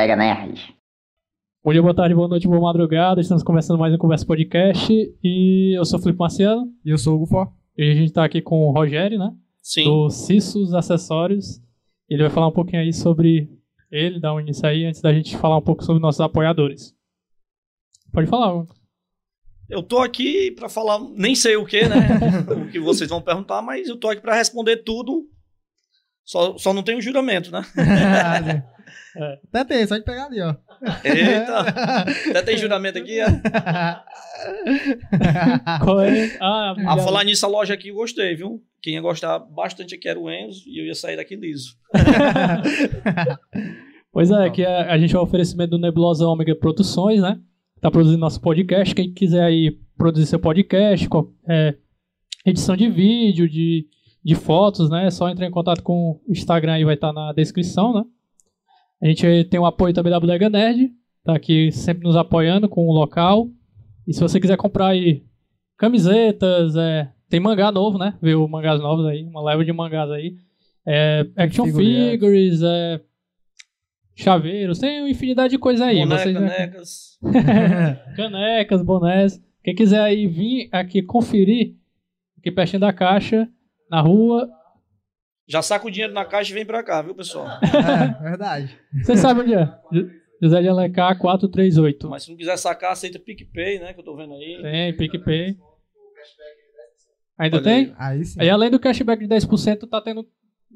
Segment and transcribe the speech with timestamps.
[0.00, 0.74] Bodega Nerd.
[1.62, 3.20] Bom dia, boa tarde, boa noite, boa madrugada.
[3.20, 4.90] Estamos começando mais um Conversa Podcast.
[5.22, 6.72] E eu sou o Felipe Marciano.
[6.82, 7.52] E eu sou o Hugo Fó.
[7.76, 9.30] E a gente tá aqui com o Rogério, né?
[9.60, 9.84] Sim.
[9.84, 11.60] Do Cissos Acessórios.
[12.08, 13.50] Ele vai falar um pouquinho aí sobre
[13.90, 16.94] ele, dar um início aí, antes da gente falar um pouco sobre nossos apoiadores.
[18.10, 18.74] Pode falar, Hugo.
[19.68, 22.08] Eu tô aqui pra falar, nem sei o que, né?
[22.56, 25.28] o que vocês vão perguntar, mas eu tô aqui pra responder tudo.
[26.24, 27.60] Só, só não tem o juramento, né?
[29.16, 29.38] É.
[29.52, 30.54] Até tem, só de pegar ali, ó.
[31.04, 31.58] Eita!
[32.30, 33.18] Até tem juramento aqui.
[33.20, 33.26] é?
[35.84, 36.36] Qual é?
[36.40, 38.62] Ah, A falar nisso, a loja aqui eu gostei, viu?
[38.82, 41.76] Quem ia gostar bastante aqui era o Enzo e eu ia sair daqui liso.
[44.12, 47.38] Pois é, que a, a gente vai oferecimento do Nebulosa Ômega Produções, né?
[47.80, 48.92] Tá produzindo nosso podcast.
[48.92, 51.76] Quem quiser aí produzir seu podcast, qual- é,
[52.44, 53.86] edição de vídeo, de,
[54.24, 55.06] de fotos, né?
[55.06, 58.02] É só entrar em contato com o Instagram aí, vai estar na descrição, né?
[59.02, 60.90] A gente tem o apoio também da Bodega Nerd,
[61.24, 63.48] tá aqui sempre nos apoiando com o local.
[64.06, 65.24] E se você quiser comprar aí
[65.78, 68.16] camisetas, é, tem mangá novo, né?
[68.20, 70.36] Viu mangás novos aí, uma leva de mangás aí.
[70.86, 72.10] É, action Figurinhas.
[72.12, 73.00] figures, é,
[74.16, 76.00] chaveiros, tem uma infinidade de coisa aí.
[76.00, 77.18] Boneca, Vocês já- canecas.
[78.16, 79.40] Canecas, bonés.
[79.62, 81.74] Quem quiser aí vir aqui conferir,
[82.38, 83.48] aqui pertinho da caixa,
[83.90, 84.48] na rua,
[85.50, 87.48] Já saca o dinheiro na caixa e vem pra cá, viu, pessoal?
[87.60, 88.78] É, verdade.
[89.02, 89.68] você sabe onde é?
[90.40, 92.08] José de Alencar 438.
[92.08, 93.92] Mas se não quiser sacar, aceita PicPay, né?
[93.92, 94.62] Que eu tô vendo aí.
[94.62, 95.58] Tem, PicPay.
[97.36, 97.94] Ainda Olha tem?
[97.98, 98.40] Aí sim.
[98.40, 100.24] Aí além do cashback de 10%, tá tendo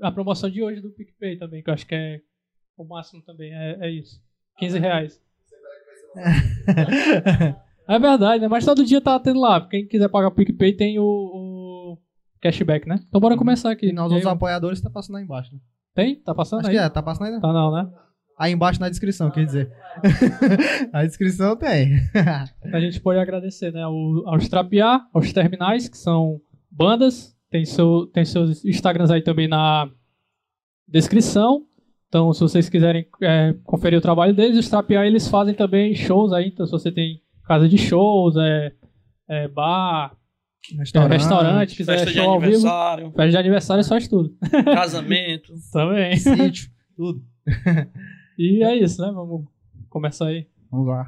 [0.02, 2.20] a promoção de hoje do PicPay também, que eu acho que é
[2.76, 4.20] o máximo também, é, é isso.
[4.58, 5.22] 15 reais.
[7.86, 8.48] É verdade, né?
[8.48, 9.60] Mas todo dia tá tendo lá.
[9.68, 11.43] Quem quiser pagar o PicPay tem o, o
[12.44, 13.00] cashback, né?
[13.08, 13.88] Então bora começar aqui.
[13.88, 15.52] E nós, E aí, os apoiadores, tá passando aí embaixo.
[15.52, 15.60] Né?
[15.94, 16.16] Tem?
[16.22, 16.76] Tá passando Acho aí?
[16.76, 17.32] que é, tá passando aí.
[17.32, 17.40] Né?
[17.40, 17.90] Tá não, né?
[18.38, 19.72] Aí embaixo na descrição, quer dizer.
[20.92, 21.92] a descrição tem.
[22.72, 23.82] A gente pode agradecer, né?
[23.82, 26.40] ao- aos Trapear, aos Terminais, que são
[26.70, 27.34] bandas.
[27.50, 29.88] Tem, seu, tem seus Instagrams aí também na
[30.88, 31.64] descrição.
[32.08, 36.32] Então, se vocês quiserem é, conferir o trabalho deles, os Trapear, eles fazem também shows
[36.32, 36.48] aí.
[36.48, 38.72] Então, se você tem casa de shows, é,
[39.28, 40.12] é bar,
[40.72, 41.12] é, Restaurante.
[41.18, 42.52] restaurante, quiser Festa de show ao vivo.
[42.52, 44.36] aniversário, Festa de aniversário faz tudo.
[44.64, 45.52] casamento.
[45.72, 46.16] Também.
[46.16, 47.22] Sítio, tudo.
[48.36, 49.12] E é isso, né?
[49.14, 49.44] Vamos
[49.88, 50.48] começar aí.
[50.68, 51.06] Vamos lá.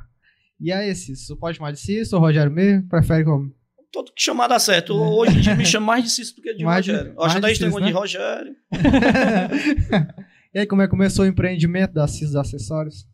[0.61, 1.27] E aí, Cício?
[1.27, 2.89] Você pode chamar de Cício ou Rogério mesmo?
[2.89, 3.53] Prefere como?
[3.93, 4.95] Todo que chamar dá certo.
[4.95, 7.11] Hoje em dia me chama mais de Cício do que de Mais de- Rogério.
[7.12, 7.91] Eu mais acho de até estranho de né?
[7.91, 8.55] Rogério.
[10.55, 13.06] e aí, como é que começou o empreendimento da Cício Acessórios?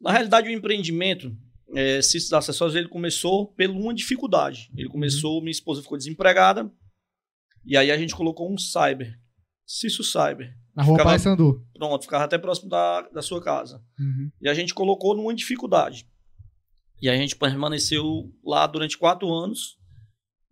[0.00, 1.32] Na realidade, o empreendimento,
[1.76, 4.70] é, Cício dos Acessórios, ele começou por uma dificuldade.
[4.76, 6.70] Ele começou, minha esposa ficou desempregada,
[7.64, 9.18] e aí a gente colocou um cyber.
[9.66, 10.56] Cício Cyber.
[10.74, 11.66] Na rua Ficava- Pai Sandu.
[11.74, 13.82] Pronto, ficava até próximo da, da sua casa.
[13.98, 14.30] Uhum.
[14.40, 16.08] E a gente colocou numa dificuldade.
[17.02, 19.76] E a gente permaneceu lá durante quatro anos.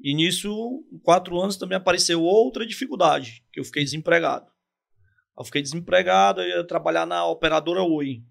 [0.01, 4.47] E nisso, em quatro anos, também apareceu outra dificuldade, que eu fiquei desempregado.
[5.39, 8.23] Eu fiquei desempregado, eu ia trabalhar na operadora Oi.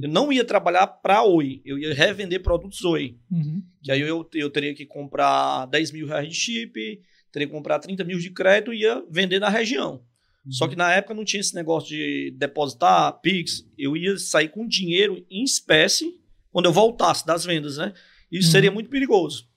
[0.00, 3.18] Eu não ia trabalhar para Oi, eu ia revender produtos Oi.
[3.30, 3.62] Uhum.
[3.82, 7.00] Que aí eu, eu teria que comprar 10 mil reais de chip,
[7.32, 10.02] teria que comprar 30 mil de crédito e ia vender na região.
[10.48, 13.66] Só que na época não tinha esse negócio de depositar, Pix.
[13.76, 16.20] Eu ia sair com dinheiro em espécie
[16.52, 17.92] quando eu voltasse das vendas, né?
[18.30, 18.52] Isso Uhum.
[18.52, 19.48] seria muito perigoso.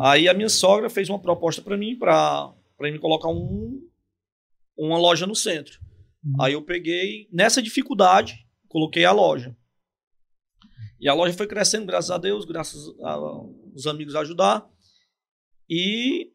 [0.00, 3.86] Aí a minha sogra fez uma proposta para mim para me colocar um,
[4.76, 5.78] uma loja no centro.
[6.24, 6.42] Uhum.
[6.42, 9.54] Aí eu peguei, nessa dificuldade, coloquei a loja.
[11.04, 14.66] E a loja foi crescendo, graças a Deus, graças aos amigos ajudar.
[15.68, 16.32] E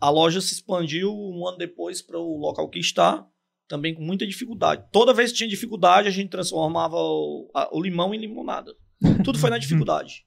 [0.00, 3.24] a loja se expandiu um ano depois para o local que está,
[3.68, 4.84] também com muita dificuldade.
[4.92, 8.74] Toda vez que tinha dificuldade, a gente transformava o, a- o limão em limonada.
[9.24, 10.26] Tudo foi na dificuldade.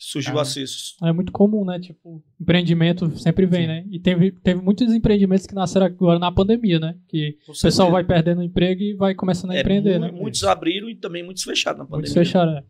[0.00, 0.06] Né?
[0.12, 0.42] Surgiu Ah.
[0.42, 0.96] acessos.
[1.02, 1.78] É muito comum, né?
[1.78, 3.84] Tipo, empreendimento sempre vem, né?
[3.90, 6.98] E teve, teve muitos empreendimentos que nasceram agora na pandemia, né?
[7.06, 10.12] Que Com o pessoal vai perdendo emprego e vai começando a É, empreender, mu- né?
[10.12, 12.24] Muitos abriram e também muitos fecharam na Muitos pandemia.
[12.24, 12.52] fecharam.
[12.56, 12.64] é.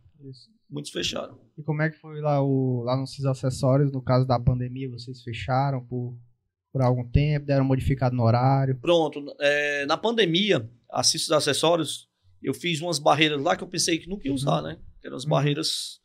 [0.68, 1.38] Muitos fecharam.
[1.56, 5.22] E como é que foi lá, o, lá nos Acessórios, no caso da pandemia, vocês
[5.22, 6.16] fecharam por,
[6.72, 8.76] por algum tempo, deram modificado no horário?
[8.80, 9.20] Pronto.
[9.40, 12.08] é, na pandemia, assisto acessórios,
[12.42, 14.78] eu fiz umas barreiras lá que eu pensei que nunca ia usar, né?
[15.00, 15.30] Que eram as Uhum.
[15.30, 16.00] barreiras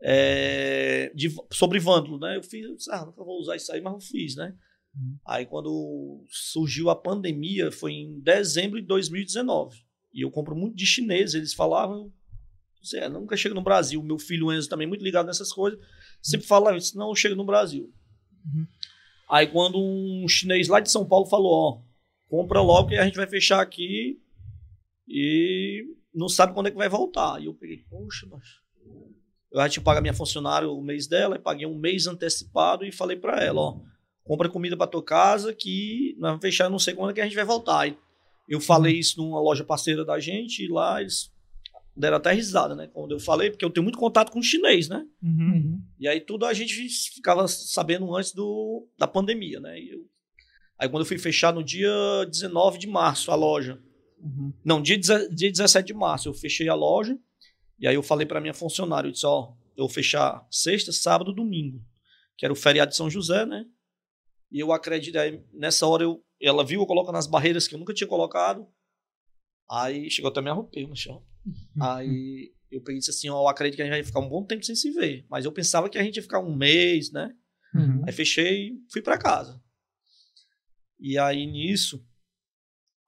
[0.00, 2.36] é, de, sobre vândalo, né?
[2.36, 4.54] Eu fiz, eu disse, ah, nunca vou usar isso aí, mas eu fiz, né?
[4.94, 5.18] Uhum.
[5.26, 9.76] Aí quando surgiu a pandemia, foi em dezembro de 2019.
[10.12, 12.12] E eu compro muito de chinês, eles falavam,
[12.86, 14.02] Zé, nunca chega no Brasil.
[14.02, 15.78] Meu filho Enzo também muito ligado nessas coisas.
[16.22, 17.92] Sempre fala isso, não chega no Brasil.
[18.44, 18.66] Uhum.
[19.30, 21.82] Aí quando um chinês lá de São Paulo falou, ó,
[22.28, 24.20] compra logo que a gente vai fechar aqui
[25.06, 25.84] e
[26.14, 27.40] não sabe quando é que vai voltar.
[27.42, 28.42] E eu peguei, poxa, mas
[29.52, 32.84] eu já tinha pago a minha funcionária o mês dela, e paguei um mês antecipado
[32.84, 33.80] e falei para ela, ó,
[34.24, 37.24] compra comida para tua casa que nós vamos fechar, não sei quando é que a
[37.24, 37.88] gente vai voltar.
[37.88, 37.96] E
[38.48, 39.00] eu falei uhum.
[39.00, 41.32] isso numa loja parceira da gente e lá eles
[41.96, 42.88] deram até risada, né?
[42.92, 45.04] Quando eu falei, porque eu tenho muito contato com chinês, né?
[45.22, 45.52] Uhum.
[45.52, 45.82] uhum.
[45.98, 46.74] E aí tudo a gente
[47.14, 49.80] ficava sabendo antes do, da pandemia, né?
[49.80, 50.06] Eu,
[50.78, 51.90] aí quando eu fui fechar no dia
[52.30, 53.80] 19 de março a loja,
[54.22, 54.52] uhum.
[54.64, 57.18] não, dia, dia 17 de março eu fechei a loja
[57.78, 61.32] e aí eu falei para minha funcionária, eu disse, ó, eu vou fechar sexta, sábado,
[61.32, 61.84] domingo,
[62.36, 63.64] que era o feriado de São José, né?
[64.50, 67.78] E eu acredito, aí, nessa hora eu, ela viu eu colocando as barreiras que eu
[67.78, 68.66] nunca tinha colocado,
[69.70, 71.24] aí chegou até me arrupei no chão.
[71.46, 71.54] Uhum.
[71.82, 74.28] Aí eu peguei e disse assim: Ó, eu acredito que a gente vai ficar um
[74.28, 75.24] bom tempo sem se ver.
[75.30, 77.34] Mas eu pensava que a gente ia ficar um mês, né?
[77.74, 78.02] Uhum.
[78.06, 79.62] Aí fechei e fui para casa.
[80.98, 82.04] E aí nisso,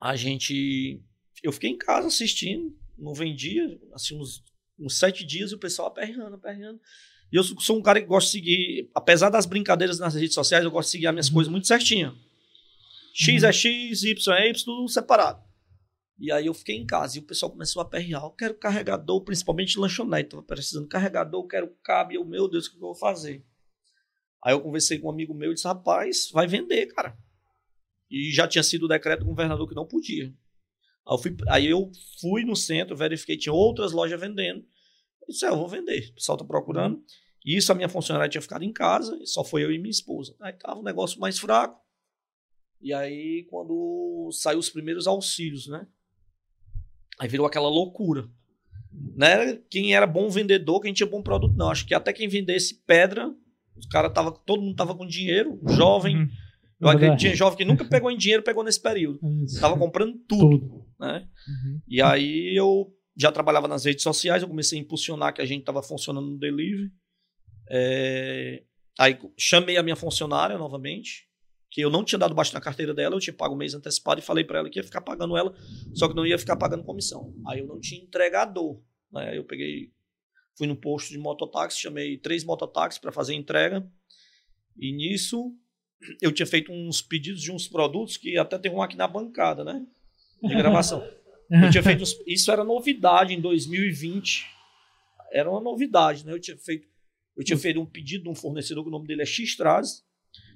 [0.00, 1.02] a gente.
[1.43, 3.62] Eu fiquei em casa assistindo, não vendia,
[3.94, 4.44] assim, uns,
[4.81, 6.81] uns sete dias e o pessoal aperreando, aperreando.
[7.32, 10.65] E eu sou um cara que gosta de seguir, apesar das brincadeiras nas redes sociais,
[10.65, 11.35] eu gosto de seguir as minhas uhum.
[11.35, 12.17] coisas muito certinho.
[13.15, 13.49] X uhum.
[13.49, 15.43] é X, Y é Y, tudo separado.
[16.19, 18.23] E aí eu fiquei em casa e o pessoal começou a aperrear.
[18.23, 20.31] Eu quero carregador, principalmente lanchonete.
[20.31, 22.12] Tava precisando de carregador, eu quero cabo.
[22.12, 23.43] E eu, meu Deus, o que eu vou fazer?
[24.44, 27.17] Aí eu conversei com um amigo meu e disse, rapaz, vai vender, cara.
[28.11, 30.35] E já tinha sido o decreto do governador que não podia.
[31.11, 31.91] Aí eu fui, aí eu
[32.21, 34.61] fui no centro, verifiquei, tinha outras lojas vendendo.
[35.23, 36.11] Eu disse, é, eu vou vender.
[36.11, 37.03] O pessoal tá procurando.
[37.45, 40.37] E isso a minha funcionária tinha ficado em casa, só foi eu e minha esposa.
[40.41, 41.81] Aí tava um negócio mais fraco.
[42.81, 45.87] E aí, quando saiu os primeiros auxílios, né?
[47.19, 48.29] Aí virou aquela loucura.
[48.93, 51.71] Não era quem era bom vendedor, quem tinha bom produto, não.
[51.71, 53.35] Acho que até quem vendesse pedra,
[53.77, 56.17] os cara tava, todo mundo tava com dinheiro, jovem.
[56.17, 56.29] Uhum.
[56.81, 59.21] Eu acredito que tinha jovem que nunca pegou em dinheiro, pegou nesse período.
[59.44, 59.61] Isso.
[59.61, 60.59] Tava comprando tudo.
[60.59, 60.87] tudo.
[60.99, 61.29] Né?
[61.47, 61.81] Uhum.
[61.87, 65.65] E aí eu já trabalhava nas redes sociais, eu comecei a impulsionar que a gente
[65.65, 66.91] tava funcionando no delivery.
[67.71, 68.62] É...
[68.99, 71.29] Aí chamei a minha funcionária novamente,
[71.71, 74.21] que eu não tinha dado baixo na carteira dela, eu tinha pago um mês antecipado
[74.21, 75.55] e falei para ela que ia ficar pagando ela,
[75.94, 77.35] só que não ia ficar pagando comissão.
[77.47, 79.37] Aí eu não tinha entregador, né?
[79.37, 79.93] Eu peguei,
[80.56, 83.87] fui no posto de mototáxi, chamei três mototáxis para fazer entrega.
[84.76, 85.55] E nisso
[86.20, 89.64] eu tinha feito uns pedidos de uns produtos que até tem um aqui na bancada,
[89.64, 89.85] né?
[90.43, 91.06] De gravação.
[91.50, 94.47] Eu tinha feito uns, isso era novidade em 2020.
[95.32, 96.32] Era uma novidade, né?
[96.32, 96.88] Eu tinha feito
[97.37, 100.05] eu tinha feito um pedido de um fornecedor que o nome dele é X-Traz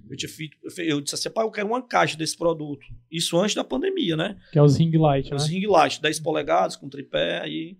[0.08, 2.86] eu, tinha feito, eu disse assim, pai, eu quero uma caixa desse produto.
[3.10, 4.38] Isso antes da pandemia, né?
[4.52, 5.36] Que é os ring light, né?
[5.36, 7.40] Os ring light, 10 polegadas, com tripé.
[7.40, 7.78] Aí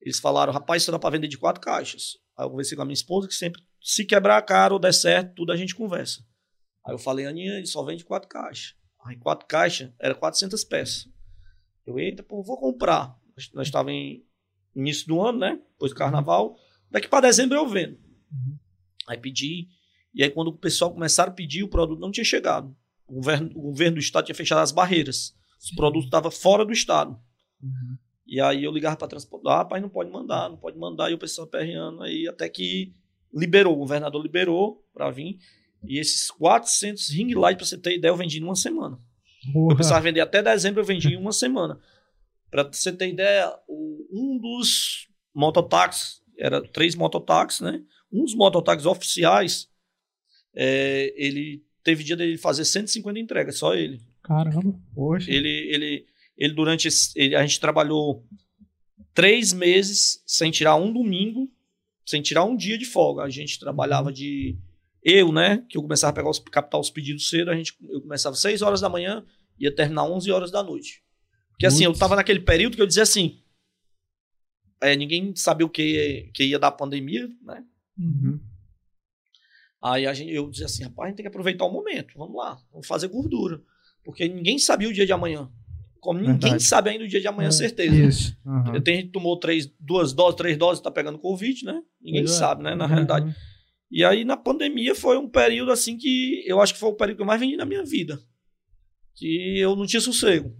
[0.00, 2.16] eles falaram, rapaz, isso dá para vender de quatro caixas.
[2.36, 4.94] Aí eu conversei com a minha esposa, que sempre, se quebrar a cara ou der
[4.94, 6.24] certo, tudo a gente conversa.
[6.90, 8.74] Aí eu falei, Aninha, ele só vende quatro caixas.
[9.04, 11.08] Aí quatro caixas, era 400 peças.
[11.86, 13.18] Eu, eita, pô, vou comprar.
[13.54, 14.24] Nós estávamos em
[14.74, 15.60] início do ano, né?
[15.72, 16.56] Depois do carnaval.
[16.90, 17.98] Daqui para dezembro eu vendo.
[18.30, 18.58] Uhum.
[19.08, 19.68] Aí pedi
[20.12, 22.74] e aí, quando o pessoal começaram a pedir, o produto não tinha chegado.
[23.06, 25.36] O governo, o governo do estado tinha fechado as barreiras.
[25.60, 27.18] Os produtos estavam fora do estado.
[27.62, 27.96] Uhum.
[28.26, 31.10] E aí eu ligava para transportar, ah, rapaz, não pode mandar, não pode mandar.
[31.10, 32.94] E o pessoal perreando aí, até que
[33.32, 35.38] liberou, o governador liberou para vir.
[35.84, 38.98] E esses 400 ring light, para você ter ideia, eu vendi em uma semana.
[39.54, 39.70] Uhum.
[39.70, 41.78] Eu precisava vender até dezembro, eu vendi em uma semana.
[42.50, 47.82] Para você ter ideia, um dos mototáxis, era três mototáxis, né?
[48.12, 49.70] Um dos mototáxis oficiais
[50.54, 54.00] é, ele teve dia dele fazer 150 entregas, só ele.
[54.22, 55.30] Caramba, poxa.
[55.30, 56.06] Ele, ele,
[56.36, 58.26] ele durante esse, ele, a gente trabalhou
[59.14, 61.50] três meses sem tirar um domingo,
[62.04, 63.22] sem tirar um dia de folga.
[63.22, 64.14] A gente trabalhava uhum.
[64.14, 64.58] de
[65.02, 68.00] eu, né, que eu começava a pegar os, captar os pedidos cedo, a gente eu
[68.02, 69.24] começava 6 horas da manhã
[69.58, 71.02] e ia terminar 11 horas da noite.
[71.50, 73.42] Porque assim, eu tava naquele período que eu dizia assim,
[74.80, 77.64] é, ninguém sabia o que, que ia dar a pandemia, né?
[77.98, 78.40] Uhum.
[79.82, 82.36] Aí a gente, eu dizia assim, rapaz, a gente tem que aproveitar o momento, vamos
[82.36, 83.62] lá, vamos fazer gordura.
[84.04, 85.50] Porque ninguém sabia o dia de amanhã.
[86.00, 86.44] Como Verdade.
[86.44, 87.94] ninguém sabe ainda o dia de amanhã, é, certeza.
[87.94, 88.36] Isso.
[88.44, 88.80] Uhum.
[88.80, 91.82] Tem gente que tomou três, duas doses, três doses, tá pegando Covid, né?
[92.00, 92.38] Ninguém pois é.
[92.38, 92.64] sabe, é.
[92.64, 92.74] né?
[92.74, 92.90] Na uhum.
[92.90, 93.36] realidade.
[93.90, 97.16] E aí, na pandemia, foi um período assim que eu acho que foi o período
[97.16, 98.20] que eu mais vendi na minha vida.
[99.14, 100.54] Que eu não tinha sossego.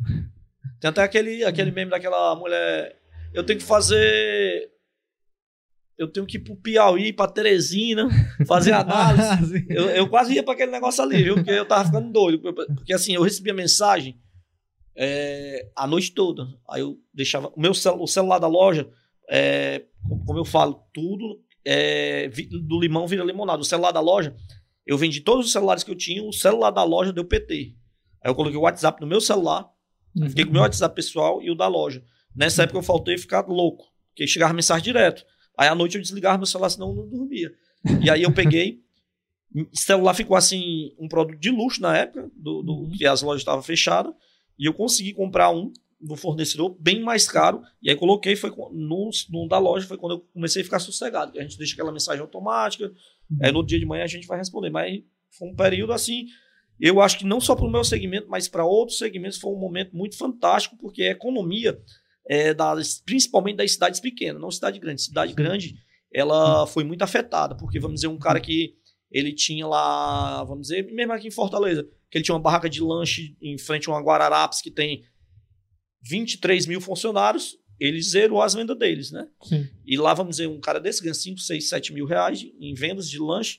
[0.80, 2.98] Tem até aquele, aquele meme daquela mulher.
[3.32, 4.70] Eu tenho que fazer
[6.00, 8.08] eu tenho que ir pro Piauí, pra Teresina,
[8.46, 9.66] fazer análise.
[9.68, 11.34] eu, eu quase ia para aquele negócio ali, viu?
[11.34, 12.40] Porque eu tava ficando doido.
[12.40, 14.18] Porque assim, eu recebia mensagem
[14.96, 16.48] é, a noite toda.
[16.70, 17.52] Aí eu deixava.
[17.54, 18.88] O meu cel, o celular da loja,
[19.30, 19.84] é,
[20.24, 22.28] como eu falo, tudo é,
[22.62, 23.60] do limão vira limonada.
[23.60, 24.34] O celular da loja,
[24.86, 27.74] eu vendi todos os celulares que eu tinha, o celular da loja deu PT.
[28.22, 29.68] Aí eu coloquei o WhatsApp no meu celular,
[30.16, 30.28] uhum.
[30.28, 32.02] fiquei com o meu WhatsApp pessoal e o da loja.
[32.34, 35.24] Nessa época eu faltei ficar louco, porque chegava mensagem direto.
[35.56, 37.52] Aí à noite eu desligava meu celular, senão eu não dormia.
[38.02, 38.80] E aí eu peguei,
[39.54, 42.90] o celular ficou assim, um produto de luxo na época, do, do Uhum.
[42.90, 44.12] que as lojas estavam fechadas,
[44.58, 49.10] e eu consegui comprar um do fornecedor bem mais caro, e aí coloquei, foi no,
[49.30, 52.22] no da loja, foi quando eu comecei a ficar sossegado, a gente deixa aquela mensagem
[52.22, 52.90] automática,
[53.42, 55.02] aí no outro dia de manhã a gente vai responder, mas
[55.36, 56.26] foi um período assim,
[56.80, 59.58] eu acho que não só para o meu segmento, mas para outros segmentos foi um
[59.58, 61.78] momento muito fantástico, porque a economia,
[62.26, 65.02] é, das, principalmente das cidades pequenas, não cidade grande.
[65.02, 65.74] Cidade grande,
[66.12, 68.74] ela foi muito afetada, porque, vamos dizer, um cara que
[69.10, 72.80] ele tinha lá, vamos dizer, mesmo aqui em Fortaleza, que ele tinha uma barraca de
[72.80, 75.04] lanche em frente a uma Guararapes que tem
[76.02, 79.26] 23 mil funcionários, ele zerou as vendas deles, né?
[79.42, 79.66] Sim.
[79.86, 83.08] E lá, vamos dizer, um cara desse ganha 5, 6, 7 mil reais em vendas
[83.08, 83.58] de lanche.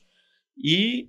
[0.56, 1.08] E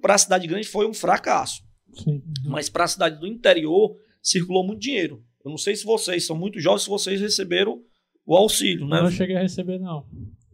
[0.00, 1.62] para a cidade grande foi um fracasso.
[1.94, 2.22] Sim.
[2.46, 5.22] Mas para a cidade do interior circulou muito dinheiro.
[5.44, 7.82] Eu não sei se vocês são muito jovens, se vocês receberam
[8.26, 9.02] o auxílio, né?
[9.02, 10.06] Não cheguei a receber, não.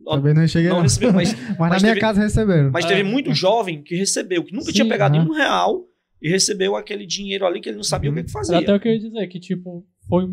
[0.05, 0.69] Também não cheguei.
[0.69, 2.71] Não Não receberam, mas, Mas, mas na minha teve- casa receberam.
[2.73, 2.89] mas É.
[2.89, 5.23] teve muito jovem que recebeu, que nunca Sim, tinha pegado aham.
[5.25, 5.85] nenhum real
[6.21, 8.17] e recebeu aquele dinheiro ali que ele não sabia Uhum.
[8.17, 8.59] o que, que Era fazia.
[8.59, 10.29] até o que eu ia dizer, que tipo, foi.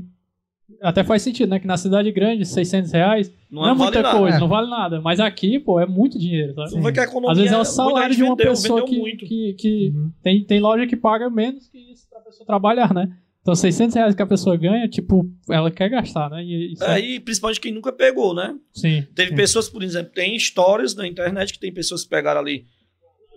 [0.82, 1.60] Até faz sentido, né?
[1.60, 4.18] Que na cidade grande, 600 reais não, é vale muita nada.
[4.20, 4.40] coisa, É.
[4.42, 5.00] não vale nada.
[5.00, 6.72] Mas aqui, pô, é muito dinheiro, sabe?
[6.72, 8.94] Você vê que a economia, Às vezes é o salário de uma vendeu, pessoa vendeu
[8.94, 9.26] que, muito.
[9.26, 10.12] que, que Uhum.
[10.22, 13.08] tem, tem loja que paga menos que isso pra pessoa trabalhar, né?
[13.42, 16.44] Então, 600 reais que a pessoa ganha, tipo, ela quer gastar, né?
[16.44, 18.54] E, isso É, e principalmente quem nunca pegou, né?
[18.74, 19.08] Sim.
[19.16, 19.36] Teve Sim.
[19.38, 22.66] pessoas, por exemplo, tem histórias na internet que tem pessoas que pegaram ali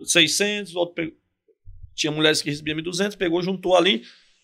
[0.05, 1.15] 600, outro pe-
[1.95, 4.03] tinha mulheres que recebiam 1.200, pegou, juntou ali.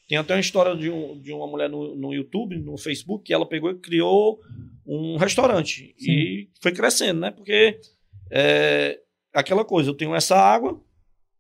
[0.09, 3.33] Tem até uma história de, um- de uma mulher no, no YouTube, no Facebook, que
[3.35, 4.41] ela pegou e criou
[4.87, 5.95] um restaurante.
[5.99, 7.31] E foi crescendo, né?
[7.31, 7.81] Porque
[8.31, 9.01] é
[9.33, 10.81] aquela coisa, eu tenho essa água,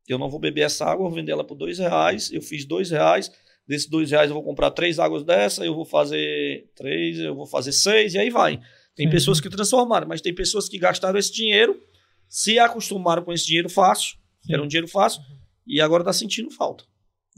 [0.09, 2.65] eu não vou beber essa água, eu vou vender ela por dois reais, eu fiz
[2.65, 3.31] dois reais,
[3.67, 7.47] desses dois reais eu vou comprar três águas dessa, eu vou fazer três, eu vou
[7.47, 8.61] fazer seis, e aí vai.
[8.95, 9.11] Tem Sim.
[9.11, 11.81] pessoas que transformaram, mas tem pessoas que gastaram esse dinheiro,
[12.29, 14.53] se acostumaram com esse dinheiro fácil, Sim.
[14.55, 15.23] era um dinheiro fácil,
[15.67, 16.85] e agora tá sentindo falta.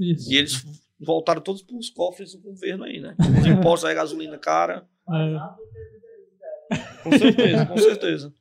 [0.01, 0.33] Isso.
[0.33, 0.65] E eles
[1.01, 3.15] voltaram todos para os cofres do governo aí, né?
[3.41, 4.87] Os impostos aí, gasolina cara.
[5.11, 5.39] É,
[7.03, 8.35] Com certeza, com certeza.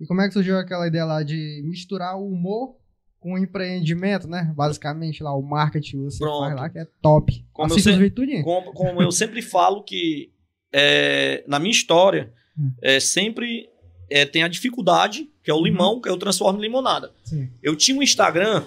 [0.00, 2.76] E como é que surgiu aquela ideia lá de misturar o humor
[3.18, 4.52] com o empreendimento, né?
[4.54, 6.40] Basicamente lá o marketing você Pronto.
[6.40, 7.44] faz lá, que é top.
[7.52, 8.44] Como eu Assista sei- vídeos tudinho.
[8.44, 10.32] Como, como eu sempre falo que
[10.72, 12.72] é, na minha história, Hum.
[12.82, 13.68] é, sempre
[14.10, 17.12] é, tem a dificuldade, que é o limão, que eu transformo em limonada.
[17.24, 17.48] Sim.
[17.62, 18.64] Eu tinha um Instagram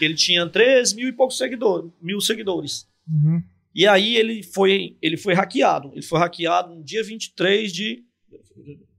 [0.00, 2.88] que ele tinha 3 mil e poucos seguidores, mil seguidores.
[3.06, 3.42] Uhum.
[3.74, 5.92] E aí ele foi, ele foi hackeado.
[5.92, 8.04] Ele foi hackeado no dia 23 de,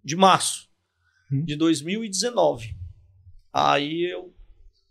[0.03, 0.71] de março
[1.31, 1.45] Hum.
[1.45, 2.75] de 2019.
[3.53, 4.33] Aí eu,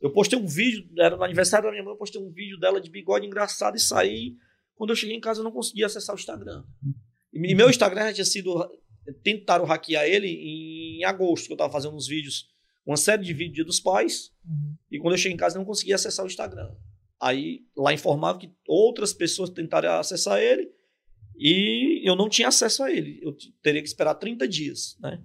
[0.00, 2.80] eu postei um vídeo, era no aniversário da minha mãe, eu postei um vídeo dela
[2.80, 4.36] de bigode engraçado e saí.
[4.74, 6.64] Quando eu cheguei em casa, eu não conseguia acessar o Instagram.
[7.32, 8.70] E meu Instagram já tinha sido.
[9.22, 12.48] Tentaram hackear ele em agosto, que eu tava fazendo uns vídeos,
[12.90, 14.30] uma série de vídeos Dia dos pais.
[14.44, 14.74] Uhum.
[14.90, 16.70] E quando eu cheguei em casa, eu não conseguia acessar o Instagram.
[17.20, 20.68] Aí lá informava que outras pessoas tentaram acessar ele
[21.38, 23.20] e eu não tinha acesso a ele.
[23.22, 25.20] Eu teria que esperar 30 dias, né?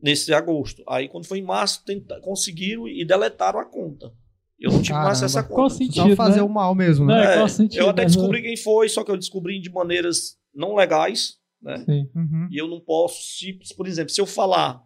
[0.00, 0.82] Nesse agosto.
[0.88, 4.12] Aí quando foi em março, tenta- conseguiram e deletaram a conta.
[4.58, 5.74] Eu não tive mais acesso à Qual conta.
[5.74, 6.42] sentido, Só fazer né?
[6.42, 7.20] o mal mesmo, né?
[7.20, 8.06] É, É, qual sentido, eu até né?
[8.06, 11.78] descobri quem foi, só que eu descobri de maneiras não legais, né?
[11.84, 12.08] Sim.
[12.14, 12.48] Uhum.
[12.50, 14.82] E eu não posso, se, por exemplo, se eu falar,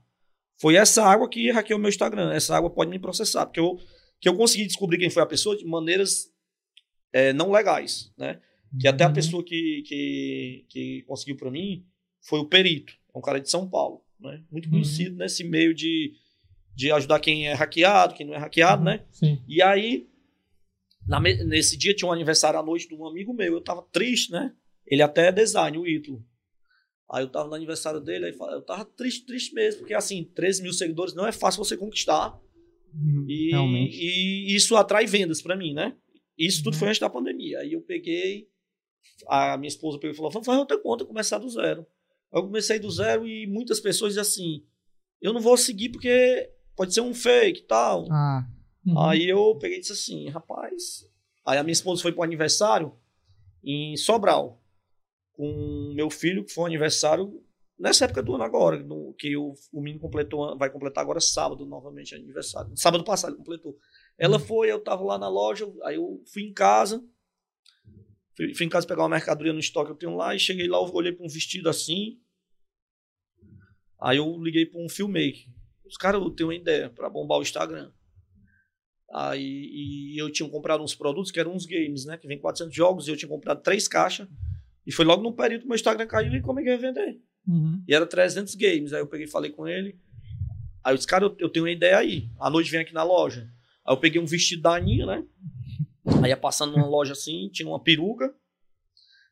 [0.62, 3.78] foi essa água que hackeou meu Instagram, essa água pode me processar, porque eu,
[4.20, 6.30] que eu consegui descobrir quem foi a pessoa de maneiras
[7.12, 8.40] é, não legais, né?
[8.80, 9.12] Que até a Uhum.
[9.14, 11.84] pessoa que, que, que conseguiu para mim
[12.22, 14.42] foi o perito, é um cara de São Paulo, né?
[14.50, 14.72] Muito Uhum.
[14.72, 16.14] conhecido nesse meio de,
[16.74, 18.84] de ajudar quem é hackeado, quem não é hackeado, Uhum.
[18.92, 19.04] né?
[19.10, 19.42] Sim.
[19.48, 20.08] E aí,
[21.06, 23.52] na nesse dia tinha um aniversário à noite de um amigo meu.
[23.54, 24.52] Eu tava triste, né?
[24.86, 26.24] Ele até é design, o Ítalo.
[27.12, 30.62] Aí eu tava no aniversário dele, aí eu tava triste, triste mesmo, porque assim, 13
[30.62, 32.40] mil seguidores não é fácil você conquistar.
[32.94, 33.26] Uhum.
[33.28, 33.96] E, Realmente.
[34.00, 35.94] e isso atrai vendas pra mim, né?
[36.38, 36.78] Isso tudo Uhum.
[36.80, 37.58] foi antes da pandemia.
[37.60, 38.48] Aí eu peguei,
[39.28, 41.86] a minha esposa pegou e falou: vamos fazer outra conta, começar do zero.
[42.32, 44.64] Aí eu comecei do zero e muitas pessoas dizem assim:
[45.20, 48.06] eu não vou seguir porque pode ser um fake e tal.
[48.10, 48.46] Ah,
[48.84, 48.98] Uhum.
[48.98, 51.08] Aí eu peguei e disse assim, rapaz.
[51.46, 52.92] Aí a minha esposa foi pro aniversário
[53.62, 54.61] em Sobral.
[55.32, 57.42] Com meu filho, que foi um aniversário
[57.78, 61.64] nessa época do ano agora, no- que o, o menino completou, vai completar agora sábado
[61.66, 62.70] novamente aniversário.
[62.76, 63.76] Sábado passado ele completou.
[64.18, 67.02] Ela foi, eu tava lá na loja, aí eu fui em casa.
[68.36, 70.68] Fui, fui em casa pegar uma mercadoria no estoque que eu tenho lá e cheguei
[70.68, 72.18] lá, eu olhei para um vestido assim.
[74.00, 75.46] Aí eu liguei para um filmmaker.
[75.84, 77.92] Os caras, eu tenho uma ideia para bombar o Instagram.
[79.12, 79.42] Aí
[80.14, 82.16] e eu tinha comprado uns produtos que eram uns games, né?
[82.16, 84.26] Que vem 400 jogos e eu tinha comprado três caixas.
[84.86, 86.78] E foi logo no período que meu Instagram caiu e como é que eu ia
[86.78, 87.20] vender?
[87.46, 87.82] Uhum.
[87.86, 88.92] E era 300 games.
[88.92, 89.98] Aí eu peguei falei com ele.
[90.84, 92.28] Aí eu disse, cara, eu, eu tenho uma ideia aí.
[92.38, 93.48] À noite vem aqui na loja.
[93.86, 95.24] Aí eu peguei um vestido da Aninha, né?
[96.22, 98.34] Aí ia passando numa loja assim, tinha uma peruca.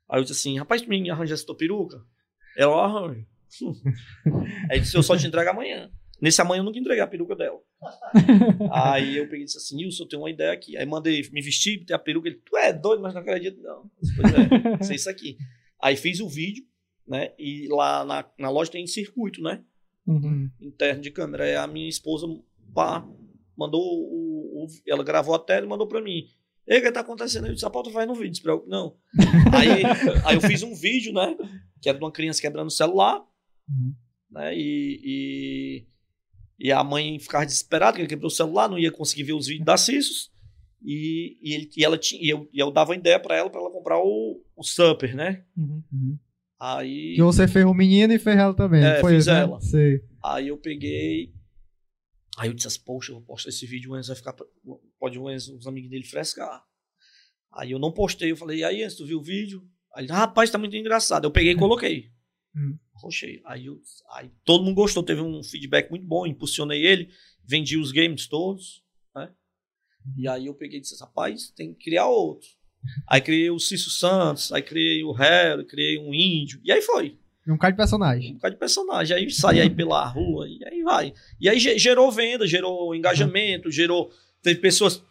[0.08, 2.04] Aí eu disse assim, rapaz, tu me arranja essa tua peruca?
[2.56, 3.26] Ela, eu arranjo.
[4.70, 5.90] Aí disse, eu só te entrego amanhã.
[6.20, 7.58] Nesse amanhã eu nunca entreguei a peruca dela.
[8.72, 10.76] Aí eu peguei e disse assim, Nilson, eu tenho uma ideia aqui.
[10.76, 12.28] Aí mandei me vestir, botei a peruca.
[12.28, 13.90] Ele, tu é doido, mas não acredito, não.
[14.16, 15.36] Pois é, sei isso aqui.
[15.82, 16.64] Aí fiz o vídeo,
[17.06, 17.32] né?
[17.38, 19.62] E lá na, na loja tem circuito, né?
[20.06, 20.50] Uhum.
[20.60, 21.44] interno de câmera.
[21.44, 22.26] Aí a minha esposa
[22.74, 23.06] pá,
[23.56, 26.24] mandou o, o- Ela gravou a tela e mandou pra mim.
[26.66, 27.46] Ei, o que tá acontecendo?
[27.46, 28.96] Eu disse, a pauta vai no vídeo, se preocupe, não.
[29.58, 29.82] aí,
[30.24, 31.36] aí eu fiz um vídeo, né?
[31.80, 33.24] Que era de uma criança quebrando o celular,
[33.68, 33.94] Uhum.
[34.30, 34.54] né?
[34.56, 35.86] E, e,
[36.60, 39.46] e a mãe ficava desesperada, que ele quebrou o celular, não ia conseguir ver os
[39.46, 40.30] vídeos da Cissos.
[40.82, 43.48] E, e, ele, e ela tinha, e eu, e eu dava uma ideia pra ela,
[43.48, 45.42] pra ela comprar o, o Super, né?
[45.56, 46.18] Uhum.
[46.60, 47.14] Aí.
[47.16, 48.84] Que você fez o menino e fez ela também.
[48.84, 49.40] É, foi fiz isso, né?
[49.40, 49.60] ela.
[49.62, 50.04] Sei.
[50.22, 51.32] Aí eu peguei.
[52.36, 54.36] Aí eu disse assim, poxa, eu vou postar esse vídeo, o Enzo vai ficar.
[54.98, 56.62] Pode o Enzo, os amigos dele frescar.
[57.52, 59.66] Aí eu não postei, eu falei, e aí, Enzo, tu viu o vídeo?
[59.94, 61.24] Aí ele, rapaz, tá muito engraçado.
[61.24, 62.10] Eu peguei e coloquei.
[62.56, 62.76] Hum.
[63.44, 63.80] Aí, eu,
[64.12, 67.10] aí todo mundo gostou, teve um feedback muito bom, impulsionei ele,
[67.44, 68.82] vendi os games todos,
[69.14, 69.30] né?
[70.16, 72.48] E aí eu peguei e disse, rapaz, tem que criar outro.
[73.06, 77.18] Aí criei o Cício Santos, aí criei o Hero, criei um índio, e aí foi
[77.46, 78.30] um cara de personagem.
[78.30, 79.16] um bocado de personagem.
[79.16, 81.12] Aí sai aí pela rua e aí vai.
[81.40, 84.10] E aí ge- gerou venda, gerou engajamento, gerou.
[84.42, 85.02] Teve pessoas.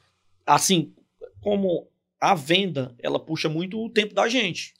[0.45, 0.93] Assim,
[1.41, 1.87] como
[2.19, 4.73] a venda, ela puxa muito o tempo da gente.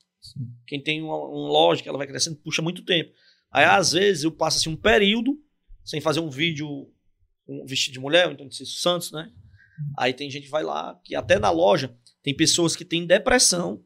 [0.67, 3.11] Quem tem uma, uma loja que ela vai crescendo, puxa muito tempo.
[3.51, 5.39] Aí, às vezes, eu passo assim, um período
[5.83, 6.91] sem fazer um vídeo
[7.49, 9.31] um vestido de mulher, então de Cício Santos, né?
[9.97, 13.83] Aí tem gente que vai lá, que até na loja tem pessoas que têm depressão.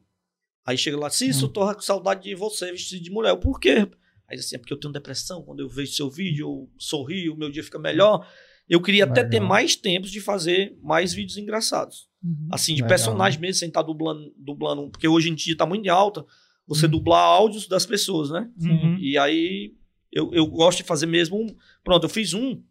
[0.66, 3.34] Aí chega lá, Cício, eu tô com saudade de você vestido de mulher.
[3.36, 3.88] Por quê?
[4.28, 7.36] Aí assim, é porque eu tenho depressão, quando eu vejo seu vídeo, eu sorrio, o
[7.36, 8.28] meu dia fica melhor.
[8.68, 9.30] Eu queria até Legal.
[9.30, 12.08] ter mais tempos de fazer mais vídeos engraçados.
[12.24, 12.48] Uhum.
[12.50, 12.88] Assim, de Legal.
[12.88, 14.88] personagem mesmo, sem estar dublando, dublando.
[14.90, 16.24] Porque hoje em dia tá muito em alta
[16.66, 16.92] você Uhum.
[16.92, 18.48] dublar áudios das pessoas, né?
[18.58, 18.96] Sim.
[18.98, 19.74] E aí
[20.10, 21.46] eu, eu gosto de fazer mesmo um.
[21.84, 22.62] Pronto, eu fiz um.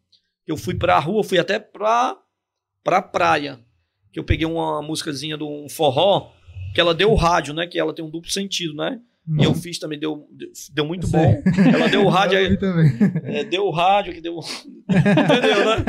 [0.47, 2.17] Eu fui pra rua, fui até pra,
[2.83, 3.59] pra praia.
[4.11, 6.31] Que eu peguei uma músicazinha de um forró,
[6.73, 7.67] que ela deu rádio, né?
[7.67, 8.99] Que ela tem um duplo sentido, né?
[9.39, 10.27] E eu fiz também, deu,
[10.73, 11.41] deu, muito bom.
[11.73, 12.57] Ela deu o rádio, aí,
[13.23, 14.37] é, deu o rádio, que deu.
[14.89, 15.85] Entendeu, né?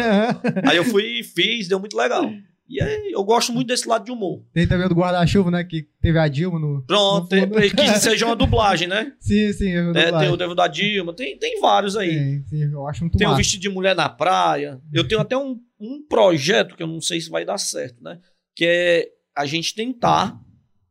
[0.70, 2.30] Aí eu fui e fiz, deu muito legal.
[2.66, 4.42] E aí eu gosto muito desse lado de humor.
[4.52, 5.62] Tem também o do guarda-chuva, né?
[5.64, 6.82] Que teve a Dilma no.
[6.86, 7.60] Pronto, no tem, fundo.
[7.76, 9.12] que seja uma dublagem, né?
[9.20, 12.10] Sim, sim, eu É, tem o Devo da Dilma, tem, tem vários aí.
[12.12, 14.80] Sim, sim, eu acho muito Tem o vestido de mulher na praia.
[14.92, 18.18] Eu tenho até um, um projeto que eu não sei se vai dar certo, né?
[18.56, 20.40] Que é a gente tentar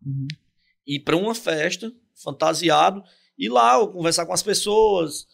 [0.06, 0.28] Uhum.
[0.86, 1.90] ir para uma festa
[2.22, 3.02] fantasiado
[3.38, 5.26] e lá eu conversar com as pessoas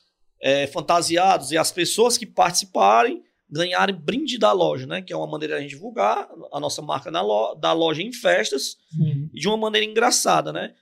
[0.42, 5.02] é, fantasiados e as pessoas que participarem ganharem brinde da loja, né?
[5.02, 8.02] Que é uma maneira de a gente divulgar a nossa marca na lo da loja
[8.02, 9.30] em festas Sim.
[9.34, 10.74] e de uma maneira engraçada, né?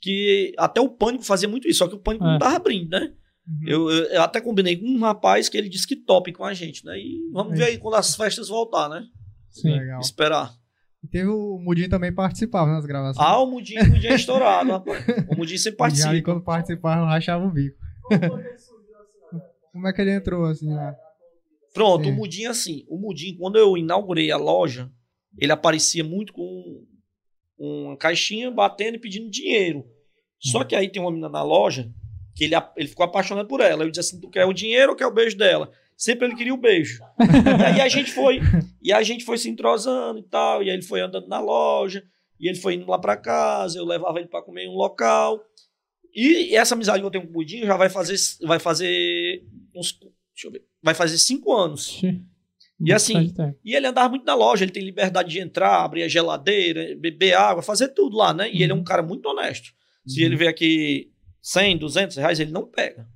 [0.00, 2.28] Que até o Pânico fazia muito isso, só que o Pânico É.
[2.32, 3.12] não dava brinde, né?
[3.46, 3.60] Uhum.
[3.66, 6.52] Eu, eu- eu até combinei com um rapaz que ele disse que top com a
[6.52, 6.98] gente, né?
[6.98, 9.04] E vamos ver aí quando as festas voltar, né?
[9.50, 9.70] Sim.
[9.72, 10.00] Legal.
[10.00, 10.52] Esperar.
[11.02, 13.24] E teve o Mudinho também participava nas gravações.
[13.26, 15.04] Ah, o Mudinho, o Mudinho é estourado, rapaz.
[15.30, 16.24] O Mudinho sempre E já ali participa.
[16.24, 17.78] quando participava, rachava o bico.
[19.72, 20.94] Como é que ele entrou assim, né?
[21.72, 22.10] Pronto, Sim.
[22.10, 22.84] o Mudinho assim.
[22.88, 24.90] O Mudinho, quando eu inaugurei a loja,
[25.38, 26.84] ele aparecia muito com
[27.58, 29.84] uma caixinha batendo e pedindo dinheiro.
[30.40, 31.92] Só que aí tem uma menina na loja
[32.34, 33.82] que ele, ele ficou apaixonado por ela.
[33.82, 35.70] Eu disse assim: tu quer o dinheiro ou quer o beijo dela?
[35.96, 37.02] Sempre ele queria o beijo.
[37.18, 38.38] e aí a gente foi,
[38.80, 40.62] e a gente foi se entrosando e tal.
[40.62, 42.04] E aí ele foi andando na loja,
[42.38, 45.44] e ele foi indo lá pra casa, eu levava ele pra comer em um local.
[46.14, 49.42] E essa amizade que eu tenho com o Budinho já vai fazer, vai fazer
[49.74, 49.98] uns.
[50.32, 50.64] Deixa eu ver.
[50.82, 52.00] Vai fazer cinco anos.
[52.80, 53.32] E assim.
[53.64, 57.34] E ele andava muito na loja, ele tem liberdade de entrar, abrir a geladeira, beber
[57.34, 58.50] água, fazer tudo lá, né?
[58.52, 59.72] E ele é um cara muito honesto.
[60.06, 60.26] Se Uhum.
[60.26, 61.10] ele vê aqui
[61.42, 63.06] 100, 200 reais, ele não pega.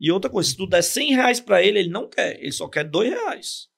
[0.00, 2.38] E outra coisa, se tu der 100 reais pra ele, ele não quer.
[2.40, 3.68] Ele só quer 2 reais.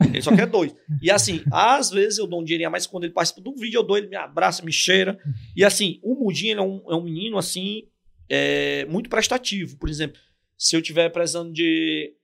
[0.00, 0.72] Ele só quer dois.
[1.02, 3.56] E assim, às vezes eu dou um dinheirinho a mais quando ele participa de um
[3.56, 5.18] vídeo, eu dou, ele me abraça, me cheira.
[5.56, 7.82] E assim, o Mudinho é, um, é um menino, assim,
[8.28, 9.76] é, muito prestativo.
[9.76, 10.16] Por exemplo,
[10.56, 12.14] se eu tiver precisando de,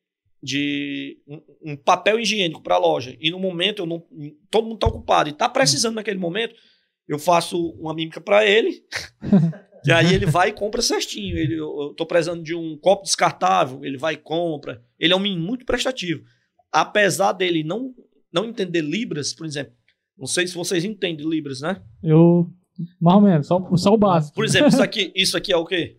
[0.44, 4.04] de um, um papel higiênico para a loja e no momento eu não,
[4.50, 6.54] todo mundo tá ocupado e tá precisando naquele momento,
[7.08, 8.84] eu faço uma mímica para ele.
[9.86, 11.38] e aí ele vai e compra certinho.
[11.38, 14.84] Ele, eu, tô precisando de um copo descartável, ele vai e compra.
[15.00, 16.22] Ele é um menino muito prestativo.
[16.70, 17.94] Apesar dele não
[18.30, 19.72] não entender libras, por exemplo.
[20.18, 21.80] Não sei se vocês entendem libras, né?
[22.02, 22.52] Eu
[23.00, 24.34] Mais ou menos, só, só o básico.
[24.34, 25.98] Por exemplo, isso aqui, isso aqui é o quê?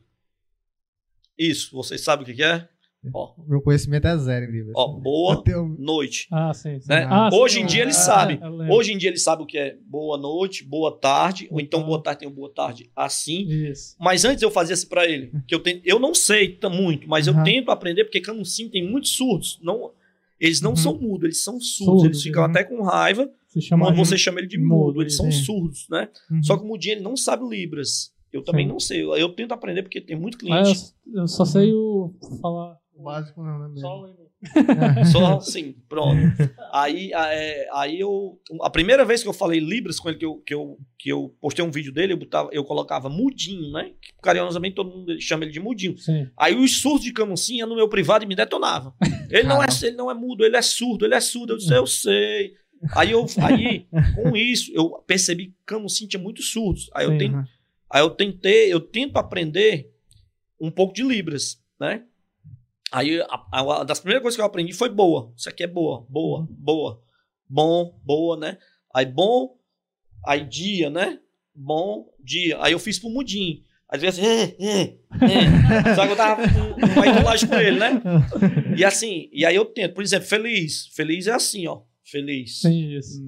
[1.38, 2.69] Isso, vocês sabem o que que é?
[3.13, 4.74] Ó, Meu conhecimento é zero em Libras.
[4.76, 6.28] ó, boa Eu tenho- noite.
[6.32, 6.80] Ah, sim.
[6.80, 6.89] sim.
[6.89, 7.06] Né?
[7.10, 8.74] Ah, sim, Hoje em eu- dia eles ah, eu lembro.
[8.76, 11.89] Hoje em dia eles sabem o que é boa noite, boa tarde, ou então Boa
[11.89, 13.48] boa tarde tem um boa tarde assim.
[13.48, 13.96] Isso.
[14.00, 17.28] Mas antes eu fazia assim pra ele, que eu tento, eu não sei muito, mas
[17.28, 17.44] eu Uhum.
[17.44, 19.91] tento aprender porque Camusim tem muitos surdos, não
[20.39, 20.76] eles não Uhum.
[20.76, 22.50] são mudos, eles são surdos, Surdos, eles ficam uhum.
[22.50, 25.44] até com raiva Se chama quando você chama ele de mudo, mudo, eles são sim.
[25.44, 26.10] surdos, né?
[26.30, 26.44] Uhum.
[26.44, 28.13] Só que o mudinho ele não sabe libras.
[28.34, 28.72] Eu também Sim.
[28.74, 30.91] não sei, eu, eu tento aprender porque tem muito Ah, cliente.
[31.08, 32.78] eu, eu só sei o falar.
[32.95, 33.75] O básico não, né?
[33.81, 36.15] Só o Só assim, pronto.
[36.71, 38.39] Aí, a- é, aí eu.
[38.62, 41.36] A primeira vez que eu falei Libras com ele, que eu, que eu, que eu
[41.41, 43.91] postei um vídeo dele, eu, botava, eu colocava mudinho, né?
[44.01, 45.97] Que, Carinhosamente todo mundo chama ele de mudinho.
[45.97, 46.29] Sim.
[46.38, 48.93] Aí os surdos de Camusim iam no meu privado e me detonavam.
[49.29, 51.53] Ele não, é, ele não é mudo, ele é surdo, ele é surdo.
[51.53, 52.53] Eu disse, eu sei.
[52.93, 56.89] Aí, eu, aí com isso, eu percebi que Camusim tinha muitos surdos.
[56.93, 57.17] Aí eu, Sim.
[57.17, 57.43] ten-
[57.89, 59.89] aí eu tentei, eu tento aprender
[60.60, 62.03] um pouco de Libras, né?
[62.95, 65.34] Aí a, a- uma das primeiras coisas que eu aprendi foi boa.
[65.36, 67.01] Isso aqui é boa, boa, boa.
[67.49, 68.58] Bom, boa, né?
[68.93, 69.58] Aí bom,
[70.25, 71.19] aí dia, né?
[71.53, 72.58] Bom, dia.
[72.62, 73.62] Aí eu fiz pro mudinho.
[73.89, 75.95] Às vezes, é, é, é.
[75.95, 78.01] Só que eu tava com uma idolagem com ele, né?
[78.77, 80.88] E assim, e aí eu tento, por exemplo, feliz.
[80.95, 81.81] Feliz é assim, ó.
[82.03, 82.62] Feliz.
[82.62, 83.21] Sim, isso.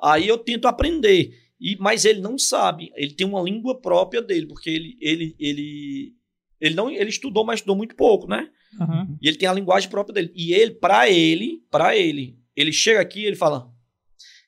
[0.00, 1.32] Aí eu tento aprender.
[1.60, 2.92] E, mas ele não sabe.
[2.94, 6.12] Ele tem uma língua própria dele, porque ele, ele, ele,
[6.60, 8.48] ele não ele estudou, mas estudou muito pouco, né?
[8.80, 9.16] Aham.
[9.20, 10.32] E ele tem a linguagem própria dele.
[10.34, 13.72] E ele, pra ele, para ele, ele chega aqui e ele fala.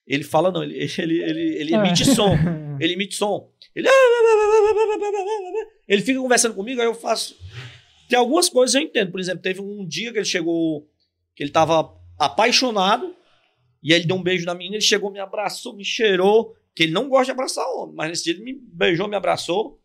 [0.06, 2.36] Ele fala, não, ele, ele, ele, ele emite som.
[2.78, 3.50] Ele emite som.
[3.74, 3.88] Ele.
[5.88, 7.36] Ele fica conversando comigo, aí eu faço.
[8.08, 9.10] Tem algumas coisas que eu entendo.
[9.10, 10.88] Por exemplo, teve um dia que ele chegou.
[11.34, 13.14] Que ele tava apaixonado.
[13.82, 16.54] E aí ele deu um beijo na menina, ele chegou, me abraçou, me cheirou.
[16.74, 17.94] Que ele não gosta de abraçar homem.
[17.96, 19.80] Mas nesse dia ele me beijou, me abraçou.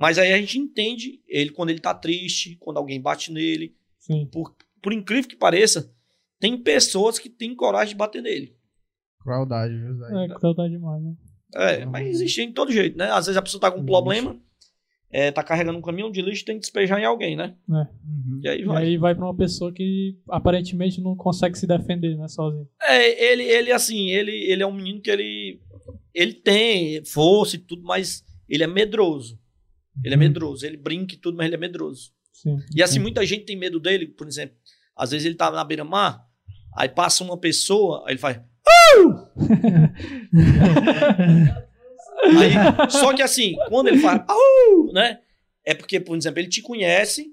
[0.00, 3.76] Mas aí a gente entende ele quando ele tá triste, quando alguém bate nele.
[3.98, 4.26] Sim.
[4.32, 5.92] Por, por incrível que pareça,
[6.38, 8.56] tem pessoas que têm coragem de bater nele.
[9.20, 10.24] Crueldade, viu, Zé?
[10.24, 11.14] É, crueldade demais, né?
[11.54, 13.10] É, mas existe de todo jeito, né?
[13.10, 14.40] Às vezes a pessoa tá com um problema,
[15.10, 17.54] é, tá carregando um caminhão de lixo, tem que despejar em alguém, né?
[17.68, 18.40] Uhum.
[18.42, 18.84] E aí E vai.
[18.84, 22.66] aí vai pra uma pessoa que aparentemente não consegue se defender, né, sozinho.
[22.82, 25.60] É, ele, ele assim, ele, ele é um menino que ele,
[26.14, 29.38] ele tem força e tudo, mas ele é medroso.
[30.04, 30.20] Ele é Uhum.
[30.22, 32.12] medroso, ele brinca e tudo, mas ele é medroso.
[32.32, 32.58] Sim.
[32.74, 34.56] E assim, muita gente tem medo dele, por exemplo,
[34.96, 36.24] às vezes ele tá na beira-mar,
[36.76, 38.40] aí passa uma pessoa, aí ele faz.
[42.22, 44.22] Aí, só que assim, quando ele faz,
[44.92, 45.18] né?
[45.64, 47.26] É porque, por exemplo, ele te conhece,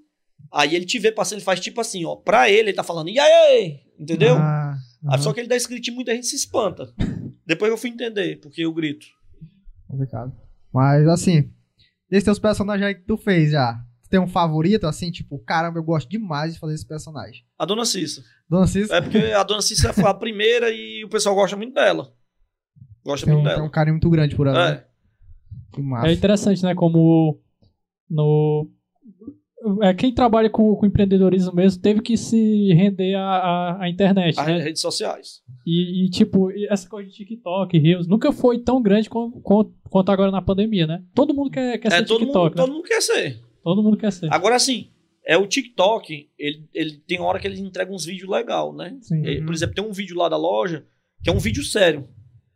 [0.51, 2.15] aí ele te vê passando, ele faz tipo assim, ó.
[2.15, 3.79] Pra ele, ele tá falando, e aí?
[3.99, 4.35] Entendeu?
[4.35, 4.75] Ah,
[5.07, 5.17] Ah.
[5.17, 6.91] Só que ele dá esse gritinho, muita gente se espanta.
[7.45, 9.05] Depois eu fui entender, porque eu grito.
[9.87, 10.33] Complicado.
[10.73, 11.49] Mas assim,
[12.09, 15.79] desses teus personagens aí que tu fez já, tu tem um favorito, assim, tipo, caramba,
[15.79, 17.43] eu gosto demais de fazer esse personagem.
[17.57, 18.23] A dona Cissa.
[18.49, 21.73] Dona Cissa É porque a dona Cissa foi a primeira e o pessoal gosta muito
[21.73, 22.13] dela.
[23.03, 23.71] Gosta tem um, muito tem um dela.
[23.71, 24.71] carinho muito grande por ela.
[24.71, 24.75] né?
[24.75, 24.87] É.
[25.73, 26.07] Que massa.
[26.07, 26.73] É interessante, né?
[26.75, 27.41] Como
[28.09, 28.69] no.
[29.81, 34.39] É, quem trabalha com, com empreendedorismo mesmo teve que se render à, à, à internet,
[34.39, 34.59] As né?
[34.59, 35.41] redes sociais.
[35.65, 40.11] E, e, tipo, essa coisa de TikTok, Reels, nunca foi tão grande com- com- quanto
[40.11, 41.03] agora na pandemia, né?
[41.13, 42.63] Todo mundo quer, quer É, ser todo, TikTok, mundo, né?
[42.65, 43.39] todo mundo quer ser.
[43.63, 44.31] Todo mundo quer ser.
[44.31, 44.89] Agora sim,
[45.25, 48.95] é o TikTok, ele, ele tem hora que ele entrega uns vídeos legais, né?
[49.01, 49.25] Sim.
[49.25, 50.85] E, Por exemplo, tem um vídeo lá da loja,
[51.23, 52.07] que é um vídeo sério,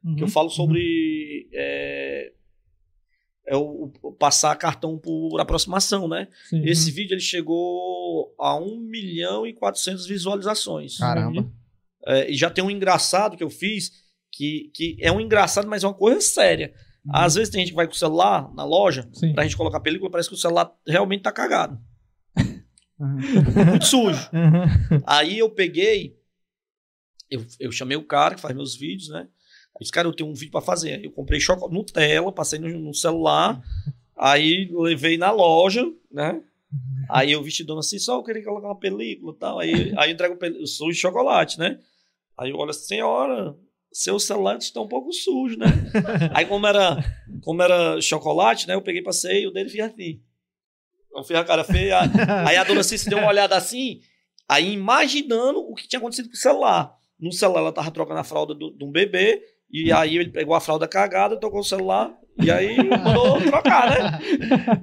[0.04, 0.16] Uhum.
[0.16, 2.32] que eu falo sobre é,
[3.46, 6.28] é o, o passar cartão por aproximação, né?
[6.50, 6.64] Sim.
[6.66, 10.98] Esse vídeo ele chegou a 1 milhão e 400 visualizações.
[10.98, 11.52] Caramba.
[12.06, 13.92] É, e já tem um engraçado que eu fiz,
[14.32, 16.74] que, que é um engraçado, mas é uma coisa séria.
[17.06, 17.12] Uhum.
[17.16, 19.34] Às vezes tem gente que vai com o celular na loja, Sim.
[19.34, 21.80] pra gente colocar película, parece que o celular realmente tá cagado.
[23.00, 23.66] Aham.
[23.70, 24.30] Muito sujo.
[24.32, 25.02] Aham.
[25.06, 26.16] Aí eu peguei,
[27.30, 29.28] eu, eu chamei o cara que faz meus vídeos, né?
[29.82, 31.04] Disse, cara, eu tenho um vídeo pra fazer.
[31.04, 33.62] Eu comprei chocolate, Nutella, passei no, no celular,
[34.16, 36.42] aí levei na loja, né?
[37.10, 39.60] Aí eu vesti dona assim, só eu queria colocar uma película e tal.
[39.60, 41.78] Aí, aí eu entrego pel- sujo de chocolate, né?
[42.38, 43.56] Aí eu olho assim, senhora,
[43.92, 45.66] seu celular está um pouco sujo, né?
[46.34, 46.98] Aí como era,
[47.44, 48.76] como era chocolate, né?
[48.76, 50.22] Eu peguei, passei, o dele fiz assim.
[51.14, 52.00] Eu fiz a cara feia.
[52.48, 54.00] Aí a dona Cícia deu uma olhada assim,
[54.48, 56.96] aí imaginando o que tinha acontecido com o celular.
[57.20, 60.62] No celular ela tava trocando a fralda de um bebê, e aí ele pegou a
[60.62, 64.20] fralda cagada, tocou o celular, e aí mandou trocar, né?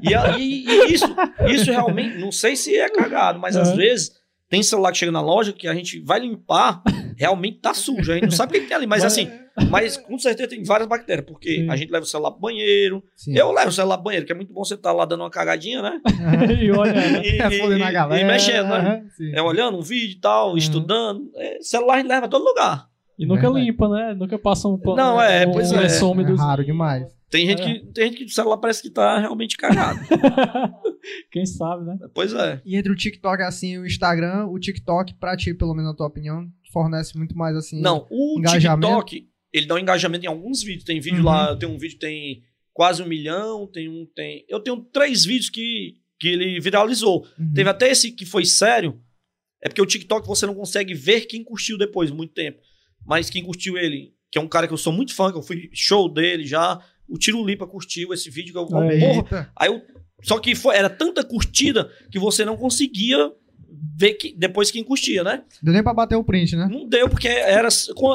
[0.03, 1.07] E, aí e isso,
[1.48, 3.77] isso realmente, não sei se é cagado, mas às É.
[3.77, 4.18] vezes
[4.51, 6.83] Tem celular que chega na loja que a gente vai limpar,
[7.18, 8.11] realmente tá sujo.
[8.11, 8.87] A gente não sabe o que, que tem ali.
[8.87, 9.29] Mas assim,
[9.68, 11.68] mas com certeza tem várias bactérias, porque Sim.
[11.70, 13.05] a gente leva o celular pro banheiro.
[13.14, 13.37] Sim.
[13.37, 15.29] Eu levo o celular pro banheiro, que é muito bom você estar lá dando uma
[15.29, 16.01] cagadinha, né?
[16.62, 17.22] e olha, né?
[17.27, 18.22] E, É, a e- galera.
[18.22, 19.05] e mexendo, né?
[19.18, 19.33] sim.
[19.35, 20.57] É olhando um vídeo e tal, Uhum.
[20.57, 21.31] estudando.
[21.37, 22.87] É, celular a gente leva a todo lugar.
[23.19, 23.65] E nunca Verdade.
[23.65, 24.15] limpa, né?
[24.15, 24.97] Nunca passa um pano.
[24.97, 25.81] Não, é, um pois é.
[25.81, 26.47] lençol É úmidozinho.
[26.47, 27.07] raro demais.
[27.31, 27.65] Tem gente, É.
[27.81, 29.99] que, tem gente que o celular parece que tá realmente cagado.
[31.31, 31.97] Quem sabe, né?
[32.15, 32.61] pois é.
[32.65, 35.97] E entre o TikTok assim e o Instagram, o TikTok, pra ti, pelo menos na
[35.97, 37.81] tua opinião, fornece muito mais assim.
[37.81, 38.87] Não, o Engajamento.
[38.89, 40.85] TikTok, ele dá um engajamento em alguns vídeos.
[40.85, 41.25] Tem vídeo Uhum.
[41.25, 44.45] lá, tenho um vídeo que tem quase um milhão, tem um tem.
[44.49, 47.27] Eu tenho três vídeos que, que ele viralizou.
[47.39, 47.53] Uhum.
[47.55, 49.01] Teve até esse que foi sério.
[49.63, 52.59] É porque o TikTok você não consegue ver quem curtiu depois, muito tempo.
[53.09, 55.42] Mas quem curtiu ele, que é um cara que eu sou muito fã, que eu
[55.42, 56.79] fui show dele já.
[57.09, 58.66] O Tiro Lipa curtiu esse vídeo que eu.
[58.66, 59.51] Porra.
[59.57, 59.81] Aí eu,
[60.23, 63.33] só que foi, era tanta curtida que você não conseguia
[63.97, 65.42] ver que, depois quem curtia, né?
[65.62, 66.68] Deu nem pra bater o print, né?
[66.71, 67.68] Não deu, porque era.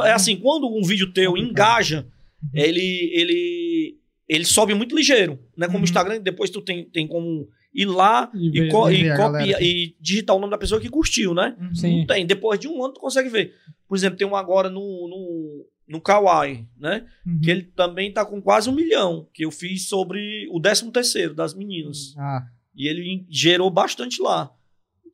[0.06, 2.06] É assim, quando um vídeo teu engaja,
[2.54, 3.98] ele, ele,
[4.30, 5.40] ele sobe muito ligeiro.
[5.58, 5.66] Né?
[5.66, 5.84] Como Uhum.
[5.84, 9.18] o Instagram, depois tu tem, tem como ir lá E e, co- e Ver a
[9.18, 9.64] copia galera.
[9.64, 11.56] e digitar o nome da pessoa que curtiu, né?
[11.60, 11.76] Uhum.
[11.76, 12.00] Sim.
[12.00, 12.26] Não tem.
[12.26, 13.54] Depois de um ano tu consegue ver.
[13.88, 17.06] Por exemplo, tem um agora no, no, no Kawaii, né?
[17.26, 17.40] Uhum.
[17.42, 19.28] Que ele também tá com quase um milhão.
[19.34, 22.14] Que eu fiz sobre o 13 terceiro das meninas.
[22.18, 22.44] Ah,
[22.76, 24.52] E ele gerou bastante lá.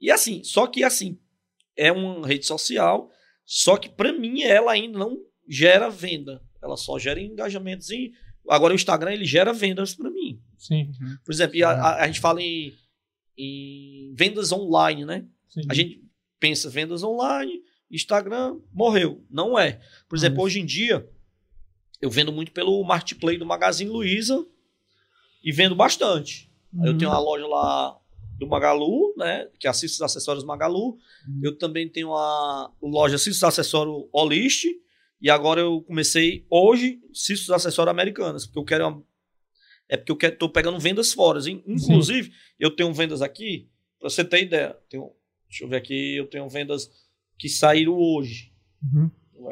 [0.02, 1.18] E assim, só que assim,
[1.78, 3.10] é uma rede social,
[3.46, 5.18] só que pra mim ela ainda não
[5.48, 6.42] gera venda.
[6.64, 8.12] Ela só gera engajamentos e
[8.50, 10.19] agora o Instagram ele gera vendas pra mim.
[10.60, 10.92] Sim,
[11.26, 12.74] Por exemplo, a, a- gente fala em,
[13.38, 15.26] em vendas online, né?
[15.48, 15.62] sim.
[15.70, 16.04] A gente
[16.40, 19.26] pensa vendas online, Instagram morreu.
[19.30, 19.82] Não é.
[20.08, 20.46] Por exemplo, Isso.
[20.46, 21.10] hoje em dia,
[22.02, 24.46] eu vendo muito pelo Marketplace do Magazine Luiza
[25.44, 26.52] e vendo bastante.
[26.84, 26.98] Eu Uhum.
[26.98, 27.98] tenho uma loja lá
[28.38, 29.50] do Magalu, né?
[29.60, 30.92] Que é a Cistos Acessórios Magalu.
[31.28, 31.40] Uhum.
[31.42, 34.66] Eu também tenho a loja Cistos Acessório Olist.
[35.22, 39.04] E agora eu comecei hoje Cistos Acessórios Americanas, porque eu quero uma-
[39.90, 41.40] é porque eu tô pegando vendas fora.
[41.50, 43.68] In- Inclusive, eu tenho vendas aqui,
[44.00, 44.78] pra você ter ideia.
[44.90, 45.12] Tenho,
[45.50, 46.90] deixa eu ver aqui, eu tenho vendas
[47.38, 48.54] que saíram hoje.
[48.84, 49.10] uhum.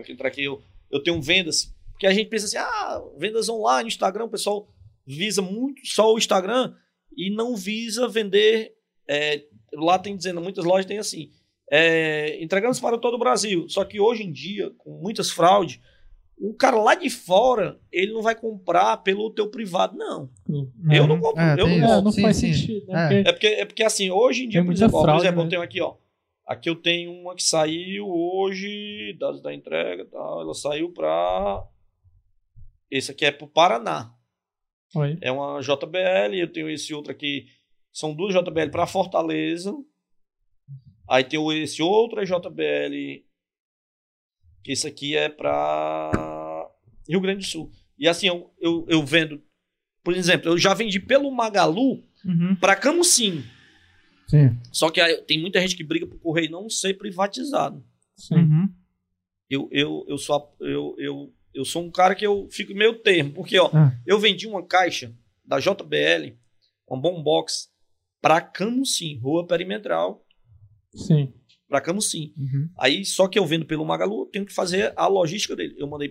[0.08, 4.26] Entrar aqui, eu, eu tenho vendas, porque a gente pensa assim, ah, vendas online, Instagram,
[4.26, 4.67] o pessoal
[5.06, 6.76] visa muito só o Instagram
[7.15, 8.76] e não visa vender.
[9.08, 11.32] é, lá tem dizendo, muitas lojas tem assim,
[11.71, 13.67] é, entregamos para todo o Brasil.
[13.69, 15.80] Só que hoje em dia, com muitas fraudes,
[16.39, 20.30] o cara lá de fora, ele não vai comprar pelo teu privado, não.
[20.91, 21.86] Eu não compro, É, eu não isso.
[21.86, 22.54] É, não Sim, faz sim.
[22.54, 23.06] sentido, né?
[23.06, 23.08] É.
[23.08, 25.39] Porque- é porque, é porque assim, hoje em dia, por exemplo, ó, por fraude, exemplo,
[25.41, 25.45] né?
[25.45, 25.95] eu tenho aqui, ó.
[26.45, 30.17] Aqui eu tenho uma que saiu hoje, dados da entrega, tá?
[30.17, 31.65] ela saiu para
[32.89, 34.13] esse aqui é pro Paraná.
[34.95, 35.17] Oi.
[35.21, 37.47] É uma JBL, eu tenho esse outro aqui,
[37.91, 39.76] são duas JBL para Fortaleza.
[41.10, 43.26] Aí tem esse outro é JBL,
[44.67, 46.69] que esse aqui é para
[47.08, 47.71] Rio Grande do Sul.
[47.97, 49.41] E assim, eu, eu, eu vendo,
[50.03, 52.53] por exemplo, eu já vendi pelo Magalu Uhum.
[52.58, 53.43] para Camusim.
[54.27, 54.60] Sim.
[54.73, 57.82] Só que aí tem muita gente que briga pro correio não ser privatizado.
[58.17, 58.36] Sim.
[58.36, 58.69] Uhum.
[59.49, 63.32] Eu, eu, eu, sou, eu, eu, eu sou um cara que eu fico meio termo,
[63.32, 63.93] porque ó, Ah.
[64.06, 66.36] eu vendi uma caixa da JBL,
[66.89, 67.69] uma bombox,
[68.21, 70.25] pra Camusim, Rua Perimetral,
[70.93, 71.34] Sim.
[71.67, 72.34] Pra Camusim.
[72.38, 72.69] Uhum.
[72.77, 75.75] Aí só que eu vendo pelo Magalu, eu tenho que fazer a logística dele.
[75.77, 76.10] Eu mandei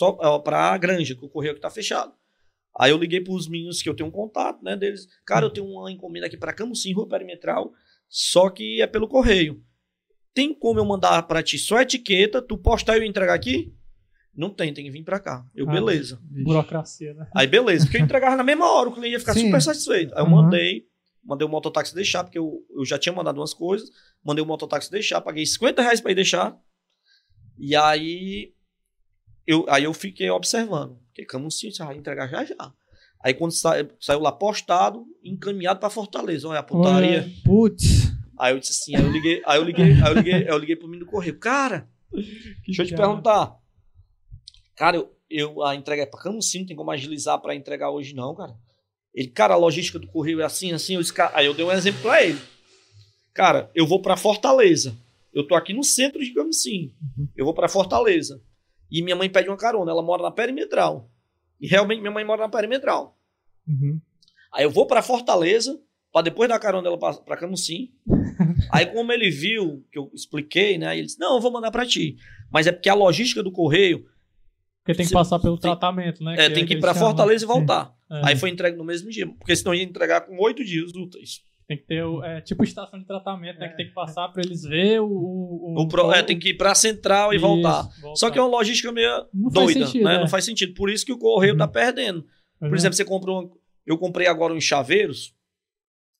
[0.00, 2.12] ó, pra Granja, que o correio que tá fechado.
[2.78, 5.06] Aí eu liguei pros meninos que eu tenho um contato, né, deles.
[5.24, 7.72] Cara, eu tenho uma encomenda aqui pra Camusim, Rua Perimetral,
[8.08, 9.62] só que é pelo correio.
[10.34, 13.72] Tem como eu mandar pra ti só a etiqueta, tu postar e eu entregar aqui?
[14.36, 15.46] Não tem, tem que vir pra cá.
[15.54, 16.18] Eu, Ah, beleza.
[16.24, 17.28] Burocracia, né?
[17.36, 19.46] Aí beleza, porque eu entregava na mesma hora, o cliente ia ficar Sim.
[19.46, 20.12] super satisfeito.
[20.12, 20.30] Aí eu Uhum.
[20.32, 20.84] mandei,
[21.24, 23.90] mandei o mototáxi deixar, porque eu, eu já tinha mandado umas coisas,
[24.22, 26.56] mandei o mototáxi deixar, paguei 50 reais pra ir deixar.
[27.58, 28.52] E aí
[29.46, 32.72] eu, aí eu fiquei observando, porque Camusim vai entregar já já.
[33.22, 37.26] Aí quando sa- saiu lá postado, encaminhado pra Fortaleza, olha a putaria.
[37.44, 38.12] Putz.
[38.38, 40.58] Aí eu disse assim, aí eu liguei, aí eu liguei, aí eu liguei, aí eu
[40.58, 41.38] liguei pro menino do correio.
[41.38, 41.88] Cara,
[42.66, 43.08] deixa eu te cara.
[43.08, 43.56] perguntar.
[44.76, 48.14] Cara, eu, eu a entrega é pra Camusim, não tem como agilizar pra entregar hoje
[48.14, 48.54] não, cara.
[49.14, 51.64] Ele, cara, a logística do correio é assim, assim, eu disse, cara- aí eu dei
[51.64, 52.38] um exemplo pra ele.
[53.32, 54.96] Cara, eu vou pra Fortaleza.
[55.32, 56.92] Eu tô aqui no centro de Camusim.
[57.36, 58.40] Eu vou pra Fortaleza.
[58.90, 61.10] E minha mãe pede uma carona, ela mora na Perimetral.
[61.60, 63.16] E realmente minha mãe mora na Perimetral.
[63.66, 64.00] Uhum.
[64.52, 65.80] Aí eu vou pra Fortaleza,
[66.12, 67.90] pra depois dar carona dela pra, pra Camusim.
[68.70, 70.96] aí, como ele viu, que eu expliquei, né?
[70.96, 72.16] Ele disse: Não, eu vou mandar pra ti.
[72.52, 74.06] Mas é porque a logística do correio
[74.84, 76.34] Porque tem que passar pelo tem- tratamento, né?
[76.38, 76.94] é, tem que ir chamam.
[76.94, 77.92] Fortaleza e voltar.
[78.10, 78.20] É.
[78.28, 81.42] Aí foi entregue no mesmo dia, porque senão ia entregar com oito dias úteis.
[81.66, 83.68] Tem que ter o, é, tipo estação de tratamento, né?
[83.70, 85.06] Que tem que passar pra eles ver o.
[85.06, 87.88] o, O pro- é, tem que ir pra central e Isso, voltar.
[88.02, 88.16] voltar.
[88.16, 90.16] Só que é uma logística meio Não faz doida, sentido, né?
[90.16, 90.18] é.
[90.18, 90.74] Não faz sentido.
[90.74, 91.58] Por isso que o correio Uhum.
[91.58, 92.22] tá perdendo.
[92.58, 92.74] Por Uhum.
[92.74, 93.50] exemplo, você comprou um,
[93.86, 95.34] eu comprei agora um chaveiros,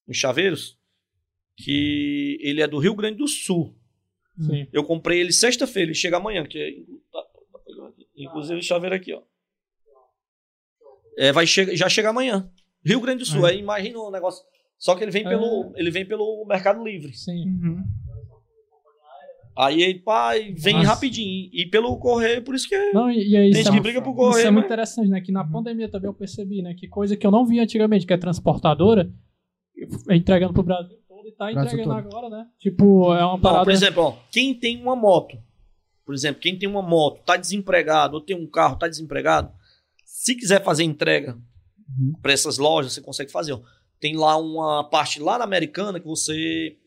[0.09, 0.79] um chaveiros
[1.59, 3.77] que ele é do Rio Grande do Sul.
[4.41, 4.67] Sim.
[4.73, 6.71] Eu comprei ele sexta-feira, ele chega amanhã, que é,
[7.13, 9.21] tá- tá inclusive o chaveiro aqui, ó.
[11.19, 12.49] É, vai chegar, já chega amanhã.
[12.85, 13.51] Rio Grande do Sul, É.
[13.53, 14.43] aí imagina o negócio.
[14.79, 17.13] Só que ele vem pelo, ele vem pelo Mercado Livre.
[17.15, 17.45] Sim.
[17.47, 17.85] Uhum.
[19.57, 20.89] Aí ele pai, vem Nossa.
[20.89, 22.93] rapidinho e pelo correio, por isso que é.
[22.93, 24.73] Não, e, e aí, Tem isso, gente é, que briga isso correio, é muito mas-
[24.73, 25.21] interessante, né?
[25.21, 26.75] Que na pandemia também eu percebi, né?
[26.75, 29.09] Que coisa que eu não via antigamente, que é transportadora,
[30.11, 32.47] é entregando pro Brasil todo e tá entregando agora, né?
[32.59, 33.65] Tipo, é uma Não, parada.
[33.65, 35.39] por exemplo, ó, quem tem uma moto,
[36.05, 39.53] por exemplo, quem tem uma moto, tá desempregado, ou tem um carro, tá desempregado,
[40.25, 41.37] se quiser fazer entrega
[41.87, 42.15] Uhum.
[42.23, 43.53] para essas lojas, você consegue fazer.
[43.53, 43.61] Ó.
[44.01, 46.79] Tem lá uma parte lá na Americana que você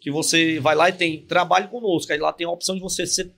[0.00, 2.10] que você vai lá e tem trabalho conosco.
[2.12, 3.34] Aí lá tem a opção de você ser,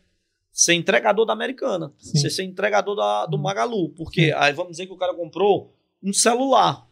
[0.52, 2.18] ser entregador da Americana, Sim.
[2.18, 3.42] você ser entregador da, do Uhum.
[3.42, 6.88] Magalu, porque aí vamos dizer que o cara comprou um celular.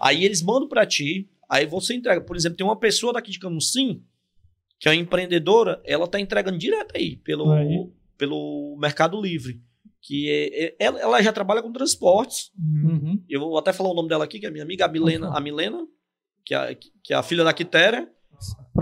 [0.00, 2.20] Aí eles mandam para ti, aí você entrega.
[2.20, 4.02] Por exemplo, tem uma pessoa daqui de Camusim,
[4.78, 7.88] que é uma empreendedora, ela tá entregando direto aí pelo, Aí.
[8.16, 9.60] pelo Mercado Livre.
[10.04, 12.50] Que é, é- ela, ela já trabalha com transportes.
[12.58, 13.22] Uhum.
[13.28, 15.40] Eu vou até falar o nome dela aqui, que é minha amiga, a Milena, a
[15.40, 15.78] Milena
[16.44, 18.08] que, é, a- que é a filha da Quitéria.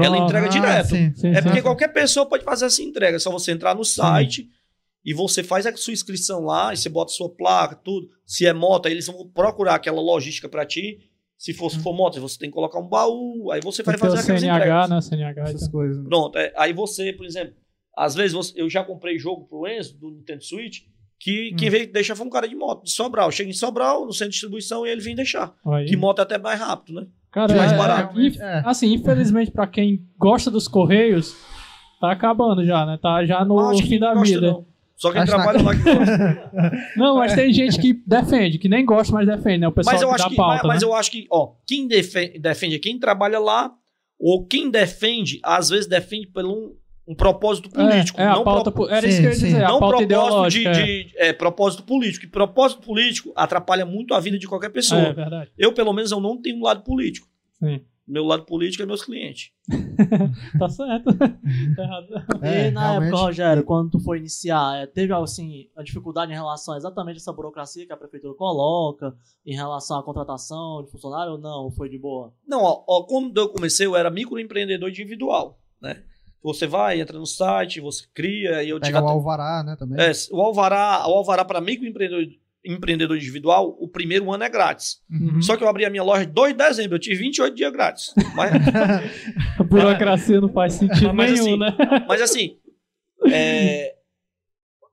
[0.01, 0.25] Ela Pronto.
[0.29, 0.89] entrega Ah, direto.
[0.89, 1.15] sim.
[1.15, 1.43] Sim, É sim.
[1.43, 3.17] porque qualquer pessoa pode fazer essa entrega.
[3.17, 4.49] É só você entrar no site
[5.05, 8.09] e você faz a sua inscrição lá, e você bota sua placa, tudo.
[8.25, 10.99] Se é moto, aí eles vão procurar aquela logística para ti.
[11.37, 14.19] Se for, se for moto, você tem que colocar um baú, aí você vai fazer
[14.21, 14.91] aquelas CNH, entregas.
[14.91, 15.01] né?
[15.01, 15.43] CNH.
[15.43, 15.73] Essas então.
[15.73, 16.05] coisas.
[16.05, 17.55] Pronto, é, aí você, por exemplo,
[17.97, 20.81] às vezes você- eu já comprei jogo pro Enzo, do Nintendo Switch,
[21.21, 21.71] que quem Hum.
[21.73, 23.31] veio deixar foi um cara de moto, de Sobral.
[23.31, 25.53] Chega em Sobral, no centro de distribuição, e ele vem deixar.
[25.67, 25.85] Aí.
[25.85, 27.07] Que moto é até mais rápido, né?
[27.31, 28.19] Cara, mais é- barato.
[28.19, 28.63] é- inf- É.
[28.65, 31.37] assim, infelizmente, pra quem gosta dos Correios,
[32.01, 32.99] tá acabando já, né?
[33.01, 34.49] Tá já no Acho fim da vida.
[34.51, 34.67] não.
[34.97, 36.51] Só quem Acho trabalha lá que gosta.
[36.97, 39.69] Não, mas tem gente que defende, que nem gosta, mas defende, né?
[39.69, 40.89] O pessoal mas eu que acho dá que, pauta, mas, mas né?
[40.89, 43.73] eu acho que, ó, quem defende, defende é quem trabalha lá,
[44.19, 46.75] ou quem defende, às vezes defende pelo um,
[47.11, 48.21] um propósito político.
[48.21, 49.47] É, é a não pauta, pro- era isso Sim, que eu ia sim.
[49.47, 50.71] dizer, a não pauta propósito de, ideológica.
[50.71, 50.73] é.
[50.85, 52.25] de- é, propósito político.
[52.25, 55.01] E propósito político atrapalha muito a vida de qualquer pessoa.
[55.01, 55.51] É, verdade.
[55.59, 57.27] Eu, pelo menos, eu não tenho um lado político.
[57.59, 57.81] Sim.
[58.07, 59.51] Meu lado político é meus clientes.
[60.59, 61.13] Tá certo.
[61.17, 62.07] tá errado.
[62.43, 63.09] É, e na realmente.
[63.09, 67.33] época, Rogério, quando tu foi iniciar, teve assim, a dificuldade em relação a exatamente essa
[67.33, 69.15] burocracia que a prefeitura coloca
[69.47, 71.71] em relação à contratação de funcionário ou não?
[71.71, 72.33] Foi de boa?
[72.47, 76.03] Não, ó, ó, quando eu comecei, eu era microempreendedor individual, né?
[76.43, 79.77] Você vai, entra no site, você cria, e eu tive Pega o até- alvará, né,
[79.79, 80.01] também.
[80.03, 82.27] É, o alvará, o alvará para microempreendedor
[82.63, 85.01] empreendedor individual, o primeiro ano é grátis.
[85.11, 85.41] Uhum.
[85.41, 88.13] Só que eu abri a minha loja 2 de dezembro, eu tive 28 dias grátis.
[88.35, 88.53] Mas,
[89.59, 92.05] A burocracia não faz sentido Mas, nenhum, assim, né?
[92.07, 92.59] mas assim,
[93.33, 93.95] é,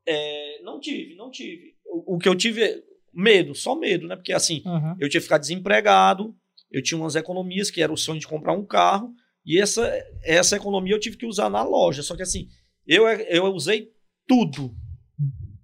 [0.05, 1.75] é, não tive, não tive.
[1.85, 2.81] O, o que eu tive é
[3.13, 4.15] medo, só medo, né?
[4.15, 4.95] Porque assim, Aham.
[4.99, 6.33] eu tinha ficado desempregado,
[6.71, 9.11] eu tinha umas economias que era o sonho de comprar um carro,
[9.47, 9.89] e essa,
[10.23, 12.03] essa economia eu tive que usar na loja.
[12.03, 12.49] Só que assim,
[12.85, 13.89] eu, eu usei
[14.27, 14.75] tudo.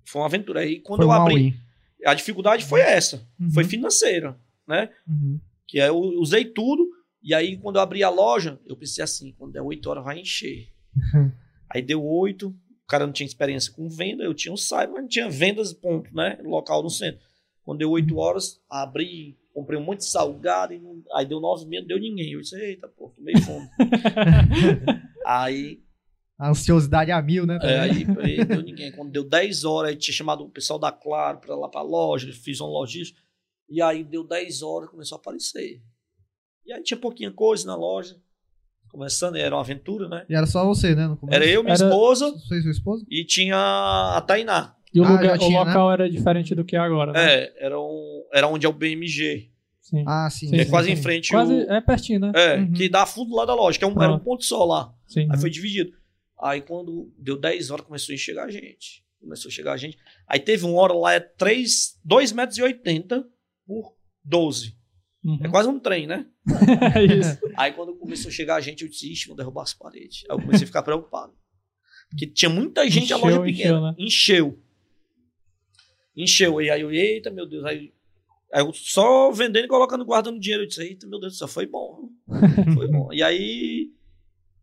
[0.06, 0.62] Foi uma aventura.
[0.62, 1.56] Aí quando Foi eu abri,
[2.06, 3.52] a dificuldade foi essa, Uhum.
[3.52, 4.90] foi financeira, né?
[5.08, 5.40] Uhum.
[5.68, 6.88] Que aí eu usei tudo,
[7.22, 10.20] e aí quando eu abri a loja, eu pensei assim, quando der 8 horas vai
[10.20, 10.70] encher.
[11.70, 15.02] aí deu 8, o cara não tinha experiência com venda, eu tinha um site, mas
[15.02, 16.38] não tinha vendas, ponto, né?
[16.44, 17.22] Local no centro.
[17.64, 21.66] Quando deu 8 horas, abri, comprei um monte de salgado, e não- aí deu 9
[21.66, 22.32] meses, não deu ninguém.
[22.32, 23.68] Eu disse, eita, pô, tomei fome.
[25.26, 25.80] aí
[26.40, 27.58] A ansiosidade a mil, né?
[27.62, 28.92] é, aí, aí deu ninguém.
[28.92, 32.32] Quando deu 10 horas, aí tinha chamado o pessoal da Claro pra lá pra loja,
[32.34, 33.22] fiz um logística.
[33.70, 35.82] E aí deu 10 horas, começou a aparecer.
[36.66, 38.16] E aí tinha pouquinha coisa na loja.
[38.90, 40.26] Começando, era uma aventura, né?
[40.30, 41.08] E era só você, né?
[41.08, 41.36] No começo.
[41.36, 43.06] Era eu, minha Era- esposa Você e sua esposa?
[43.10, 44.76] e tinha a Tainá.
[44.94, 47.34] E o, Ah, lugar, tinha, o local era diferente do que é agora, né?
[47.34, 49.50] É, era, um, era onde é o BMG.
[49.82, 50.04] Sim.
[50.08, 50.48] Ah, sim.
[50.48, 50.94] Sim, é sim, quase sim.
[50.94, 51.30] em frente.
[51.32, 52.32] Quase, o, é pertinho, né?
[52.36, 52.74] é, Uhum.
[52.74, 54.94] que dá fundo lá da loja, que é um, era um ponto só lá.
[55.08, 55.28] Sim.
[55.32, 55.92] Aí foi dividido.
[56.42, 59.04] Aí quando deu 10 horas, começou a chegar gente.
[59.20, 59.98] Começou a chegar gente.
[60.28, 63.26] Aí teve uma hora lá, é 3, 2,80 metros e 80
[63.66, 64.76] por 12.
[65.24, 65.40] Uhum.
[65.42, 66.26] É quase um trem, né?
[66.96, 67.40] É isso.
[67.58, 70.24] Aí quando começou a chegar gente, eu disse, ixi, vou derrubar as paredes.
[70.30, 71.34] Aí eu comecei a ficar preocupado.
[72.10, 73.64] Porque tinha muita gente, a Encheu, loja pequena.
[73.70, 73.96] encheu, né?
[73.98, 74.63] Encheu.
[76.16, 76.62] Encheu.
[76.62, 77.64] E aí eu, eita, meu Deus.
[77.66, 77.92] Aí,
[78.52, 80.64] aí eu só vendendo e colocando, guardando dinheiro.
[80.64, 82.10] Eu disse, eita, meu Deus céu, foi bom.
[82.76, 83.12] Foi bom.
[83.14, 83.92] E aí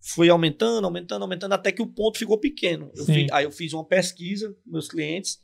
[0.01, 2.91] fui aumentando, aumentando, aumentando, até que o ponto ficou pequeno.
[2.97, 3.13] Eu Sim.
[3.15, 5.39] fi- aí eu fiz uma pesquisa com meus clientes,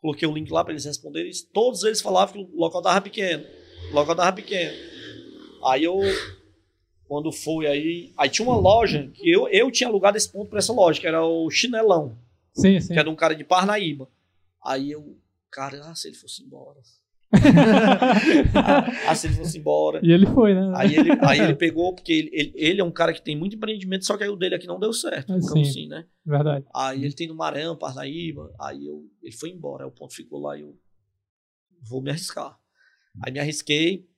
[0.00, 1.30] coloquei o link lá para eles responderem.
[1.52, 3.44] Todos eles falavam que o local tava pequeno.
[3.90, 4.72] O local tava pequeno.
[5.64, 5.98] Aí eu
[7.06, 8.12] quando foi aí.
[8.16, 11.06] Aí tinha uma loja que eu, eu tinha alugado esse ponto pra essa loja, que
[11.06, 12.16] era o Chinelão,
[12.54, 12.88] Sim, sim.
[12.88, 14.08] que era de um cara de Parnaíba.
[14.64, 15.16] Aí eu,
[15.50, 16.80] cara, ah, se ele fosse embora.
[19.06, 20.00] ah, se ele fosse embora.
[20.02, 20.72] E ele foi, né?
[20.74, 23.56] Aí ele, aí ele pegou, porque ele, ele, ele é um cara que tem muito
[23.56, 25.32] empreendimento, só que aí o dele aqui não deu certo.
[25.32, 25.62] Então, sim.
[25.62, 26.06] assim, né?
[26.24, 26.64] Verdade.
[26.74, 28.52] Aí ele tem no Maranhão, Parnaíba.
[28.58, 29.84] Aí eu, ele foi embora.
[29.84, 30.78] Aí o ponto ficou lá e eu
[31.88, 32.58] vou me arriscar.
[33.22, 34.08] Aí me arrisquei,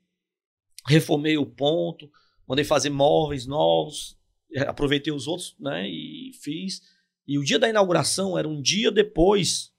[0.86, 2.10] reformei o ponto,
[2.46, 4.18] mandei fazer móveis novos,
[4.66, 5.88] aproveitei os outros, né?
[5.88, 6.80] E fiz.
[7.26, 9.72] E o dia da inauguração era um dia depois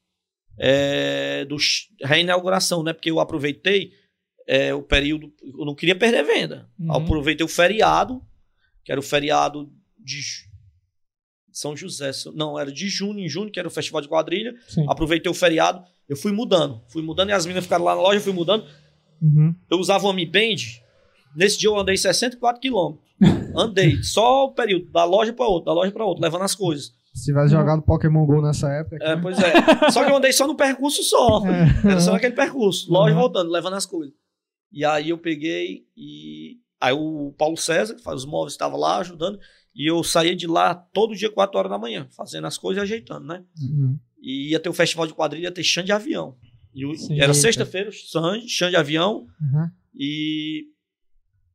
[0.57, 1.57] é, do
[2.03, 2.93] reinauguração, né?
[2.93, 3.93] Porque eu aproveitei
[4.47, 5.31] é, o período.
[5.43, 6.69] Eu não queria perder venda.
[6.79, 6.93] Uhum.
[6.93, 8.21] Aproveitei o feriado,
[8.83, 10.21] que era o feriado de
[11.51, 12.11] São José.
[12.33, 14.53] Não, era de junho, em junho, que era o festival de quadrilha.
[14.67, 14.85] Sim.
[14.87, 16.81] Aproveitei o feriado, eu fui mudando.
[16.89, 18.65] Fui mudando e as meninas ficaram lá na loja, eu fui mudando.
[19.21, 19.55] Uhum.
[19.69, 20.81] Eu usava o Mi Band.
[21.35, 23.09] Nesse dia eu andei 64 quilômetros.
[23.55, 26.91] Andei, só o período, da loja para outra, da loja para outra, levando as coisas.
[27.13, 28.97] Se tivesse jogado Pokémon GO nessa época.
[29.01, 29.89] É, pois é.
[29.91, 31.41] Só que eu andei só no percurso só.
[31.83, 32.91] Era só naquele percurso.
[32.91, 33.19] Loja Uhum.
[33.21, 34.13] voltando, levando as coisas.
[34.71, 36.57] E aí eu peguei e.
[36.79, 39.37] Aí o Paulo César, que faz os móveis, estava lá ajudando.
[39.75, 42.83] E eu saía de lá todo dia, 4 horas da manhã, fazendo as coisas e
[42.83, 43.43] ajeitando, né?
[43.61, 43.99] Uhum.
[44.21, 46.35] E ia ter o festival de quadrilha, ia ter chão de avião.
[46.73, 47.19] E Sim.
[47.19, 49.27] era sexta-feira, chão, chão de avião.
[49.41, 49.69] Uhum.
[49.95, 50.63] E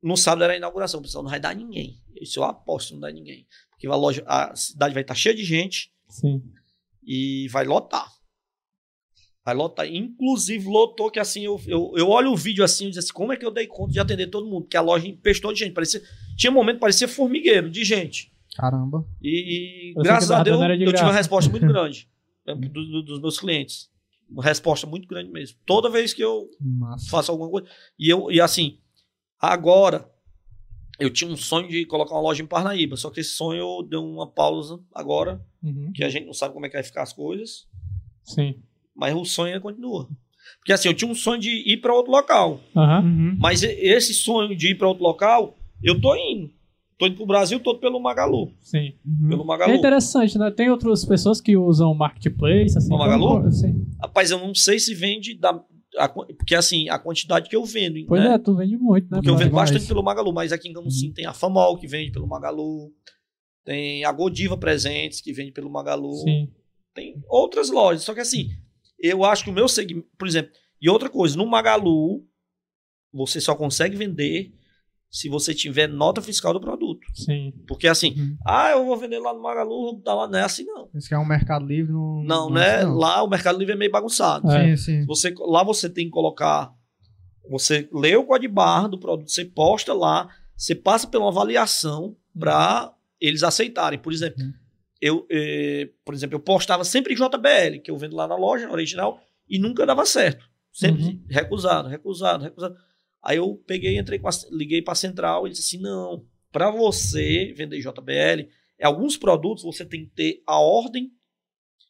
[0.03, 1.01] no sábado era a inauguração.
[1.01, 1.99] O pessoal não vai dar ninguém.
[2.21, 3.47] Isso eu aposto, não dá ninguém.
[3.77, 6.43] Porque a loja, a cidade vai estar cheia de gente Sim.
[7.05, 8.11] e vai lotar.
[9.45, 9.87] Vai lotar.
[9.87, 13.33] Inclusive, lotou que assim, eu, eu, eu olho o vídeo assim e digo assim, como
[13.33, 14.63] é que eu dei conta de atender todo mundo?
[14.63, 15.73] Porque a loja empestou de gente.
[15.73, 16.03] Parecia,
[16.37, 18.33] tinha um momento que parecia formigueiro de gente.
[18.57, 19.07] Caramba.
[19.23, 22.09] E, e graças que a Deus, eu tive uma resposta muito grande
[22.47, 23.89] é, do- do- dos meus clientes.
[24.29, 25.57] Uma resposta muito grande mesmo.
[25.65, 27.09] Toda vez que eu Massa.
[27.09, 27.69] faço alguma coisa.
[27.97, 28.81] E eu, e assim,
[29.39, 30.11] agora,
[30.99, 33.87] eu tinha um sonho de colocar uma loja em Parnaíba, só que esse sonho eu
[33.89, 35.91] dei uma pausa agora, Uhum.
[35.95, 37.67] que a gente não sabe como é que vai ficar as coisas,
[38.25, 38.55] Sim.
[38.95, 40.09] mas o sonho continua.
[40.59, 42.61] Porque assim, eu tinha um sonho de ir para outro local.
[42.75, 43.37] Uhum.
[43.39, 46.55] mas esse sonho de ir para outro local, eu tô indo.
[46.99, 48.53] Tô indo pro Brasil todo pelo Magalu.
[48.63, 48.95] Sim.
[49.05, 49.29] Uhum.
[49.29, 49.75] Pelo É Magalu.
[49.75, 50.51] interessante, né?
[50.51, 52.95] Tem outras pessoas que usam marketplace, assim.
[52.95, 53.29] O Magalu?
[53.29, 53.87] como- Sim.
[54.01, 55.63] Rapaz, eu não sei se vende da.
[55.97, 58.05] A porque assim, a quantidade que eu vendo.
[58.07, 58.35] Pois né?
[58.35, 59.19] é, tu vende muito, né?
[59.19, 62.13] Porque eu vendo bastante pelo Magalu, mas aqui em Camusim tem a Famol, que vende
[62.13, 62.93] pelo Magalu.
[63.65, 66.15] Tem a Godiva Presentes, que vende pelo Magalu.
[66.15, 66.53] Sim.
[66.95, 68.05] Tem outras lojas.
[68.05, 68.51] Só que assim,
[68.99, 70.09] eu acho que o meu segmento.
[70.17, 72.25] Por exemplo, e outra coisa, no Magalu,
[73.13, 74.53] você só consegue vender
[75.17, 77.01] se você tiver nota fiscal do produto.
[77.15, 77.53] Sim.
[77.67, 78.37] Porque assim, Uhum.
[78.47, 80.29] ah, eu vou vender lá no Magalu, vou botar lá.
[80.29, 80.91] Não é assim, não.
[80.95, 81.93] Esse que é um mercado livre.
[81.93, 82.85] Não, Não, é né?
[82.85, 82.95] não.
[82.97, 84.51] Lá o Mercado Livre é meio bagunçado.
[84.51, 84.77] É.
[84.77, 85.07] Sim, sim.
[85.07, 86.71] Você, lá você tem que colocar.
[87.49, 92.17] Você lê o código barra do produto, você posta lá, você passa por uma avaliação
[92.39, 93.99] para eles aceitarem.
[93.99, 94.53] Por exemplo, Uhum.
[95.01, 99.21] eu, eh, por exemplo, eu postava sempre JBL, que eu vendo lá na loja original,
[99.49, 100.45] e nunca dava certo.
[100.73, 101.25] Sempre Uhum.
[101.31, 102.75] recusado, recusado, recusado.
[103.27, 106.71] Aí eu peguei, entrei com a, liguei para a central e disse assim: não, para
[106.71, 108.49] você vender JBL,
[108.79, 111.11] é alguns produtos você tem que ter a ordem,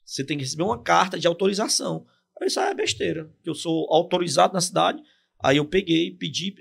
[0.02, 2.06] você tem que receber uma carta de autorização.
[2.40, 5.02] Aí isso aí é besteira, que eu sou autorizado na cidade.
[5.38, 6.54] Aí eu peguei, pedi,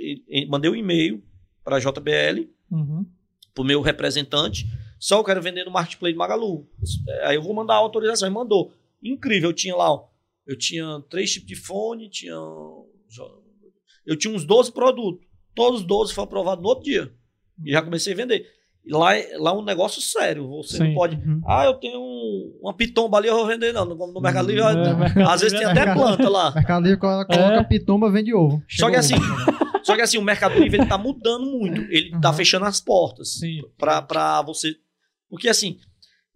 [0.50, 1.24] mandei um e-mail
[1.64, 3.06] para a JBL, Uhum.
[3.54, 4.66] pro meu representante,
[5.00, 6.68] só eu quero vender no Marketplace do Magalu.
[7.24, 8.28] Aí eu vou mandar a autorização.
[8.28, 8.74] Ele mandou.
[9.02, 10.10] Incrível, eu tinha lá, ó,
[10.46, 12.36] eu tinha três tipos de fone, tinha.
[14.06, 15.26] Eu tinha uns 12 produtos.
[15.56, 17.12] Todos os 12 foram aprovados no outro dia.
[17.64, 18.46] E já comecei a vender.
[18.86, 20.48] E lá, é- lá é um negócio sério.
[20.50, 20.94] Você não Sim.
[20.94, 21.16] pode.
[21.16, 21.42] Uhum.
[21.48, 23.84] Ah, eu tenho um- uma pitomba ali, eu vou vender, não.
[23.86, 26.52] No, no Mercado Livre, É, às Mercado vezes tem Livre até Mercado- planta lá.
[26.54, 27.64] Mercado Livre coloca, coloca É.
[27.64, 28.62] pitomba, vende ovo.
[28.70, 29.16] Só que Chegou assim.
[29.86, 31.82] Só que assim, o Mercado Livre ele tá mudando muito.
[31.92, 32.36] Ele tá Uhum.
[32.36, 33.36] fechando as portas.
[33.40, 33.62] Sim.
[33.78, 34.76] Pra, pra você.
[35.30, 35.78] Porque assim.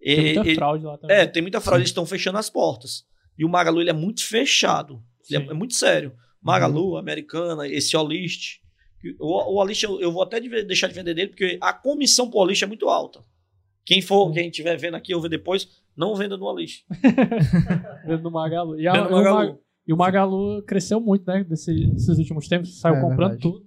[0.01, 1.17] Tem é- muita ele- fraude lá também.
[1.17, 3.03] é, tem muita fraude, eles estão fechando as portas.
[3.37, 5.01] E o Magalu ele é muito fechado.
[5.29, 5.51] Ele é, Sim.
[5.51, 6.13] é muito sério.
[6.41, 8.59] Magalu, Americana, esse Olist.
[9.19, 12.29] O, o Olist eu, eu vou até de- deixar de vender dele, porque a comissão
[12.29, 13.21] pro Olist é muito alta.
[13.85, 15.67] Quem for, quem estiver vendo aqui ou ver depois,
[15.97, 16.83] não venda no Olist.
[18.05, 18.79] Vendo no Magalu.
[18.79, 19.37] E, a- Venda no e o Magalu.
[19.49, 21.43] Mag- e o Magalu cresceu muito, né?
[21.43, 22.79] Desse, desses últimos tempos.
[22.79, 23.41] Saiu É, comprando verdade.
[23.41, 23.65] tudo.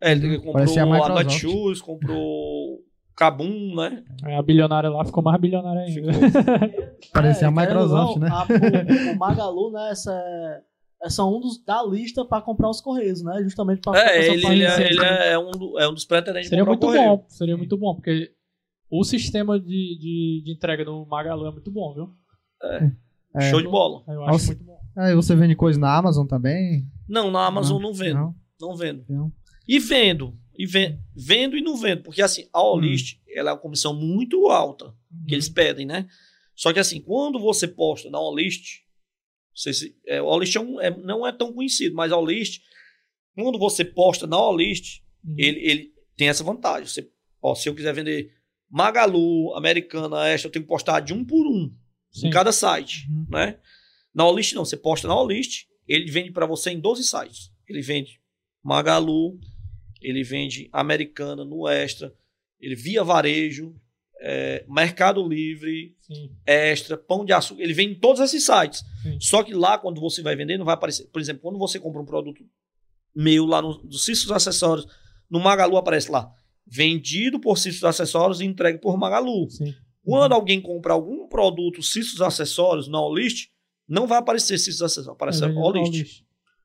[0.00, 1.24] É, ele comprou Parecia a a Microsoft.
[1.24, 2.80] Netshoes, comprou
[3.16, 4.04] Kabum, né?
[4.24, 6.12] Aí A bilionária lá ficou mais bilionária ainda.
[7.12, 8.28] Parecia a É, ou Microsoft, não, né?
[8.30, 10.62] a- o, o Magalu, né, essa
[11.02, 13.42] é, é só um dos, da lista pra comprar os Correios, né?
[13.42, 16.48] Justamente pra É, essa ele, ele, é, ele é um, do- é um dos pretendentes
[16.50, 17.24] de Seria muito bom.
[17.28, 18.32] Seria muito bom, porque
[18.90, 22.10] o sistema de, de, de entrega do Magalu é muito bom, viu?
[23.36, 23.50] É.
[23.50, 24.02] Show de bola.
[24.08, 24.46] Eu acho Nossa.
[24.48, 24.78] muito bom.
[24.96, 26.84] Aí você vende coisa na Amazon também?
[27.08, 28.14] Não, na Amazon não vendo.
[28.16, 29.04] Não, Não, vendo.
[29.08, 29.32] não.
[29.68, 30.34] E vendo.
[30.58, 32.02] E ven- vendo e não vendo.
[32.02, 34.92] Porque assim, a Olist, ela é uma comissão muito alta
[35.28, 36.08] que eles pedem, né?
[36.56, 38.68] Só que assim, quando você posta na não
[39.58, 42.60] sei se, é, o Olist é um- é- não é tão conhecido, mas a Olist,
[43.34, 45.34] quando você posta na Olist, Uhum.
[45.38, 46.86] ele, ele tem essa vantagem.
[46.86, 47.10] Você,
[47.42, 48.32] ó, se eu quiser vender
[48.70, 51.72] Magalu, Americana, Extra, eu tenho que postar de um por um
[52.10, 52.28] Sim.
[52.28, 53.26] em cada site, Uhum.
[53.30, 53.58] né?
[54.14, 57.50] Na Olist não, você posta na Olist, ele vende para você em 12 sites.
[57.68, 58.20] Ele vende
[58.62, 59.38] Magalu,
[60.00, 62.14] ele vende Americana no Extra,
[62.60, 63.74] ele via varejo,
[64.20, 66.30] é, Mercado Livre, Sim.
[66.46, 68.84] Extra, Pão de Açúcar, ele vende em todos esses sites.
[69.02, 69.18] Sim.
[69.20, 71.06] Só que lá, quando você vai vender, não vai aparecer.
[71.06, 72.44] Por exemplo, quando você compra um produto
[73.14, 74.86] meu lá no, do Cistos Acessórios,
[75.30, 76.32] no Magalu aparece lá,
[76.66, 79.48] vendido por Cistos Acessórios e entregue por Magalu.
[79.50, 79.74] Sim.
[80.04, 83.48] Quando alguém compra algum produto Cistos Acessórios na Olist,
[83.86, 86.22] não vai aparecer Cistos Acessórios, aparece É, a Olist.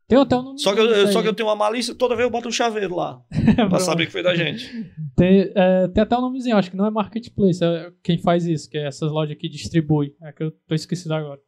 [0.07, 0.59] Tem até um nome.
[0.59, 2.95] Só que, eu, só que eu tenho uma malícia, toda vez eu boto um chaveiro
[2.95, 3.21] lá,
[3.69, 4.69] pra saber que foi da gente.
[5.15, 8.69] Tem, é, tem até um nomezinho, acho que não é Marketplace, é quem faz isso,
[8.69, 10.15] que é essas lojas que distribui.
[10.21, 11.39] É que eu tô esquecido agora.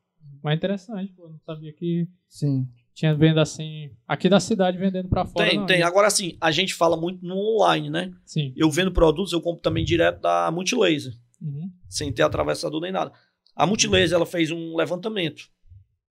[0.41, 2.67] Mas é interessante, pô, não sabia que Sim.
[2.93, 5.49] tinha venda assim, aqui da cidade vendendo pra fora.
[5.49, 5.65] Tem, não.
[5.65, 5.81] tem.
[5.81, 8.11] Agora sim, a gente fala muito no online, né?
[8.25, 8.53] Sim.
[8.55, 11.13] Eu vendo produtos, eu compro também direto da Multilaser.
[11.41, 11.69] Uhum.
[11.89, 13.11] sem ter atravessador nem nada.
[13.55, 15.43] A Multilaser ela fez um levantamento.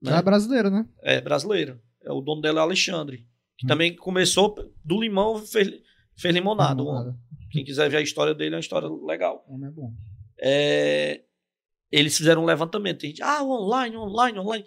[0.03, 0.11] Né?
[0.11, 0.86] Já é brasileiro, né?
[1.01, 1.80] É brasileira.
[2.05, 3.27] É, o dono dela é Alexandre.
[3.59, 3.69] Que Hum.
[3.69, 5.71] também começou do limão fez,
[6.17, 6.83] fez limonada.
[6.83, 7.05] o homem.
[7.07, 7.19] Nada.
[7.51, 9.45] Quem quiser ver a história dele, é uma história legal.
[9.49, 9.93] Homem é bom.
[10.41, 11.23] É,
[11.91, 13.01] eles fizeram um levantamento.
[13.01, 14.65] Tem gente, ah, online, online, online.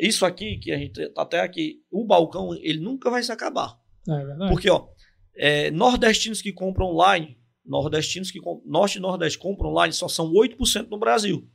[0.00, 3.78] Isso aqui, que a gente tá até aqui, o balcão, ele nunca vai se acabar.
[4.08, 4.50] É verdade.
[4.50, 4.88] Porque, ó,
[5.36, 10.88] é, nordestinos que compram online, nordestinos que norte e nordeste compram online só são 8%
[10.90, 11.48] no Brasil.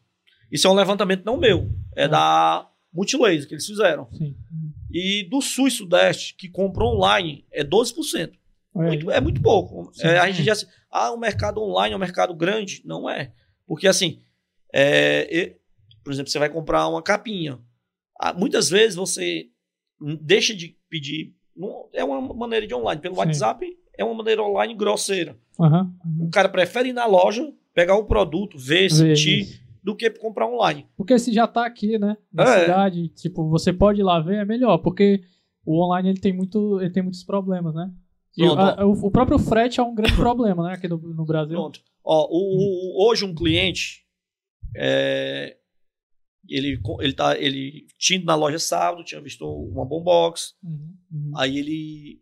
[0.52, 2.08] Isso é um levantamento não meu, é Ah.
[2.08, 4.08] da Multilaser que eles fizeram.
[4.14, 4.36] Sim.
[4.90, 4.96] Uhum.
[4.96, 8.32] E do sul e sudeste que compram online é 12%.
[8.76, 9.92] É, Muito- é muito pouco.
[10.00, 12.82] É, a gente já assim, ah, o mercado online é um mercado grande.
[12.86, 13.32] Não é.
[13.68, 14.20] Porque assim,
[14.74, 15.56] é,
[16.04, 17.60] por exemplo, você vai comprar uma capinha.
[18.20, 19.48] Ah, muitas vezes você
[20.22, 21.34] deixa de pedir.
[21.56, 23.02] não- é uma maneira de online.
[23.02, 23.20] Pelo Sim.
[23.20, 25.38] WhatsApp é uma maneira online grosseira.
[25.60, 26.28] Aham, uhum.
[26.28, 29.59] O cara prefere ir na loja, pegar o produto, ver, sentir.
[29.84, 30.88] Do que comprar online.
[30.98, 32.62] Porque se já tá aqui, né, na É.
[32.62, 35.24] cidade, tipo, você pode ir lá ver, é melhor, porque
[35.66, 37.92] o online ele tem, muito, ele tem muitos problemas, né?
[38.38, 41.26] E o, a- o- o próprio frete é um grande problema, né, aqui no, no
[41.26, 41.56] Brasil.
[41.58, 41.82] Pronto.
[42.04, 44.06] Ó, o- hoje um cliente,
[44.76, 45.58] é,
[46.48, 51.32] ele, ele, tá, ele tinha ido na loja sábado, tinha visto uma bombox, Uhum, uhum,
[51.36, 52.22] aí ele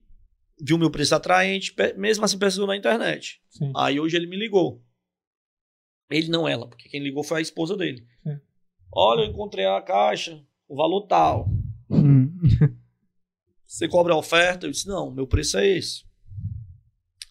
[0.59, 3.39] viu meu preço atraente, mesmo assim pesquisou na internet.
[3.49, 3.71] sim.
[3.75, 4.81] Aí hoje ele me ligou.
[6.09, 8.05] Ele não ela, porque quem ligou foi a esposa dele.
[8.23, 8.39] Sim.
[8.93, 11.49] Olha, eu encontrei a caixa, o valor tal.
[11.89, 12.31] Hum.
[13.65, 14.65] Você cobra a oferta?
[14.65, 16.05] Eu disse, não, meu preço é esse.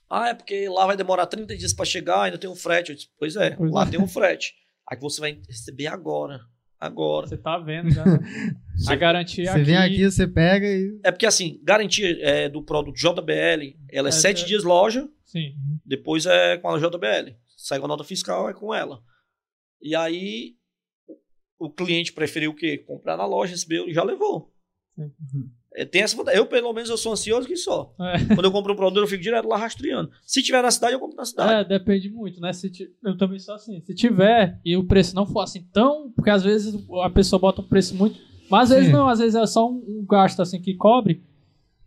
[0.09, 2.91] Ah, é porque lá vai demorar 30 dias para chegar, ainda tem um frete.
[2.91, 3.91] Eu disse, pois é, Pois lá é.
[3.91, 4.55] tem um frete.
[4.89, 6.41] Aí que você vai receber agora.
[6.79, 7.27] Agora.
[7.27, 8.19] Você tá vendo já, né?
[8.87, 11.01] A garantia Você vem aqui, você pega e.
[11.03, 14.47] É porque assim, garantia é, do produto JBL, ela é É, 7 é.
[14.47, 15.55] dias loja, Sim.
[15.85, 17.35] depois é com a JBL.
[17.67, 19.01] Sai com a nota fiscal, é com ela.
[19.83, 20.55] E aí,
[21.59, 22.79] o cliente preferiu o quê?
[22.79, 24.53] Comprar na loja, recebeu e já levou.
[24.95, 25.51] Sim.
[25.75, 26.17] É, tem essa.
[26.33, 27.93] Eu, pelo menos, eu sou ansioso que só.
[28.01, 28.25] É.
[28.37, 30.13] Quando eu compro um produto, eu fico direto lá rastreando.
[30.25, 31.53] Se tiver na cidade, eu compro na cidade.
[31.53, 32.53] É, depende muito, né?
[32.53, 33.83] Se ti- Eu também sou assim.
[33.85, 36.13] Se tiver e o preço não for assim tão.
[36.13, 38.17] Porque às vezes a pessoa bota um preço muito.
[38.49, 38.93] Mas às vezes Sim.
[38.97, 41.21] não, às vezes é só um, um gasto assim que cobre.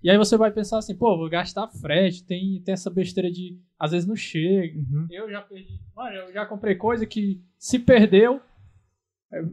[0.01, 3.59] E aí você vai pensar assim, pô, vou gastar frete, tem, tem essa besteira de.
[3.77, 4.77] Às vezes não chega.
[4.79, 5.07] Uhum.
[5.11, 5.79] Eu já perdi.
[5.95, 8.41] Mano, eu já comprei coisa que se perdeu.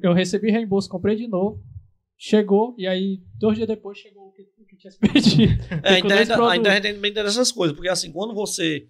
[0.02, 1.62] eu- recebi reembolso, comprei de novo.
[2.18, 5.62] Chegou, e aí, dois dias depois, chegou o que, o que tinha se perdido.
[5.82, 8.88] É, a internet, a também tem dessas coisas, porque assim, quando você.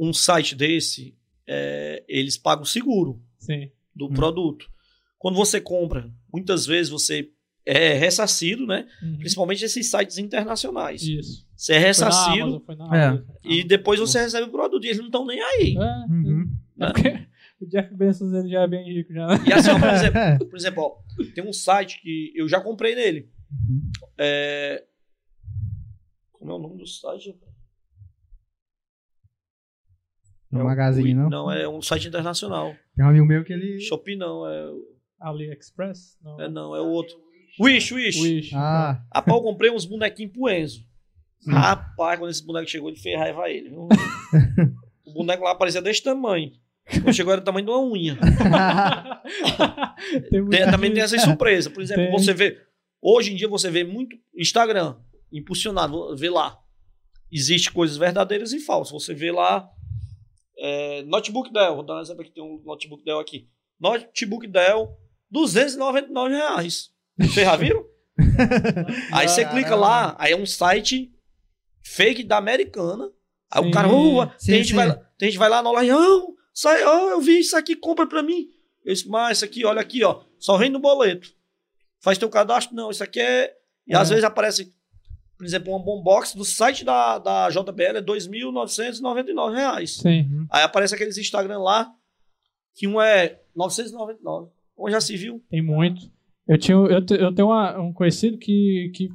[0.00, 3.68] Um site desse, é, eles pagam seguro Sim.
[3.96, 4.12] do Hum.
[4.14, 4.70] produto.
[5.18, 7.32] Quando você compra, muitas vezes você
[7.70, 8.86] é ressarcido, né?
[9.02, 9.18] Uhum.
[9.18, 11.02] Principalmente esses sites internacionais.
[11.02, 11.46] Isso.
[11.56, 12.64] Você é ressarcido
[12.94, 13.22] É.
[13.44, 15.76] E depois você recebe o produto e eles não estão nem aí.
[15.76, 16.50] É, Uhum.
[16.80, 17.26] é porque
[17.60, 19.26] o Jeff Bezos ele já é bem rico já.
[19.26, 19.34] né?
[19.46, 20.38] E assim, ó, por exemplo, É.
[20.38, 23.28] por exemplo ó, tem um site que eu já comprei nele.
[23.50, 23.90] Uhum.
[24.18, 24.84] É...
[26.32, 27.36] Como é o nome do site?
[30.50, 31.28] No É o- magazine, não?
[31.28, 32.74] Não, é um site internacional.
[32.96, 33.78] Tem um amigo meu que ele.
[33.80, 34.70] Shopee não, é,
[35.20, 36.16] AliExpress?
[36.22, 36.40] Não.
[36.40, 37.16] é não, é o outro.
[37.60, 38.20] Wish, Wish.
[38.20, 38.54] Wish.
[38.54, 40.84] Ah, Rapaz, eu comprei uns bonequinhos pro Enzo.
[41.40, 41.52] Sim.
[41.52, 43.70] Rapaz, quando esse boneco chegou, ele fez raiva a ele.
[43.70, 43.88] viu?
[45.06, 46.52] o boneco lá parecia desse tamanho.
[47.02, 48.18] Quando chegou era do tamanho de uma unha.
[50.30, 51.70] tem Tem- também tem essa surpresa.
[51.70, 52.12] Por exemplo, Tem.
[52.12, 52.58] você vê.
[53.00, 54.96] Hoje em dia você vê muito Instagram
[55.32, 56.58] impulsionado, vê lá.
[57.30, 58.92] Existem coisas verdadeiras e falsas.
[59.04, 59.68] Você vê lá.
[60.58, 63.48] é, notebook Dell, vou dar um exemplo aqui, tem um notebook Dell aqui.
[63.78, 64.96] Notebook Dell,
[65.30, 66.90] 299 reais.
[67.18, 67.84] Vocês já viram?
[69.12, 71.12] aí você clica lá, aí é um site
[71.82, 73.10] fake da americana.
[73.50, 73.68] Aí Sim.
[73.68, 74.74] o cara, "Ô, Sim, tem, gente sim.
[74.74, 77.74] vai lá, tem gente vai lá na loja, não, sai, ó, eu vi isso aqui,
[77.76, 78.48] compra pra mim.
[78.84, 81.32] Eu disse, mas isso aqui, olha aqui, ó, só vem no boleto.
[82.00, 83.54] Faz teu cadastro, não, isso aqui é.
[83.86, 84.14] E às É.
[84.14, 84.72] vezes aparece,
[85.36, 89.96] por exemplo, uma bombox do site da, da JBL é 2.999 reais.
[89.96, 90.46] Sim.
[90.50, 91.90] Aí aparece aqueles Instagram lá,
[92.74, 94.50] que um é 999.
[94.76, 95.42] Onde já se viu?
[95.50, 96.10] Tem muito.
[96.48, 99.10] Eu, tinha, eu, eu tenho uma- um conhecido que, que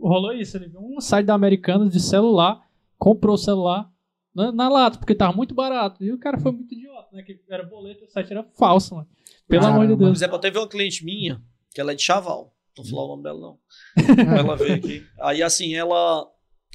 [0.00, 0.56] rolou isso.
[0.56, 2.60] Ele viu um site da Americanas de celular,
[2.98, 3.90] comprou o celular
[4.34, 6.02] na, na lata, porque tava muito barato.
[6.04, 7.22] E o cara foi muito idiota, né?
[7.22, 9.08] Que era boleto, o site era falso, mano.
[9.48, 9.82] Pelo Caramba.
[9.84, 10.18] amor de Por Deus.
[10.18, 11.40] exemplo, teve uma cliente minha,
[11.74, 12.54] que ela é de Chaval.
[12.76, 13.58] Não vou falar o nome dela, não.
[14.38, 15.06] ela veio aqui.
[15.20, 16.26] Aí, assim, ela,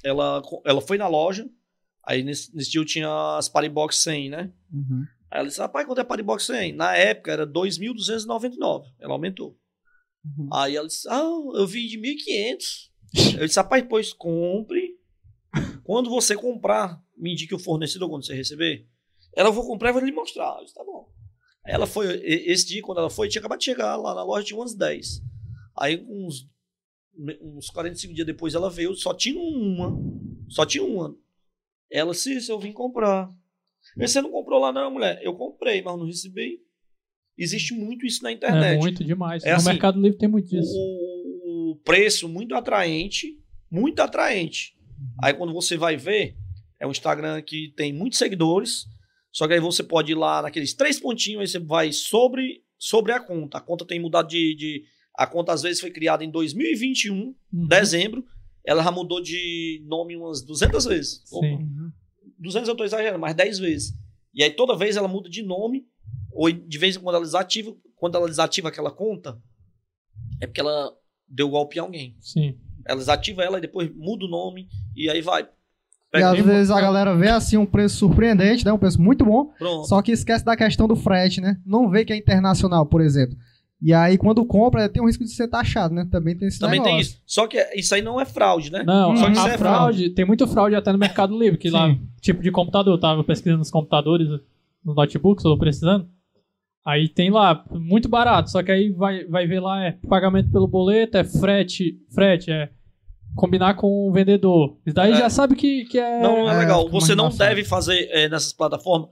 [0.04, 1.50] ela, ela foi na loja.
[2.06, 4.52] Aí, nesse, nesse dia, eu tinha as Paribox 100, né?
[4.72, 5.04] Uhum.
[5.30, 6.74] Aí ela disse, rapaz, quanto é Paribox 100?
[6.74, 8.86] Na época, era 2.299.
[9.00, 9.58] Ela aumentou.
[10.24, 10.50] Uhum.
[10.52, 11.24] Aí ela disse, ah,
[11.54, 13.40] eu vi de 1.500.
[13.40, 14.98] Eu disse, rapaz, pois compre.
[15.84, 18.88] Quando você comprar, me indique o fornecedor quando você receber.
[19.36, 20.58] Ela, eu vou comprar e vou lhe mostrar.
[20.58, 21.10] Eu disse, tá bom.
[21.64, 24.46] Aí ela foi, esse dia, quando ela foi, tinha acabado de chegar lá na loja,
[24.46, 25.22] tinha umas 10.
[25.78, 26.50] Aí, uns,
[27.42, 29.96] uns 45 dias depois, ela veio, só tinha uma.
[30.50, 31.16] Só tinha uma.
[31.92, 33.32] Ela, sim, eu vim comprar.
[33.98, 35.20] Disse, Você não comprou lá, não, mulher?
[35.24, 36.60] Eu comprei, mas não recebi.
[37.38, 39.44] Existe muito isso na internet É muito demais.
[39.44, 40.72] É no assim, Mercado Livre tem muito disso.
[40.76, 43.38] o, o preço muito atraente,
[43.72, 44.76] muito atraente.
[45.24, 46.36] Aí quando você vai ver,
[46.80, 48.86] é um Instagram que tem muitos seguidores,
[49.32, 53.12] só que aí você pode ir lá naqueles três pontinhos, aí você vai sobre, sobre
[53.12, 53.60] a conta.
[53.60, 54.84] A conta tem mudado de, de-
[55.16, 57.68] A conta às vezes foi criada em 2021, Uhum.
[57.68, 58.26] dezembro,
[58.66, 61.24] ela já mudou de nome umas 200 vezes.
[61.32, 61.70] Opa, Sim.
[62.38, 63.94] 200 eu tô exagerando, mas 10 vezes.
[64.34, 65.86] E aí toda vez ela muda de nome,
[66.32, 69.42] ou de vez em quando ela desativa, quando ela desativa aquela conta,
[70.40, 70.92] é porque ela
[71.28, 72.16] deu golpe em alguém.
[72.22, 72.58] Sim.
[72.86, 75.48] Ela desativa ela e depois muda o nome e aí vai.
[76.14, 78.72] E às mesmo, vezes a galera vê assim um preço surpreendente, né?
[78.72, 79.88] Um preço muito bom, pronto.
[79.88, 81.60] só que esquece da questão do frete, né?
[81.66, 83.38] Não vê que é internacional, por exemplo.
[83.82, 86.08] E aí, quando compra, tem um risco de ser taxado, né?
[86.12, 87.12] Também tem esse Também tem negócio.
[87.14, 87.22] isso.
[87.28, 88.84] Só que isso aí não é fraude, né?
[88.84, 91.70] Não, Só que a isso é fraude, tem muito fraude até no Mercado Livre, que
[91.70, 94.28] lá, tipo de computador, eu tava pesquisando nos computadores,
[94.84, 96.08] nos notebooks, eu tô precisando.
[96.84, 100.68] Aí tem lá, muito barato, só que aí vai, vai ver lá, é pagamento pelo
[100.68, 102.70] boleto, é frete, frete, é
[103.36, 104.78] combinar com o vendedor.
[104.86, 105.18] Isso daí É.
[105.18, 106.20] já sabe que, que é...
[106.24, 106.86] Não é, É, legal.
[106.86, 109.10] fica Você não deve fazer é, nessas plataformas.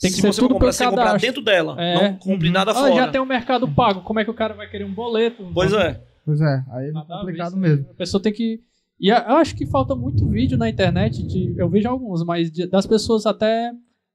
[0.00, 1.74] Tem que Se ser você tudo comprar, você comprar dentro dela.
[1.82, 2.10] É.
[2.10, 2.94] Não compre nada Ah, fora.
[2.94, 5.50] já tem o mercado pago, como é que o cara vai querer um boleto?
[5.52, 6.02] Pois é.
[6.24, 7.56] Pois é, aí é Nada a ver complicado isso.
[7.56, 7.86] mesmo.
[7.90, 8.60] A pessoa tem que.
[9.00, 11.22] E eu acho que falta muito vídeo na internet.
[11.26, 13.72] De, eu vejo alguns, mas de- das pessoas até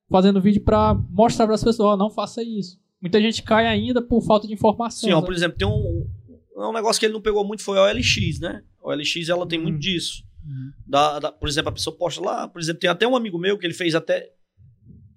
[0.09, 2.77] fazendo vídeo pra mostrar para as pessoas: ó, não faça isso.
[3.01, 5.07] Muita gente cai ainda por falta de informação.
[5.09, 5.25] Sim, ó, né?
[5.25, 6.05] por exemplo, tem um,
[6.55, 8.61] um negócio que ele não pegou muito foi a OLX, né?
[8.81, 9.79] A OLX ela tem muito Uhum.
[9.79, 10.23] disso.
[10.86, 13.57] Da, da- por exemplo, a pessoa posta lá, por exemplo, tem até um amigo meu
[13.57, 14.29] que ele fez até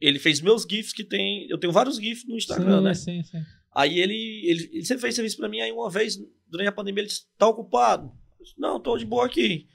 [0.01, 2.95] ele fez meus GIFs que tem, eu tenho vários GIFs no Instagram, sim, né?
[2.95, 3.43] sim, sim.
[3.75, 6.17] Aí ele, ele, ele sempre fez serviço pra mim, aí uma vez,
[6.47, 8.11] durante a pandemia, ele disse, tá ocupado?
[8.41, 9.67] Disse, não, tô de boa aqui.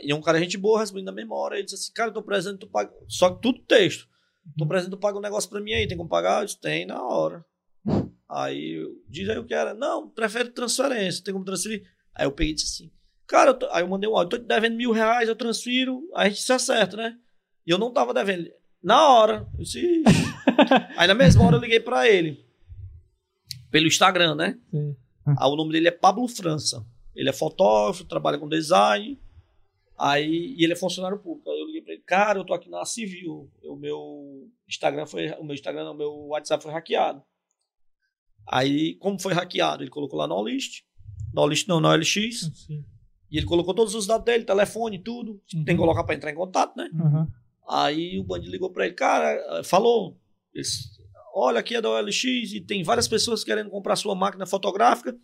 [0.00, 2.22] E um cara, gente boa, respondendo na mesma hora, ele disse assim, cara, eu tô
[2.22, 4.08] precisando, tu paga, só que tudo texto.
[4.56, 6.40] Tô precisando, tu paga um negócio pra mim aí, tem como pagar?
[6.40, 7.44] Eu disse, tem, na hora.
[8.28, 11.82] Aí, eu, diz aí o que era, não, prefere transferência, tem como transferir?
[12.14, 12.92] Aí eu peguei e disse assim,
[13.26, 16.02] cara, eu tô- aí eu mandei um áudio, tô te devendo mil reais, eu transfiro,
[16.14, 17.18] aí a gente se acerta, né?
[17.66, 18.48] E eu não tava devendo.
[18.82, 20.02] Na hora, eu disse,
[20.96, 22.44] aí na mesma hora eu liguei pra ele
[23.70, 24.58] pelo Instagram, né?
[24.70, 24.96] Sim.
[25.26, 26.84] Aí o nome dele é Pablo França.
[27.14, 29.18] Ele é fotógrafo, trabalha com design.
[29.98, 31.50] Aí, e ele é funcionário público.
[31.50, 33.50] Aí eu liguei pra ele, cara, eu tô aqui na Civil.
[33.62, 35.30] O meu Instagram foi.
[35.32, 37.22] O meu Instagram, não, o meu WhatsApp foi hackeado.
[38.46, 39.82] Aí, como foi hackeado?
[39.82, 40.82] Ele colocou lá no Olist.
[41.32, 42.50] No Olist não, no OLX.
[42.66, 42.84] sim.
[43.30, 45.40] E ele colocou todos os dados dele, telefone, tudo.
[45.54, 45.64] Uhum.
[45.64, 46.90] Tem que colocar pra entrar em contato, né?
[46.92, 47.26] Uhum.
[47.68, 50.18] Aí o bandido ligou pra ele, cara, falou,
[51.34, 55.16] olha aqui é da OLX e tem várias pessoas querendo comprar sua máquina fotográfica,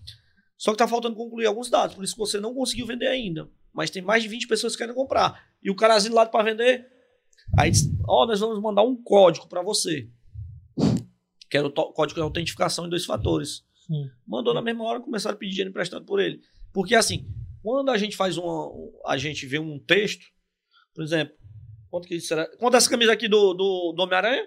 [0.57, 3.49] só que tá faltando concluir alguns dados, por isso que você não conseguiu vender ainda.
[3.73, 5.47] Mas tem mais de 20 pessoas querendo comprar.
[5.63, 6.87] E o cara asilado para vender,
[7.57, 10.09] aí disse, ó, nós vamos mandar um código para você.
[11.51, 13.63] Que era o código de autentificação em dois fatores.
[13.87, 14.11] Sim.
[14.27, 16.41] Mandou na mesma hora, começaram a pedir dinheiro emprestado por ele.
[16.73, 17.27] Porque assim,
[17.63, 18.71] quando a gente faz uma.
[19.07, 20.27] A gente vê um texto,
[20.95, 21.37] por exemplo,
[21.91, 22.47] quanto que será?
[22.57, 24.47] Quanto é essa camisa aqui do, do, do Homem-Aranha?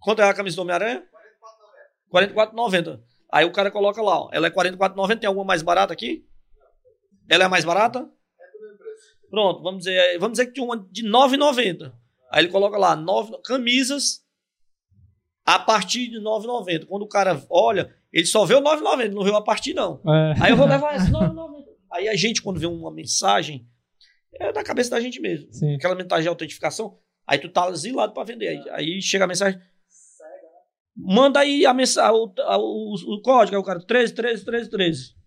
[0.00, 1.04] Quanto é a camisa do Homem-Aranha?
[2.12, 3.00] 44,90.
[3.32, 4.30] Aí o cara coloca lá, ó.
[4.32, 5.20] Ela é 44,90.
[5.20, 6.26] Tem alguma mais barata aqui?
[7.28, 8.08] Ela é a mais barata?
[9.30, 11.92] Pronto, vamos dizer, vamos dizer que tinha uma de 9,90.
[12.32, 14.24] Aí ele coloca lá, nove, camisas
[15.46, 16.86] a partir de 9,90.
[16.86, 20.00] Quando o cara olha, ele só vê o 9,90, não vê a partir não.
[20.04, 20.34] É.
[20.42, 21.64] Aí eu vou levar esse 9,90.
[21.92, 23.66] Aí a gente, quando vê uma mensagem,
[24.34, 25.52] é da cabeça da gente mesmo.
[25.52, 25.74] Sim.
[25.74, 28.48] Aquela mensagem de autentificação, aí tu tá zilado pra vender.
[28.48, 29.60] Aí, aí chega a mensagem,
[30.96, 35.20] manda aí a mensagem, o, o, o código, aí o cara 13, 13, 13, 13.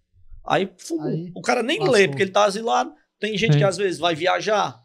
[0.45, 1.07] Aí, fumou.
[1.07, 1.95] Aí, o cara nem lascou.
[1.95, 2.93] lê, porque ele tá asilado.
[3.19, 3.59] Tem gente Sim.
[3.59, 4.83] que às vezes vai viajar.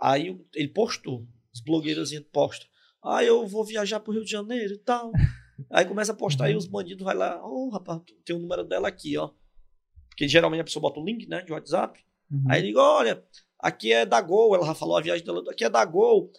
[0.00, 2.68] Aí ele postou, as blogueiras postam.
[3.02, 5.10] Ah, eu vou viajar pro Rio de Janeiro e tal.
[5.70, 8.88] Aí começa a postar aí os bandidos vai lá, ô rapaz, tem o número dela
[8.88, 9.30] aqui, ó.
[10.08, 12.02] Porque geralmente a pessoa bota o link, né, de WhatsApp.
[12.30, 12.44] Uhum.
[12.48, 13.22] Aí liga, olha,
[13.58, 16.30] aqui é da Gol, ela já falou a viagem dela, aqui é da Gol.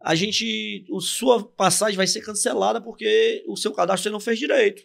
[0.00, 4.38] A gente, o sua passagem vai ser cancelada porque o seu cadastro você não fez
[4.38, 4.82] direito.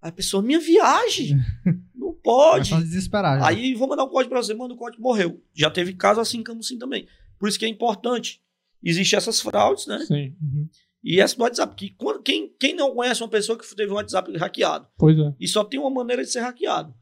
[0.00, 1.36] Aí a pessoa, minha viagem,
[1.94, 2.72] não pode.
[2.74, 3.42] A desesperar.
[3.42, 5.42] Aí vou mandar um código pra você, manda o código, morreu.
[5.54, 7.06] Já teve caso assim em Camusim também.
[7.38, 8.40] Por isso que é importante.
[8.82, 9.98] Existem essas fraudes, né?
[10.06, 10.34] Sim.
[10.40, 10.68] Uhum.
[11.02, 11.74] E essa do WhatsApp.
[11.74, 14.86] Que quem, quem não conhece uma pessoa que teve um WhatsApp hackeado?
[14.96, 15.34] Pois é.
[15.40, 16.94] E só tem uma maneira de ser hackeado.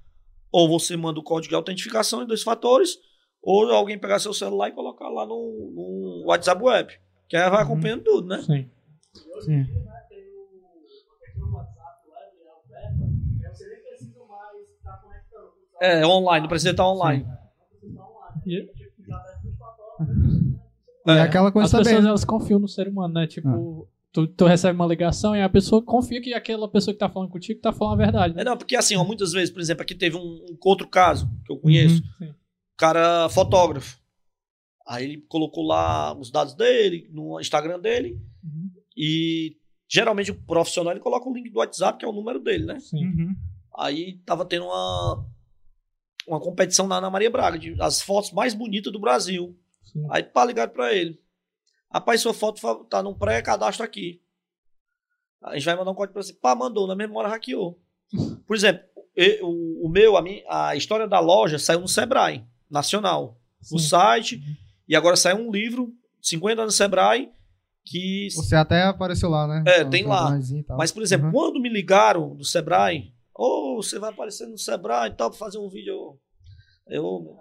[0.52, 2.96] Ou você manda o código de autentificação em dois fatores,
[3.42, 6.92] ou alguém pegar seu celular e colocar lá no, no WhatsApp Web.
[7.28, 8.42] Que aí vai acompanhando tudo, né?
[8.42, 8.68] Sim.
[9.42, 9.66] Sim.
[15.80, 17.26] É, online, não precisa estar online.
[18.46, 18.68] E
[21.06, 21.20] É.
[21.22, 21.84] aquela coisa as também.
[21.86, 23.26] pessoas elas confiam no ser humano, né?
[23.26, 27.08] Tipo, tu, tu recebe uma ligação e a pessoa confia que aquela pessoa que tá
[27.08, 28.34] falando contigo tá falando a verdade.
[28.34, 28.44] É, Né?
[28.44, 31.52] não, porque assim, ó, muitas vezes, por exemplo, aqui teve um, um outro caso que
[31.52, 32.02] eu conheço.
[32.20, 33.98] O cara fotógrafo.
[34.86, 38.18] Aí ele colocou lá os dados dele, no Instagram dele.
[38.42, 38.70] Uhum.
[38.96, 39.56] E
[39.88, 42.80] geralmente o profissional ele coloca o link do WhatsApp, que é o número dele, né?
[42.80, 43.04] Sim.
[43.04, 43.36] Uhum.
[43.78, 45.26] Aí tava tendo uma,
[46.26, 49.56] uma competição na Ana Maria Braga, de as fotos mais bonitas do Brasil.
[49.84, 50.06] Sim.
[50.10, 51.20] Aí pá, ligaram pra ele.
[51.92, 54.20] Rapaz, sua foto tá num pré-cadastro aqui.
[55.42, 56.32] A gente vai mandar um código pra você.
[56.34, 57.80] Pá, mandou, na mesma hora hackeou.
[58.46, 58.82] Por exemplo,
[59.16, 63.78] e- o, o meu, a, minha, a história da loja saiu no Sebrae Nacional, no
[63.78, 63.88] Sim.
[63.88, 64.40] site.
[64.86, 67.30] E agora saiu um livro, 50 anos no Sebrae,
[67.84, 68.28] que.
[68.34, 69.64] Você até apareceu lá, né?
[69.66, 70.38] É, tem lá.
[70.76, 71.32] Mas, por exemplo, Uhum.
[71.32, 75.58] quando me ligaram do Sebrae, ou você vai aparecer no Sebrae e tal, pra fazer
[75.58, 76.18] um vídeo.
[76.86, 77.36] Eu,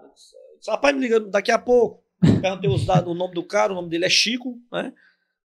[0.67, 2.03] Rapaz, me liga daqui a pouco.
[2.19, 4.93] Perguntei os dados, o nome do cara, o nome dele é Chico, né?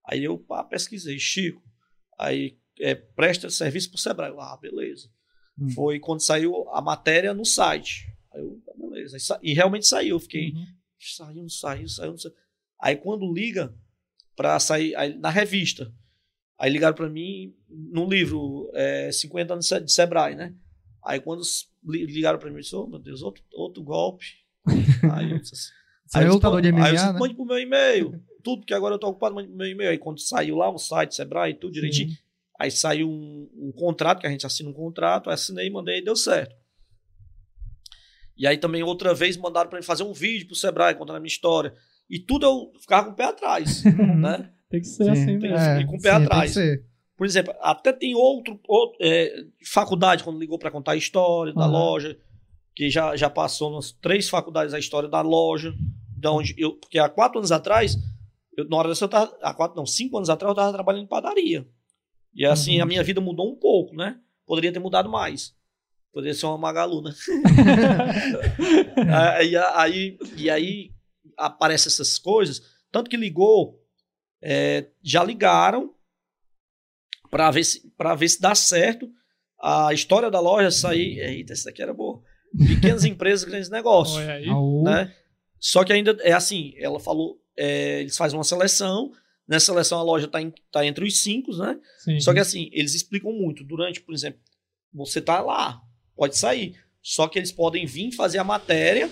[0.06, 1.62] Aí eu pá, pesquisei, Chico.
[2.18, 4.30] Aí é, presta serviço pro Sebrae.
[4.30, 5.08] Eu, ah, beleza.
[5.58, 5.68] Hum.
[5.70, 8.06] Foi quando saiu a matéria no site.
[8.32, 9.16] Aí eu, tá, beleza.
[9.42, 10.16] E realmente saiu.
[10.16, 10.66] Eu fiquei, Uhum.
[10.98, 12.34] saiu, saiu, saiu, saiu.
[12.80, 13.74] Aí quando liga
[14.36, 15.92] pra sair aí, na revista,
[16.58, 20.54] aí ligaram pra mim no livro é, 50 anos de Sebrae, né?
[21.04, 21.42] Aí quando
[21.84, 24.26] ligaram pra mim, eu disse, oh, meu Deus, outro, outro golpe.
[25.12, 25.70] aí eu disse assim,
[26.14, 27.18] É eu lutador de aí MMA, disse, né?
[27.18, 28.20] mande pro meu e-mail.
[28.42, 29.90] Tudo, que agora eu tô ocupado, mande pro meu e-mail.
[29.90, 32.16] Aí quando saiu lá o site, Sebrae, tudo direitinho, Sim.
[32.58, 36.04] aí saiu um, um contrato, que a gente assina um contrato, aí assinei, mandei e
[36.04, 36.54] deu certo.
[38.36, 41.20] E aí também outra vez mandaram pra mim fazer um vídeo pro Sebrae, contando a
[41.20, 41.72] minha história.
[42.10, 44.16] E tudo eu ficava com o pé atrás, Uhum.
[44.20, 44.50] né?
[44.68, 45.56] Tem que ser Sim, assim tem- mesmo.
[45.56, 46.50] É, e com o pé sim, tem atrás.
[46.50, 46.84] que ser.
[47.16, 51.62] Por exemplo, até tem outro, outro é, faculdade, quando ligou para contar a história da
[51.62, 51.70] Aham.
[51.72, 52.18] loja,
[52.74, 55.74] que já, já passou nas três faculdades a história da loja,
[56.16, 57.96] de onde eu, porque há quatro anos atrás,
[58.56, 61.04] eu, na hora dessa eu tava, há quatro, não, cinco anos atrás eu estava trabalhando
[61.04, 61.66] em padaria.
[62.34, 62.82] E assim, Uhum.
[62.82, 64.18] a minha vida mudou um pouco, né?
[64.44, 65.54] Poderia ter mudado mais.
[66.12, 67.12] Poderia ser uma Magalu, né?
[69.36, 70.92] aí, aí, e aí
[71.36, 72.62] aparecem essas coisas.
[72.90, 73.80] Tanto que ligou,
[74.42, 75.94] é, já ligaram
[77.30, 79.10] para ver, se- ver se dá certo
[79.60, 81.18] a história da loja sair.
[81.18, 82.22] Eita, essa daqui era boa.
[82.56, 84.18] Pequenas empresas, grandes negócios.
[84.18, 84.48] Olha aí.
[84.48, 84.82] Aú.
[84.82, 85.14] Né?
[85.58, 89.12] Só que ainda é assim, ela falou, é, eles fazem uma seleção.
[89.46, 90.38] Nessa seleção a loja está
[90.70, 91.78] tá entre os cinco, né?
[91.98, 92.20] Sim.
[92.20, 93.64] Só que assim, eles explicam muito.
[93.64, 94.40] Durante, por exemplo,
[94.92, 95.82] você tá lá,
[96.16, 96.78] pode sair.
[97.02, 99.10] Só que eles podem vir fazer a matéria,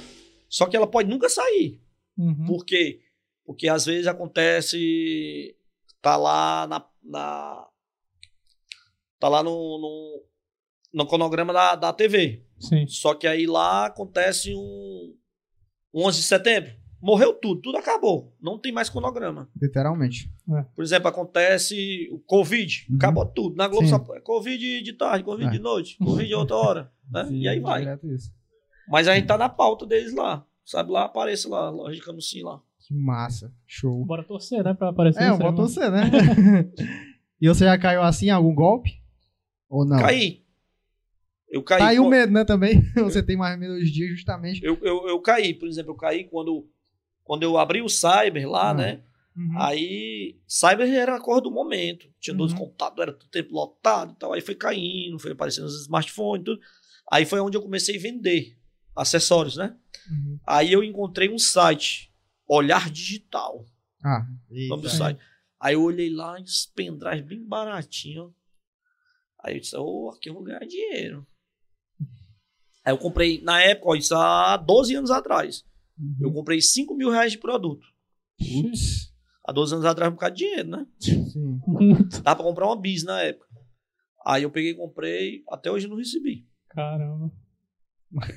[0.49, 1.81] só que ela pode nunca sair.
[2.17, 2.47] Uhum.
[2.47, 3.01] Por quê?
[3.45, 5.55] Porque às vezes acontece.
[6.01, 6.87] Tá lá na.
[7.03, 7.69] na
[9.19, 10.25] tá lá no, no,
[10.95, 12.45] no cronograma da, da TV.
[12.63, 12.87] Sim.
[12.87, 15.15] Só que aí lá acontece um.
[15.95, 16.73] 11 de setembro.
[17.01, 18.33] Morreu tudo, tudo acabou.
[18.41, 19.51] Não tem mais cronograma.
[19.61, 20.31] Literalmente.
[20.75, 22.97] Por exemplo, acontece o Covid, Uhum.
[22.97, 23.57] acabou tudo.
[23.57, 23.91] Na Globo Sim.
[23.91, 25.51] só é Covid de tarde, Covid É.
[25.51, 26.93] de noite, Covid de outra hora.
[27.11, 27.25] né?
[27.27, 27.85] Sim, E aí vai.
[28.89, 30.47] Mas a gente tá na pauta deles lá.
[30.65, 32.61] Sabe, lá aparece lá, loja de Camusim lá.
[32.87, 33.53] Que massa.
[33.67, 34.05] Show.
[34.07, 34.73] Bora torcer, né?
[34.73, 35.57] Pra aparecer É, mano.
[35.57, 36.03] você, né?
[37.41, 38.93] e você já caiu assim em algum golpe?
[39.69, 39.99] Ou não?
[39.99, 40.42] Caí.
[41.53, 41.79] Eu caí.
[41.81, 42.81] Tá aí o medo, né, também.
[42.97, 44.61] Você tem mais medo hoje em dia, justamente.
[44.65, 46.67] eu, eu, eu caí, por exemplo, eu caí quando
[47.23, 48.75] quando eu abri o Cyber lá, Ah.
[48.75, 49.03] né?
[49.37, 49.59] Uhum.
[49.63, 52.07] Aí, Cyber era a cor do momento.
[52.21, 52.61] Tinha 12 Uhum.
[52.61, 54.33] contatos, era todo tempo lotado e tal.
[54.33, 56.61] Aí foi caindo, foi aparecendo os smartphones, tudo.
[57.11, 58.59] Aí foi onde eu comecei a vender
[58.97, 59.75] acessórios, né?
[60.11, 60.39] Uhum.
[60.47, 62.13] Aí eu encontrei um site,
[62.47, 63.65] Olhar Digital,
[64.05, 65.19] Ah, o nome do site.
[65.61, 68.35] Aí eu olhei lá, os pendrives bem baratinho.
[69.43, 71.27] Aí eu disse, ô, aqui eu vou ganhar dinheiro.
[72.85, 75.65] Aí eu comprei, na época, ó, isso há 12 anos atrás,
[76.21, 76.35] eu Uhum.
[76.35, 77.87] comprei 5 mil reais de produto.
[78.39, 79.13] Putz.
[79.47, 80.87] Há 12 anos atrás, um bocado de dinheiro, né?
[80.99, 81.61] Sim.
[82.23, 83.47] Dá pra comprar uma bis na época.
[84.25, 86.47] Aí eu peguei e comprei, até hoje eu não recebi.
[86.71, 87.31] Caramba.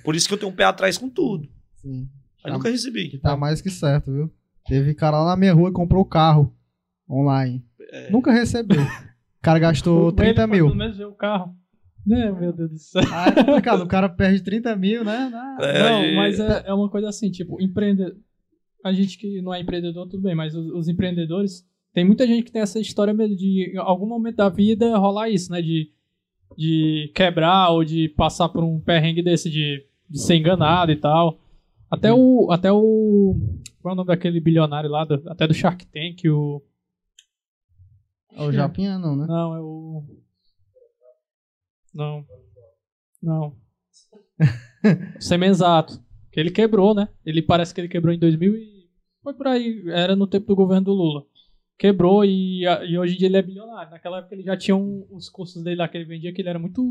[0.03, 1.47] Por isso que eu tenho um pé atrás com tudo.
[1.75, 2.09] Sim.
[2.43, 3.17] Aí Tá- nunca Que recebi.
[3.19, 4.31] tá mais que certo, viu?
[4.67, 6.55] Teve cara lá na minha rua que comprou carro
[7.09, 7.63] online.
[7.91, 8.81] É, Nunca recebeu.
[8.81, 10.65] O cara gastou 30 Ele mil.
[10.65, 11.55] Pelo menos ver o carro.
[12.09, 13.01] É, meu Deus do céu.
[13.11, 13.81] Ah, é complicado.
[13.83, 15.27] O cara perde 30 mil, né?
[15.31, 18.15] Na- É, não, aí- mas é, é uma coisa assim, tipo, empreender.
[18.83, 21.65] A gente que não é empreendedor, tudo bem, mas os, os empreendedores.
[21.93, 25.29] Tem muita gente que tem essa história mesmo de, em algum momento da vida, rolar
[25.29, 25.61] isso, né?
[25.61, 25.89] De,
[26.57, 31.39] de quebrar ou de passar por um perrengue desse, de, de ser enganado e tal.
[31.89, 32.51] Até o.
[32.51, 33.35] Até o.
[33.81, 35.05] Qual é o nome daquele bilionário lá?
[35.05, 36.61] do- até do Shark Tank, o.
[38.37, 39.25] O Japinha não, né?
[39.27, 39.74] Não, é o.
[41.95, 42.25] Não.
[43.23, 43.55] Não.
[45.19, 45.99] Semenzato.
[46.31, 47.07] Que ele quebrou, né?
[47.25, 48.85] Ele parece que ele quebrou em 2000 e.
[49.23, 49.83] Foi por aí.
[49.87, 51.23] Era no tempo do governo do Lula.
[51.77, 53.91] Quebrou e, e hoje em dia ele é bilionário.
[53.91, 56.49] Naquela época ele já tinha um- os cursos dele lá que ele vendia, que ele
[56.49, 56.83] era muito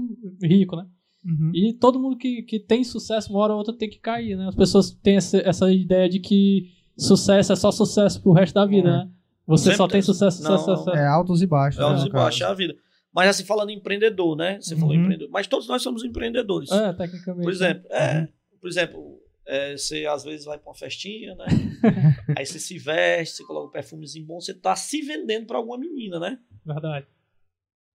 [0.43, 0.87] rico, né?
[1.25, 1.53] Uhum.
[1.55, 4.47] E todo mundo que, que tem sucesso, uma hora ou outra tem que cair, né?
[4.49, 8.67] As pessoas têm essa, essa ideia de que sucesso é só sucesso pro resto da
[8.67, 8.93] vida, É.
[8.93, 9.11] né?
[9.47, 10.59] Você Sempre só tem tem- sucesso, Não.
[10.59, 10.97] sucesso, sucesso.
[10.97, 11.79] É altos e baixos.
[11.79, 12.75] É né, altos no e baixos, é a vida.
[13.15, 14.61] Mas assim, falando em empreendedor, né?
[14.61, 15.03] Você falou Uhum.
[15.03, 15.31] empreendedor.
[15.31, 16.71] Mas todos nós somos empreendedores.
[16.73, 17.45] É, tecnicamente.
[17.45, 18.29] Por exemplo, é, Uhum.
[18.61, 21.45] por exemplo, é, você às vezes vai pra uma festinha, né?
[22.39, 25.79] Aí você se veste, você coloca um perfumezinho bom, você tá se vendendo pra alguma
[25.79, 26.39] menina, né?
[26.67, 27.07] Verdade.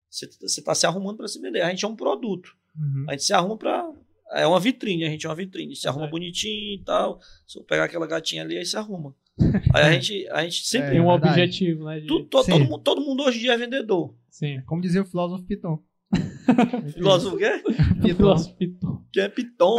[0.10, 1.62] Você, você tá se arrumando pra se vender.
[1.62, 2.56] A gente é um produto.
[2.78, 3.06] Uhum.
[3.08, 3.92] A gente se arruma pra.
[4.32, 5.76] É uma vitrine, a gente é uma vitrine.
[5.76, 6.10] Se arruma É.
[6.10, 7.20] bonitinho e tal.
[7.48, 9.16] Se eu pegar aquela gatinha ali, aí se arruma.
[9.74, 10.92] Aí a gente, a gente sempre.
[10.92, 11.30] Tem um verdade.
[11.42, 12.00] objetivo, né?
[12.02, 12.52] de- tu- to- Sim.
[12.52, 14.14] todo, mundo, todo mundo hoje em dia é vendedor.
[14.30, 14.62] Sim.
[14.66, 15.80] Como dizia o filósofo Piton.
[16.94, 17.62] Filósofo o quê?
[18.02, 18.16] Piton.
[18.16, 19.06] Filósofo Piton.
[19.12, 19.78] Que é piton.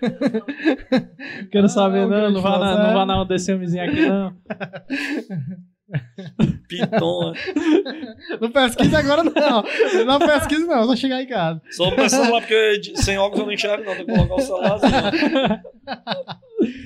[0.00, 2.30] Não quero Ah, saber, não.
[2.32, 2.94] Não vá, na, não é.
[2.94, 4.36] vá na onda desse homenzinho aqui, não.
[6.68, 7.32] Piton.
[8.40, 9.64] Não pesquisa agora, não.
[10.04, 10.84] Não pesquisa, não.
[10.84, 11.60] Só chegar em casa.
[11.70, 13.96] Só pra celular, porque sem óculos eu não enxergo, não.
[13.96, 14.86] Tem que colocar o celular assim.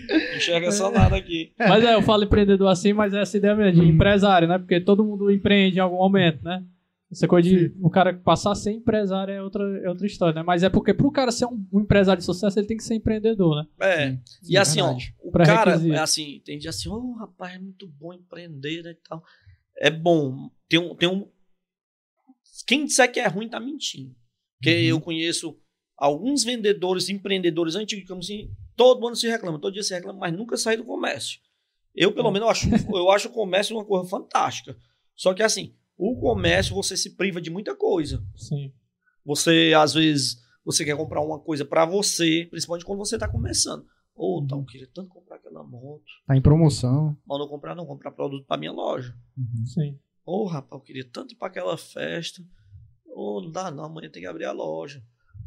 [0.08, 1.52] Não enxerga só nada aqui.
[1.58, 3.94] Mas é, eu falo empreendedor assim, mas essa ideia mesmo, de Uhum.
[3.94, 4.58] empresário, né?
[4.58, 6.62] Porque todo mundo empreende em algum momento, né?
[7.12, 10.42] Essa coisa de o cara passar a ser empresário é outra, é outra história, né?
[10.42, 12.94] Mas é porque pro cara ser um, um empresário de sucesso, ele tem que ser
[12.94, 13.68] empreendedor, né?
[13.80, 14.10] É.
[14.16, 14.20] Sim,
[14.52, 15.14] E assim, ó, verdade.
[15.22, 15.94] o Pra cara requisito.
[15.94, 19.22] é assim, tem dia assim, ô rapaz, é muito bom empreender né, e tal.
[19.78, 20.50] É bom.
[20.68, 21.28] Tem um, tem um.
[22.66, 24.14] Quem disser que é ruim tá mentindo.
[24.58, 24.82] Porque Uhum.
[24.96, 25.58] eu conheço
[25.96, 30.32] alguns vendedores, empreendedores antigos, como assim, todo ano se reclama, todo dia se reclama, mas
[30.32, 31.38] nunca sai do comércio.
[31.94, 34.76] Eu, pelo menos, eu acho, eu acho o comércio uma coisa fantástica.
[35.14, 38.22] Só que assim, o comércio você se priva de muita coisa.
[38.36, 38.72] Sim.
[39.24, 43.86] Você, às vezes, você quer comprar uma coisa pra você, principalmente quando você tá começando.
[44.14, 44.46] Ô, Uhum.
[44.46, 46.04] tá, eu queria tanto comprar aquela moto.
[46.26, 47.16] Tá em promoção.
[47.26, 49.16] Mas não comprar, não, comprar produto pra minha loja.
[49.36, 49.66] Uhum.
[49.66, 49.98] Sim.
[50.24, 52.42] Ô, rapaz, eu queria tanto ir pra aquela festa.
[53.06, 55.02] Ô, não dá não, amanhã tem que abrir a loja.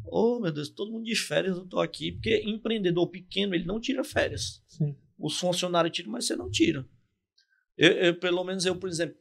[0.06, 2.12] Ô, meu Deus, todo mundo de férias, eu tô aqui.
[2.14, 4.62] Porque empreendedor pequeno, ele não tira férias.
[4.68, 4.96] Sim.
[5.18, 6.86] Os funcionários tiram, mas você não tira.
[7.78, 9.16] Eu, eu, pelo menos eu, por exemplo,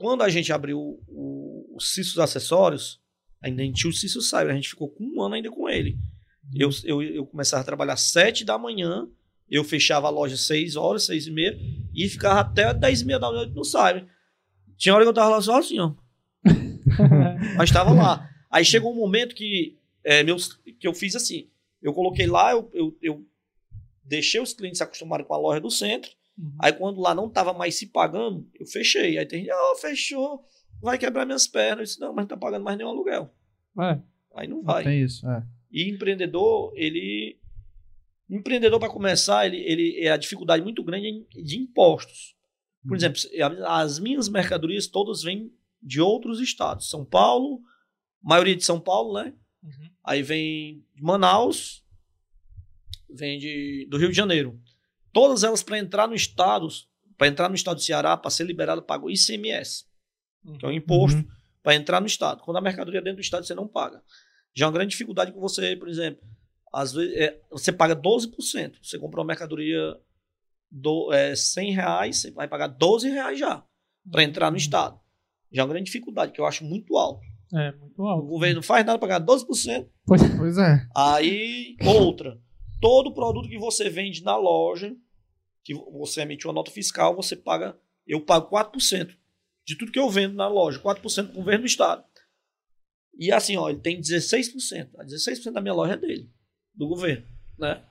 [0.00, 2.98] quando a gente abriu o, o Cissos Acessórios,
[3.42, 5.68] ainda a gente tinha o Cissos Cyber, a gente ficou com um ano ainda com
[5.68, 5.98] ele.
[6.54, 9.06] Eu, eu, eu começava a trabalhar às 7 da manhã,
[9.48, 11.58] eu fechava a loja às 6 horas, 6 e meia,
[11.94, 14.06] e ficava até 10 e meia da noite no Cyber.
[14.78, 15.94] Tinha hora que eu tava lá sozinho, ó.
[17.58, 18.26] mas estava lá.
[18.50, 21.50] Aí chegou um momento que, é, meus, que eu fiz assim,
[21.82, 23.26] eu coloquei lá, eu, eu, eu
[24.02, 26.10] deixei os clientes se acostumarem com a loja do centro,
[26.40, 26.56] Uhum.
[26.58, 29.18] Aí quando lá não tava mais se pagando, eu fechei.
[29.18, 30.42] Aí tem gente, ah, fechou,
[30.80, 31.78] vai quebrar minhas pernas.
[31.78, 33.30] Eu disse, não, mas não tá pagando mais nenhum aluguel.
[33.78, 34.00] É.
[34.34, 34.84] Aí não Não vai.
[34.84, 35.44] tem isso, é.
[35.70, 37.38] E empreendedor, ele.
[38.28, 42.36] Empreendedor, para começar, ele, ele é a dificuldade muito grande de impostos.
[42.82, 42.96] Por Uhum.
[42.96, 43.20] exemplo,
[43.66, 46.88] as minhas mercadorias todas vêm de outros estados.
[46.88, 47.60] São Paulo,
[48.22, 49.34] maioria de São Paulo, né?
[49.62, 49.90] Uhum.
[50.04, 51.84] Aí vem de Manaus,
[53.08, 54.58] vem de, do Rio de Janeiro.
[55.12, 56.68] Todas elas, para entrar no estado,
[57.18, 59.84] para entrar no estado do Ceará, para ser liberado, pagou ICMS,
[60.58, 61.26] que é um imposto Uhum.
[61.62, 62.42] para entrar no estado.
[62.42, 64.02] Quando a mercadoria é dentro do estado, você não paga.
[64.54, 66.22] Já é uma grande dificuldade que você, por exemplo,
[66.72, 68.76] às vezes, é, você paga 12%.
[68.82, 69.96] Você comprou uma mercadoria
[70.70, 73.64] do, é, 100 reais, você vai pagar 12 reais já
[74.10, 74.60] para entrar no Uhum.
[74.62, 75.00] Estado.
[75.52, 77.20] Já é uma grande dificuldade, que eu acho muito alto.
[77.52, 78.26] É, muito O alto.
[78.28, 79.88] governo não faz nada para pagar 12%.
[80.06, 80.86] Pois é.
[80.96, 82.38] Aí, outra.
[82.80, 84.96] Todo produto que você vende na loja,
[85.62, 87.78] que você emite uma nota fiscal, você paga.
[88.06, 89.16] Eu pago 4%
[89.64, 90.80] de tudo que eu vendo na loja.
[90.80, 92.04] 4% do governo do Estado.
[93.18, 94.90] E assim, ó, ele tem 16%.
[94.98, 96.30] A 16% da minha loja é dele,
[96.74, 97.26] do governo.
[97.58, 97.84] Né?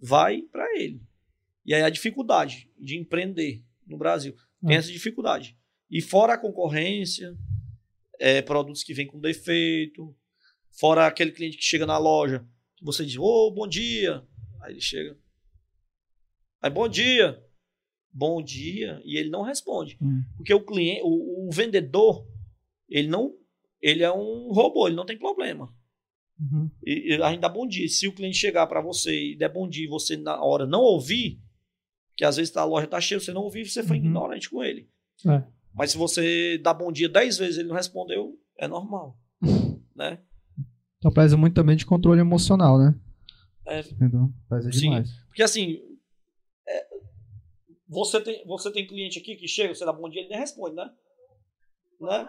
[0.00, 1.02] Vai para ele.
[1.64, 4.34] E aí a dificuldade de empreender no Brasil.
[4.66, 4.78] Tem É.
[4.78, 5.56] essa dificuldade.
[5.90, 7.36] E fora a concorrência,
[8.18, 10.16] é, produtos que vêm com defeito,
[10.70, 12.46] fora aquele cliente que chega na loja,
[12.82, 14.22] você diz, ô, bom dia.
[14.60, 15.16] Aí ele chega.
[16.60, 17.42] Aí, bom dia.
[18.12, 19.00] Bom dia.
[19.04, 19.96] E ele não responde.
[20.00, 20.22] Hum.
[20.36, 22.26] Porque o cliente, o, o vendedor,
[22.88, 23.34] ele não.
[23.80, 25.74] Ele é um robô, ele não tem problema.
[26.38, 26.70] Uhum.
[26.84, 27.88] E, e a gente dá bom dia.
[27.88, 30.80] Se o cliente chegar para você e der bom dia e você na hora não
[30.80, 31.40] ouvir,
[32.16, 34.04] que às vezes a loja tá cheia, você não ouvir, você foi Uhum.
[34.04, 34.88] ignorante com ele.
[35.26, 35.42] É.
[35.74, 39.18] Mas se você dá bom dia 10 vezes e ele não respondeu, é normal.
[39.96, 40.20] né?
[41.02, 42.94] Então pesa muito também de controle emocional, né?
[43.66, 44.30] É, Entendeu?
[44.48, 44.78] Pesa Sim.
[44.78, 45.10] demais.
[45.26, 45.80] porque assim,
[46.68, 46.86] é,
[47.88, 50.76] você, tem, você tem cliente aqui que chega, você dá bom dia, ele nem responde,
[50.76, 50.88] né?
[52.00, 52.28] né?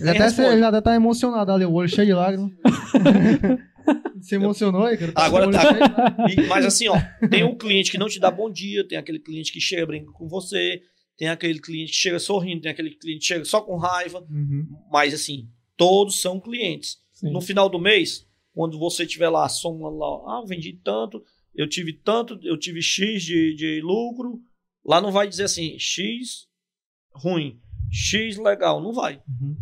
[0.00, 2.50] Ele até, se, ele até tá emocionado ali, o olho cheio de lágrimas.
[4.20, 5.12] Se emocionou aí, cara?
[5.12, 6.28] Tá Agora tá.
[6.28, 6.96] E- mas assim, ó,
[7.30, 10.12] tem um cliente que não te dá bom dia, tem aquele cliente que chega brincando
[10.12, 10.82] com você,
[11.16, 14.26] tem aquele cliente que chega sorrindo, tem aquele cliente que chega só com raiva.
[14.28, 14.66] Uhum.
[14.90, 16.98] Mas assim, todos são clientes.
[17.18, 17.32] Sim.
[17.32, 21.22] No final do mês, quando você tiver lá, soma lá, ah, eu vendi tanto,
[21.54, 24.40] eu tive tanto, eu tive X de, de lucro.
[24.84, 26.46] Lá não vai dizer assim, X
[27.12, 27.58] ruim,
[27.90, 29.20] X legal, não vai.
[29.28, 29.56] Uhum.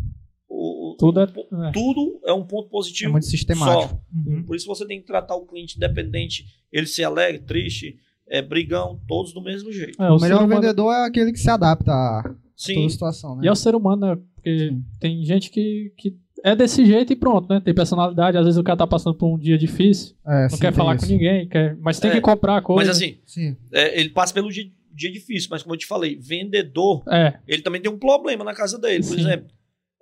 [0.49, 1.23] O- Tudo é.
[1.23, 1.71] é.
[1.71, 3.89] tudo é um ponto É positivo muito sistemático.
[3.95, 4.01] só.
[4.29, 4.43] Uhum.
[4.43, 7.97] Por isso você tem que tratar o cliente independente, ele ser alegre, triste,
[8.27, 10.01] é, brigão, todos do mesmo jeito.
[10.01, 13.35] É, O o melhor humano- vendedor é aquele que se adapta a Sim, toda situação,
[13.35, 13.45] né?
[13.45, 14.21] E é o ser humano, né?
[14.35, 14.83] Porque Sim.
[14.99, 17.59] tem gente que, que é desse jeito e pronto, né?
[17.59, 18.37] Tem personalidade.
[18.37, 20.95] Às vezes o cara tá passando por um dia difícil, É, não sim, quer falar
[20.95, 21.05] isso.
[21.05, 22.89] com ninguém, quer, mas tem É, que comprar a coisa.
[22.89, 23.55] mas assim, Sim.
[23.71, 27.61] é, ele passa pelo dia, dia difícil, mas como eu te falei, vendedor, É, ele
[27.61, 29.03] também tem um problema na casa dele.
[29.03, 29.19] Por Sim.
[29.21, 29.47] exemplo,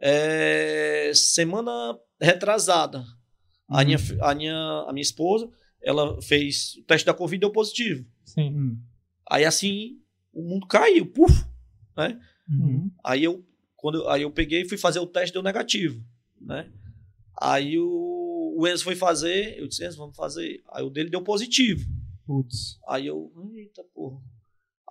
[0.01, 1.71] é, semana
[2.21, 3.03] retrasada,
[3.67, 3.85] a, Uhum.
[3.85, 5.49] minha, a, minha, a minha esposa,
[5.83, 8.05] ela fez o teste da Covid e deu positivo.
[8.23, 8.49] sim.
[8.55, 8.77] Hum.
[9.29, 9.97] Aí assim,
[10.33, 11.45] o mundo caiu, puf,
[11.97, 12.19] né?
[12.47, 12.91] Uhum.
[13.03, 13.43] Aí eu,
[13.75, 15.99] quando, aí eu peguei e fui fazer o teste, deu negativo,
[16.45, 16.69] né?
[17.41, 20.61] Aí o, o Enzo foi fazer, eu disse, Enzo, vamos fazer.
[20.71, 21.85] Aí o dele deu positivo.
[22.25, 22.79] Putz.
[22.87, 24.19] Aí eu, eita porra.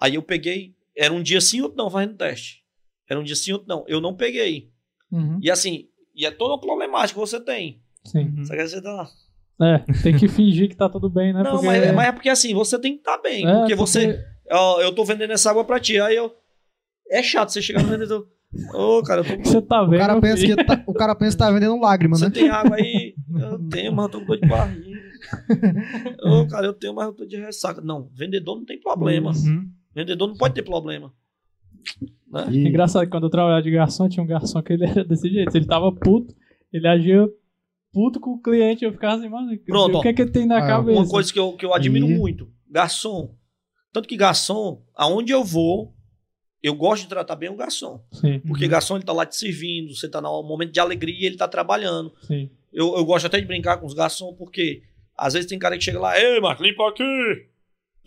[0.00, 2.62] Aí eu peguei, era um dia sim, outro não, fazendo teste.
[3.09, 3.84] Era um dia sim, outro não.
[3.88, 4.70] Eu não peguei.
[5.11, 7.82] Uhum, E assim, e é toda uma problemática que você tem.
[8.05, 8.24] sim.
[8.36, 8.44] Uhum.
[8.44, 9.11] Você quer dizer, tá...
[9.62, 11.42] É, tem que fingir que tá tudo bem, né?
[11.44, 13.46] Não, Porque- mas, mas é porque assim, você tem que estar bem.
[13.48, 15.98] É, porque você, ó, eu tô vendendo essa água pra ti.
[16.00, 16.34] Aí eu,
[17.09, 18.28] é chato você chegar no vendedor,
[18.72, 20.00] ô cara, eu tô Você tá O vendo?
[20.00, 22.30] cara, meu pensa que tá, o cara pensa que tá vendendo lágrima, Você né?
[22.30, 23.14] tem água aí?
[23.38, 25.00] Eu tenho, mas eu tô com dor de barriga.
[26.22, 27.80] Ô, cara, eu tenho, mas eu tô de ressaca.
[27.80, 29.30] Não, vendedor não tem problema.
[29.32, 29.68] Uhum.
[29.94, 31.12] Vendedor não pode ter problema.
[32.30, 32.46] Né?
[32.50, 35.28] E- Engraçado que quando eu trabalhava de garçom, tinha um garçom que ele era desse
[35.28, 35.57] jeito.
[35.57, 36.34] Ele tava puto,
[36.72, 37.28] ele agia
[37.92, 38.84] puto com o cliente.
[38.84, 40.98] Eu ficava assim, mano, Pronto, o que é que ele tem na Ah, cabeça?
[41.00, 43.34] Uma coisa que eu, que eu admiro Aí- muito: garçom.
[43.92, 45.94] Tanto que garçom, aonde eu vou,
[46.67, 48.01] eu gosto de tratar bem o garçom.
[48.12, 48.71] Sim, Porque Uhum.
[48.71, 51.47] garçom ele tá lá te servindo, você tá num momento de alegria e ele tá
[51.49, 52.12] trabalhando.
[52.23, 52.51] sim.
[52.73, 54.83] Eu, eu gosto até de brincar com os garçons, porque
[55.17, 57.47] às vezes tem cara que chega lá, ei, Marcos, limpa aqui!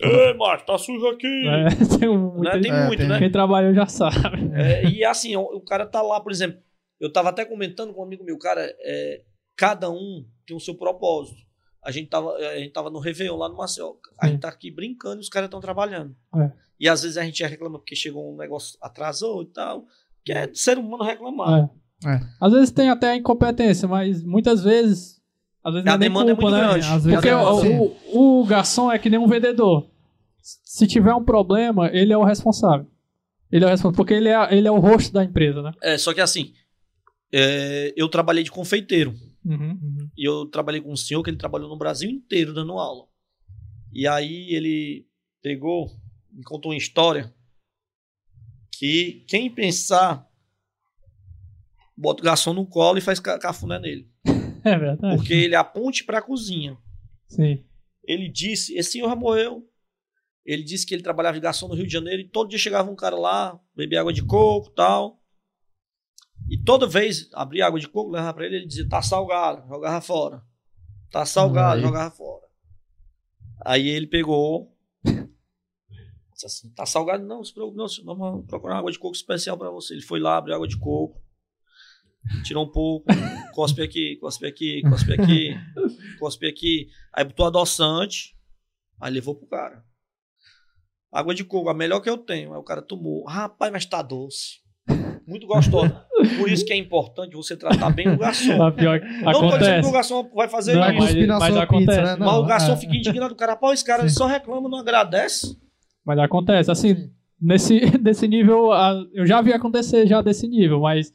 [0.00, 1.26] Ei, Marcos, tá sujo aqui!
[1.26, 2.60] É, tem um, muita Né?
[2.62, 3.08] Tem É, muito, tem.
[3.08, 3.18] né?
[3.18, 4.16] Quem trabalhou já sabe.
[4.54, 6.60] É, e assim, o, o cara tá lá, por exemplo,
[7.00, 9.22] eu tava até comentando com um amigo meu, cara, é,
[9.56, 11.47] cada um tem o seu propósito.
[11.84, 13.94] A gente tava, a gente tava no Réveillon lá no Maceió.
[14.18, 14.32] A Sim.
[14.32, 16.14] gente tá aqui brincando e os caras estão trabalhando.
[16.36, 16.52] É.
[16.80, 19.84] E às vezes a gente reclama porque chegou um negócio, atrasou e tal.
[20.24, 21.70] Que é do ser humano reclamar.
[21.72, 21.78] É.
[22.06, 22.20] É.
[22.40, 25.20] Às vezes tem até a incompetência, mas muitas vezes.
[25.64, 26.68] Às vezes A não é demanda é culpa, muito né?
[26.68, 26.86] grande.
[26.86, 29.88] Às vezes Porque é, o, o, o garçom é que nem um vendedor.
[30.40, 32.86] Se tiver um problema, ele é o responsável.
[33.50, 35.72] Ele é o responsável, porque ele é, ele é o rosto da empresa, né?
[35.82, 36.52] É, só que assim,
[37.32, 39.14] é, eu trabalhei de confeiteiro.
[39.44, 39.97] Uhum.
[40.18, 43.06] E eu trabalhei com um senhor que ele trabalhou no Brasil inteiro dando aula.
[43.92, 45.06] E aí ele
[45.40, 45.92] pegou,
[46.32, 47.32] me contou uma história
[48.72, 50.28] que quem pensar
[51.96, 54.10] bota o garçom no colo e faz ca- cafuné nele.
[54.64, 55.16] É verdade.
[55.16, 56.76] Porque ele é a ponte para a cozinha.
[57.28, 57.64] Sim.
[58.02, 59.64] Ele disse, esse senhor já morreu.
[60.44, 62.90] Ele disse que ele trabalhava de garçom no Rio de Janeiro e todo dia chegava
[62.90, 65.17] um cara lá, bebia água de coco tal.
[66.48, 70.00] E toda vez abria água de coco, levava pra ele, ele dizia, tá salgado, jogava
[70.00, 70.42] fora.
[71.10, 71.82] Tá salgado, Aí.
[71.82, 72.46] jogava fora.
[73.64, 74.74] Aí ele pegou,
[76.32, 77.24] Disse assim, tá salgado?
[77.26, 79.94] Não, se preocupe, não, senhor, vamos procurar água de coco especial pra você.
[79.94, 81.20] Ele foi lá, abriu água de coco,
[82.44, 83.06] tirou um pouco,
[83.54, 85.50] cospe aqui, cospe aqui, cospe aqui,
[86.20, 86.88] cospe aqui.
[87.12, 88.38] Aí botou adoçante,
[89.00, 89.84] aí levou pro cara.
[91.10, 92.52] Água de coco, a melhor que eu tenho.
[92.52, 93.24] Aí o cara tomou.
[93.24, 94.60] Rapaz, mas tá doce.
[95.28, 96.06] Muito gostosa.
[96.38, 98.56] Por isso que é importante você tratar bem o garçom.
[98.56, 100.98] Mas pior Não tô dizendo que o garçom vai fazer Não, isso.
[100.98, 101.98] mas- mas sua acontece.
[101.98, 102.16] pizza, né?
[102.18, 102.76] Mas o garçom é.
[102.76, 104.14] fica indignado, o cara, pô, esse cara Sim.
[104.14, 105.54] só reclama, não agradece.
[106.02, 108.70] Mas acontece, assim, nesse, desse nível,
[109.12, 111.12] eu já vi acontecer já desse nível, mas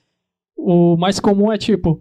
[0.56, 2.00] o mais comum é tipo,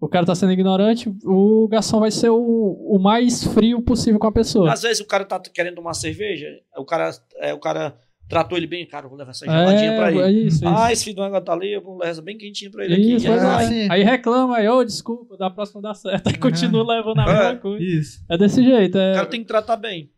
[0.00, 4.26] o cara tá sendo ignorante, o garçom vai ser o, o mais frio possível com
[4.26, 4.72] a pessoa.
[4.72, 6.46] Às vezes o cara tá querendo tomar cerveja,
[6.78, 7.94] o cara, é, o cara
[8.28, 10.20] tratou ele bem, cara, eu vou levar essa geladinha É, pra ele.
[10.20, 10.68] é isso, isso.
[10.68, 12.94] Ah, esse filho do água tá ali, eu vou levar essa bem quentinha pra ele
[12.94, 13.12] aqui.
[13.14, 13.68] Isso, E aí é.
[13.68, 13.88] sim.
[13.90, 16.26] Aí reclama, aí, ô, desculpa, da próxima dá certo.
[16.28, 17.38] Aí continua levando a É.
[17.38, 17.84] mesma coisa.
[17.84, 18.24] Isso.
[18.28, 18.96] É desse jeito.
[18.96, 20.10] O É, cara tem que tratar bem.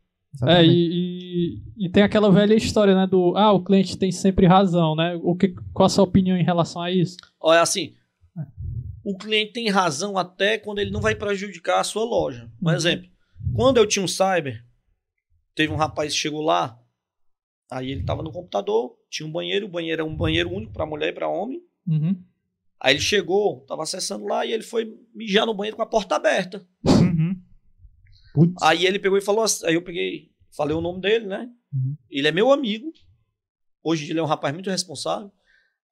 [0.47, 0.69] é e,
[1.79, 5.19] e, e tem aquela velha história, né, do, ah, o cliente tem sempre razão, né?
[5.23, 7.17] O que, qual a sua opinião em relação a isso?
[7.41, 7.95] Olha, assim,
[9.05, 12.49] o cliente tem razão até quando ele não vai prejudicar a sua loja.
[12.63, 12.75] Um Uhum.
[12.75, 13.09] exemplo,
[13.55, 14.63] quando eu tinha um cyber,
[15.55, 16.79] teve um rapaz que chegou lá,
[17.71, 20.87] aí ele tava no computador, tinha um banheiro, o banheiro é um banheiro único pra
[20.87, 21.63] mulher e pra homem.
[21.87, 22.23] Uhum.
[22.81, 26.17] Aí ele chegou, tava acessando lá e ele foi mijar no banheiro com a porta
[26.17, 26.67] aberta.
[26.85, 28.55] Uhum.
[28.63, 31.51] Aí ele pegou e falou assim, aí eu peguei, falei o nome dele, né?
[31.73, 31.97] Uhum.
[32.09, 32.93] Ele é meu amigo.
[33.83, 35.33] Hoje ele é um rapaz muito responsável.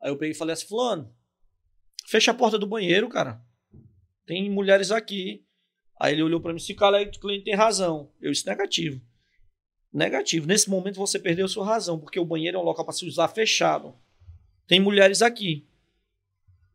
[0.01, 1.13] Aí eu peguei e falei assim, fulano,
[2.07, 3.43] fecha a porta do banheiro, cara.
[4.27, 5.45] Tem mulheres aqui.
[6.01, 8.13] Aí ele olhou pra mim, se cara, o cliente tem razão.
[8.21, 9.01] Eu disse, negativo.
[9.97, 10.47] Negativo.
[10.47, 13.29] Nesse momento você perdeu sua razão, porque o banheiro é um local para se usar
[13.29, 13.95] fechado.
[14.67, 15.67] Tem mulheres aqui.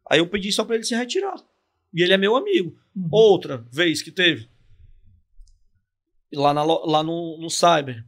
[0.09, 1.35] Aí eu pedi só pra ele se retirar.
[1.93, 2.75] E ele é meu amigo.
[2.95, 3.07] Uhum.
[3.11, 4.49] Outra vez que teve.
[6.33, 8.03] Lá, na lá no, no Cyber.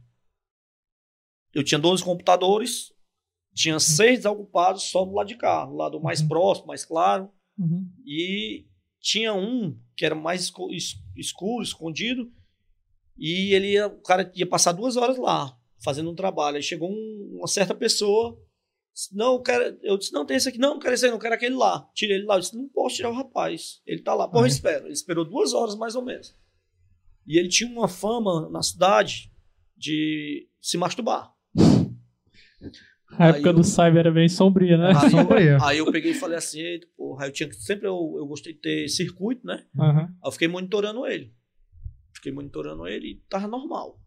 [1.52, 2.92] Eu tinha 12 computadores.
[3.54, 5.64] Tinha seis desocupados só do lado de cá.
[5.64, 6.28] Do lado mais Uhum.
[6.28, 7.30] próximo, mais claro.
[7.56, 7.88] Uhum.
[8.04, 8.66] E
[8.98, 10.50] tinha um que era mais
[11.16, 12.32] escuro, escondido.
[13.18, 16.56] E ele ia, o cara ia passar duas horas lá, fazendo um trabalho.
[16.56, 18.36] Aí chegou um- uma certa pessoa.
[18.92, 20.58] disse, Não, eu, quero, eu disse, não, tem esse aqui.
[20.58, 21.88] Não, não quero esse aí, não quero aquele lá.
[21.94, 22.36] Tirei ele lá.
[22.36, 23.80] Eu disse, não posso tirar o rapaz.
[23.86, 24.28] Ele tá lá.
[24.28, 24.84] Porra, espera.
[24.84, 26.34] Ele esperou duas horas, mais ou menos.
[27.26, 29.32] E ele tinha uma fama na cidade
[29.76, 31.32] de se masturbar.
[33.16, 34.88] A Aí época eu- do Cyber era bem sombria, né?
[34.96, 35.62] Aí, Sombrio.
[35.62, 38.52] aí eu peguei e falei assim, "Eita, porra, eu tinha que- sempre eu, eu gostei
[38.54, 39.64] de ter circuito, né?
[39.78, 40.00] Aham.
[40.02, 41.32] Aí eu fiquei monitorando ele.
[42.24, 44.00] Fiquei monitorando ele e tava normal.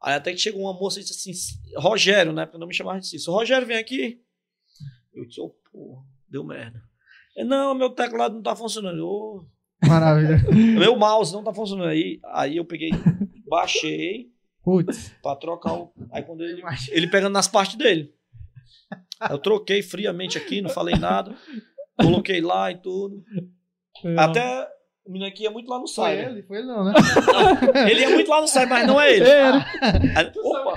[0.00, 2.46] Aí até que chegou uma moça e disse assim, Rogério, né?
[2.46, 3.32] Porque não me chamava de isso.
[3.32, 4.22] Rogério, vem aqui.
[5.12, 6.80] Eu disse, ô, porra, deu merda.
[7.36, 9.00] Ele, não, meu teclado não tá funcionando.
[9.04, 9.44] Ô,
[9.84, 10.36] Maravilha.
[10.78, 11.88] meu mouse não tá funcionando.
[11.88, 12.90] Aí, aí eu peguei,
[13.48, 14.30] baixei
[14.62, 15.12] Putz.
[15.20, 15.92] pra trocar o.
[16.12, 16.62] Aí quando ele.
[16.92, 18.14] Ele pegando nas partes dele.
[19.28, 21.36] Eu troquei friamente aqui, não falei nada.
[22.00, 23.20] Coloquei lá e tudo.
[24.04, 24.68] Eu- Até
[25.08, 26.26] o menino aqui ia muito lá no Foi site.
[26.30, 26.42] ele?
[26.42, 26.92] Foi ele não, né?
[27.90, 29.24] Ele ia muito lá no site, mas não é ele.
[29.24, 30.12] Ele.
[30.14, 30.74] Aí, opa,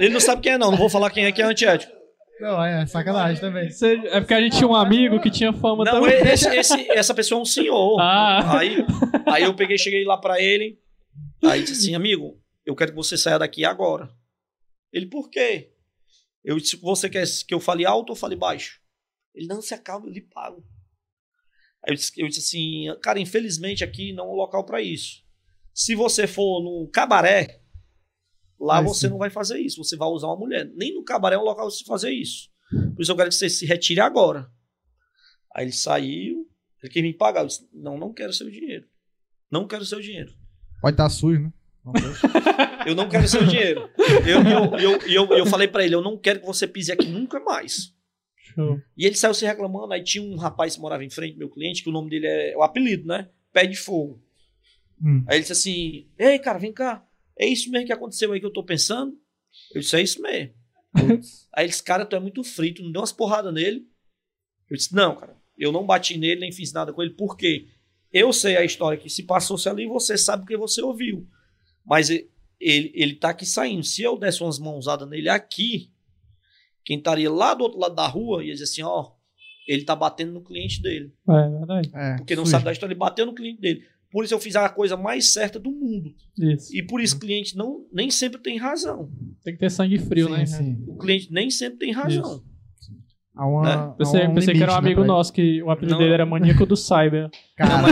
[0.00, 0.70] ele não sabe quem é, não.
[0.72, 1.92] Não vou falar quem é que é antiético.
[2.40, 3.68] Não, é sacanagem também.
[3.70, 6.20] Você- É porque a gente tinha um amigo que tinha fama Não, também.
[6.28, 7.98] esse, esse- essa pessoa é um senhor.
[8.00, 8.58] Ah.
[8.58, 8.84] Aí,
[9.26, 10.78] aí eu peguei, cheguei lá pra ele.
[11.44, 14.08] Aí disse assim, amigo, eu quero que você saia daqui agora.
[14.92, 15.70] Ele, por quê?
[16.44, 18.80] Eu disse, você quer que eu fale alto ou fale baixo?
[19.34, 20.62] Ele, não, se acalma, eu lhe pago.
[21.88, 25.24] Eu disse, eu disse assim, cara, infelizmente aqui não é um local pra isso.
[25.72, 27.62] Se você for num cabaré,
[28.60, 29.10] lá você sim.
[29.10, 29.82] não vai fazer isso.
[29.82, 30.70] Você vai usar uma mulher.
[30.74, 32.50] Nem no cabaré é um local pra se fazer isso.
[32.94, 34.50] Por isso eu quero que você se retire agora.
[35.54, 36.46] Aí ele saiu,
[36.82, 37.40] ele quis me pagar.
[37.40, 38.86] Eu disse, não, não quero seu dinheiro.
[39.50, 40.30] Não quero seu dinheiro.
[40.82, 41.52] Pode estar sujo, né?
[42.86, 43.90] Eu não quero seu dinheiro.
[44.26, 47.06] Eu, eu, eu, eu, eu falei pra ele, eu não quero que você pise aqui
[47.06, 47.94] nunca mais.
[48.58, 48.80] Show.
[48.96, 49.92] E ele saiu se reclamando.
[49.92, 52.56] Aí tinha um rapaz que morava em frente, meu cliente, que o nome dele é
[52.56, 53.28] o apelido, né?
[53.52, 54.20] Pé de fogo.
[55.00, 55.24] Hum.
[55.28, 57.06] Aí ele disse assim: Ei, cara, vem cá.
[57.38, 59.16] É isso mesmo que aconteceu aí que eu tô pensando?
[59.72, 60.54] Eu disse: É isso mesmo.
[61.54, 63.86] Aí ele disse: Cara, tu é muito frito, não deu umas porradas nele.
[64.68, 67.68] Eu disse: Não, cara, eu não bati nele, nem fiz nada com ele, por quê?
[68.12, 71.28] Eu sei a história que se passou-se ali, você sabe porque você ouviu.
[71.84, 72.30] Mas ele,
[72.60, 73.84] ele tá aqui saindo.
[73.84, 75.92] Se eu desse umas mãozadas nele aqui,
[76.88, 79.10] quem estaria lá do outro lado da rua ia dizer assim: Ó,
[79.68, 81.12] ele tá batendo no cliente dele.
[81.28, 81.90] É verdade.
[81.94, 82.52] É, Porque não sujo.
[82.52, 83.82] sabe da história, ele bateu no cliente dele.
[84.10, 86.14] Por isso eu fiz a coisa mais certa do mundo.
[86.38, 86.74] Isso.
[86.74, 89.10] E por isso o cliente não, nem sempre tem razão.
[89.44, 90.46] Tem que ter sangue frio, sim, né?
[90.46, 90.84] Sim.
[90.88, 92.42] O cliente nem sempre tem razão.
[93.36, 93.72] Há uma, Né?
[93.74, 95.98] há Pensei, um pensei que era um né, amigo pra nosso, que o apelido Não.
[96.00, 97.28] dele era maníaco do Cyber.
[97.30, 97.42] isso.
[97.54, 97.84] Cara,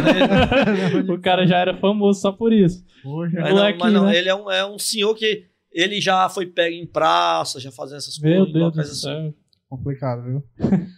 [1.15, 2.83] o cara já era famoso só por isso.
[3.03, 3.39] Poxa.
[3.39, 4.17] Mas, Moleque, não, mas não, né?
[4.17, 5.45] ele é um, é um senhor que
[5.79, 8.95] Ele já foi pego em praça, já fazendo essas Meu coisas, em Deus do assim.
[8.95, 9.35] céu.
[9.69, 10.43] Complicado, viu?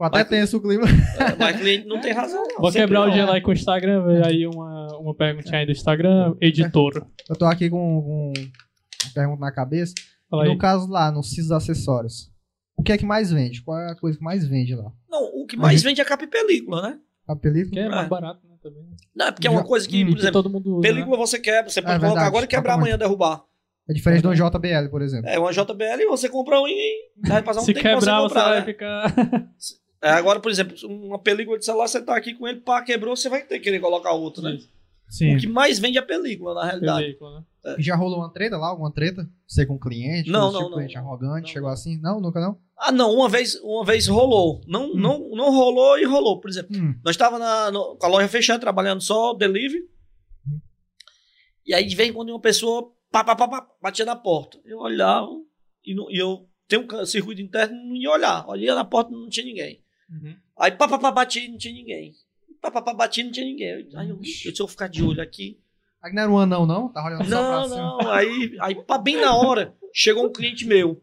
[0.00, 0.84] Até Mas- tenso o clima.
[1.18, 2.40] É, mas cliente não tem razão.
[2.46, 2.60] Não.
[2.60, 5.66] Vou Sempre quebrar o gelo aí com o Instagram, ver aí uma, uma perguntinha aí
[5.66, 7.04] do Instagram, editor.
[7.28, 8.32] Eu tô aqui com, com
[9.04, 9.94] uma pergunta na cabeça.
[10.30, 10.48] Fala aí.
[10.50, 12.30] No caso lá, no CIS Acessórios,
[12.76, 13.60] o que é que mais vende?
[13.62, 14.92] Qual é a coisa que mais vende lá?
[15.10, 16.98] Não, o que mais vende é capa e película, né?
[17.26, 17.72] A película?
[17.72, 18.08] Que é mais É.
[18.08, 18.84] barato, né, também.
[19.16, 20.94] Não, é porque é uma coisa que, por exemplo, todo mundo usa, né?
[20.94, 23.42] película você quebra, você pode É colocar verdade, agora e quebrar amanhã derrubar.
[23.88, 25.28] É diferente de um JBL, por exemplo.
[25.28, 28.48] É uma JBL, você compra um e vai passar um Se tempo quebrar, você comprar,
[28.50, 28.64] vai né?
[28.66, 29.14] ficar...
[30.00, 33.16] É, agora, por exemplo, uma película de celular, você tá aqui com ele, pá, quebrou,
[33.16, 34.56] você vai ter que querer colocar outro, né?
[35.08, 35.34] Sim.
[35.34, 37.02] O que mais vende é a película, na realidade.
[37.06, 37.76] Película, né?
[37.78, 38.68] E já rolou uma treta lá?
[38.68, 39.28] Alguma treta?
[39.46, 40.30] Você com cliente?
[40.30, 41.98] Não, não, tipo, não, cliente arrogante, Não, chegou assim?
[42.00, 42.58] Não, nunca não?
[42.78, 44.60] Ah, não, uma vez, uma vez rolou.
[44.68, 44.94] Não, Hum.
[44.94, 46.38] não, não rolou e rolou.
[46.40, 46.94] Por exemplo, Hum.
[47.04, 47.44] nós estávamos
[47.98, 49.82] com a loja fechada, trabalhando só delivery.
[51.66, 54.58] E aí, de vez em quando, uma pessoa pá, pá, pá, pá, batia na porta.
[54.64, 55.28] Eu olhava
[55.84, 58.48] e, não- e eu tenho um circuito interno não ia olhar.
[58.48, 59.82] Olhia na porta não tinha ninguém.
[60.58, 62.12] Aí, pá, pá, pá, batia e não tinha ninguém.
[62.60, 63.88] Pá, pá, pá, batia e não tinha ninguém.
[63.94, 65.60] Aí eu, "Ixi, se eu ficar de olho aqui.
[66.02, 66.88] Aí não era um anão, não?
[66.92, 68.10] Tá olhando Não, não.
[68.12, 71.02] Aí, aí pá, bem na hora, chegou um cliente meu.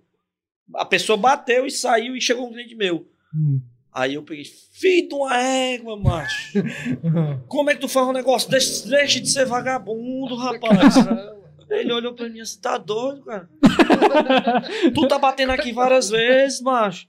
[0.76, 3.08] A pessoa bateu e saiu e chegou um cliente meu.
[3.34, 3.62] Hum.
[3.92, 6.54] Aí eu peguei, filho de uma égua, macho.
[7.48, 8.90] Como é que tu faz um negócio desse?
[8.90, 10.96] Deixa de ser vagabundo, rapaz.
[11.70, 13.50] Ele olhou pra mim assim, tá doido, cara?
[14.94, 17.08] tu tá batendo aqui várias vezes, macho.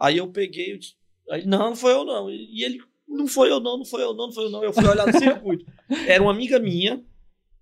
[0.00, 0.94] Aí eu peguei, eu disse,
[1.30, 2.30] aí, não, não foi eu não.
[2.30, 4.64] E ele, não foi eu não, não foi eu não, não foi eu não.
[4.64, 5.64] Eu fui olhar no circuito.
[6.06, 7.02] Era uma amiga minha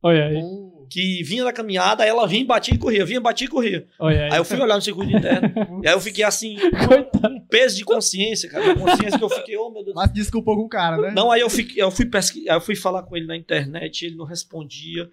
[0.05, 0.43] Olha aí,
[0.91, 3.87] que vinha da caminhada, ela vinha, batia e corria, vinha, batia e corria.
[4.01, 4.33] olha aí.
[4.33, 6.57] Aí eu fui olhar no circuito interno, e aí eu fiquei assim,
[6.89, 7.33] Coitado.
[7.35, 8.65] um peso de consciência, cara.
[8.65, 9.95] Uma consciência que eu fiquei, oh meu Deus.
[9.95, 11.13] Mas desculpou com o cara, né?
[11.15, 14.05] Não, aí eu, fiquei, eu fui pesqui- aí eu fui falar com ele na internet,
[14.05, 15.09] ele não respondia.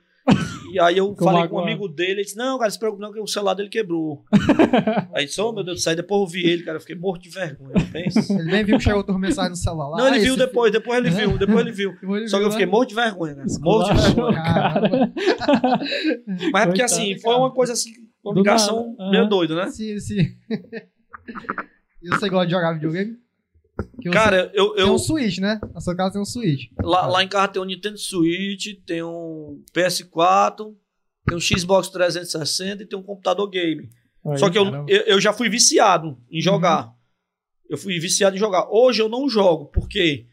[0.72, 3.12] E aí eu falei com um amigo dele, ele disse, não, cara, se preocupe não,
[3.12, 4.24] que o celular dele quebrou.
[5.16, 6.96] aí disse, oh meu Deus do céu, aí depois eu vi ele, cara, eu fiquei
[6.96, 8.34] morto de vergonha, pensa.
[8.34, 9.98] Ele nem viu que chegou outra mensagem no celular lá.
[9.98, 11.94] Não, ele Ah, viu depois, depois ele viu, depois ele viu.
[11.98, 12.72] filho- ele Só que viu, eu fiquei né?
[12.72, 13.48] morto de vergonha, cara.
[13.62, 14.44] Morto de vergonha.
[14.44, 15.14] Caramba.
[16.54, 17.22] Mas é porque assim, cara.
[17.22, 17.92] foi uma coisa assim,
[18.24, 19.68] uma ligação meio doida, né?
[19.72, 20.22] Sim, sim.
[22.02, 23.18] E você gosta de jogar videogame?
[24.02, 25.60] Que você- Cara, eu, tem eu um Switch, né?
[25.74, 26.70] Na sua casa tem um Switch.
[26.82, 30.74] lá, lá em casa tem um Nintendo Switch, tem um PS4,
[31.26, 33.90] tem um Xbox 360 e tem um computador game.
[34.24, 34.52] Olha Só aí.
[34.52, 36.88] que eu, eu, eu já fui viciado em jogar.
[36.88, 36.94] Uhum.
[37.70, 38.68] Eu fui viciado em jogar.
[38.70, 40.26] Hoje eu não jogo, porque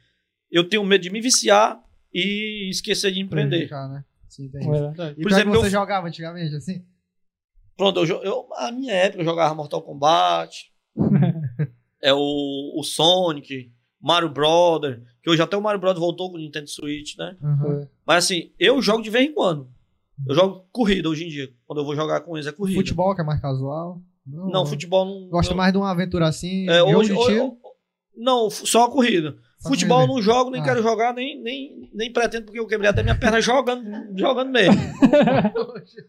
[0.51, 1.79] eu tenho medo de me viciar
[2.13, 3.69] e esquecer de empreender.
[3.71, 4.05] Né?
[4.29, 5.15] Sim, tem É.
[5.19, 6.85] E Por exemplo, você eu- jogava antigamente, assim?
[7.77, 10.73] Pronto, eu, eu, a minha época eu jogava Mortal Kombat,
[12.03, 13.71] é o, o Sonic,
[14.01, 17.37] Mario Brother, que hoje até o Mario Brother voltou com o Nintendo Switch, né?
[17.43, 17.87] Uhum.
[18.07, 19.69] Mas assim, eu jogo de vez em quando.
[20.27, 21.49] Eu jogo corrida hoje em dia.
[21.67, 22.79] Quando eu vou jogar com eles é corrida.
[22.81, 24.01] Futebol, que é mais casual.
[24.27, 25.29] Não, Não, futebol não.
[25.29, 27.53] Gosta eu- mais de uma aventura assim, É, jogo hoje, de hoje-
[28.17, 29.37] não, só a corrida.
[29.59, 30.65] Só Futebol não jogo, nem Ah.
[30.65, 33.85] quero jogar, nem, nem, nem pretendo, porque eu quebrei até minha perna jogando,
[34.19, 34.75] jogando mesmo.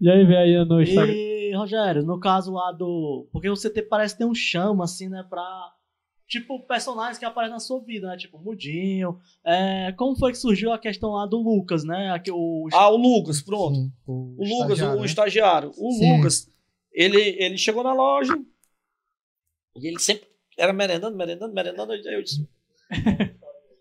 [0.00, 1.12] E aí, vem aí no Instagram.
[1.12, 3.28] E, Rogério, no caso lá do.
[3.32, 5.24] Porque você tem, parece ter um chama, assim, né?
[5.28, 5.72] Pra.
[6.28, 8.16] Tipo, personagens que aparecem na sua vida, né?
[8.16, 9.18] Tipo, Mudinho.
[9.44, 12.10] É, como foi que surgiu a questão lá do Lucas, né?
[12.10, 13.76] Aqui, o, Ah, o Lucas, pronto.
[13.76, 15.06] Sim, O Lucas, estagiário, o, né?
[15.06, 15.70] estagiário.
[15.78, 16.16] O Sim.
[16.16, 16.50] Lucas,
[16.92, 18.36] ele, ele chegou na loja
[19.76, 20.26] e ele sempre
[20.58, 21.92] era merendando, merendando, merendando.
[21.92, 22.48] Aí eu disse: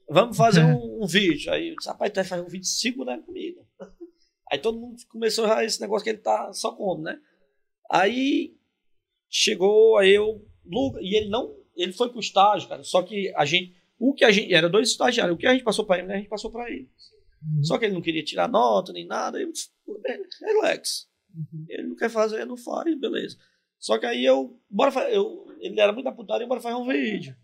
[0.07, 1.51] Vamos fazer um, um vídeo.
[1.51, 3.61] Aí eu disse: Rapaz, tu vai fazer um vídeo de 5 da comida.
[4.51, 7.19] Aí todo mundo começou a esse negócio que ele tá só come, né?
[7.91, 8.55] Aí
[9.29, 10.45] chegou, aí eu,
[11.01, 12.83] e ele não, ele foi pro estágio, cara.
[12.83, 15.63] Só que a gente, o que a gente, era dois estagiários, o que a gente
[15.63, 16.89] passou pra ele, né, a gente passou pra ele.
[17.43, 17.63] Uhum.
[17.63, 19.39] Só que ele não queria tirar nota nem nada.
[19.39, 19.69] Eu disse,
[20.41, 21.07] relax.
[21.69, 23.37] Ele não quer fazer, não faz, beleza.
[23.77, 27.35] Só que aí eu, bora eu ele era muito aputado e bora fazer um vídeo.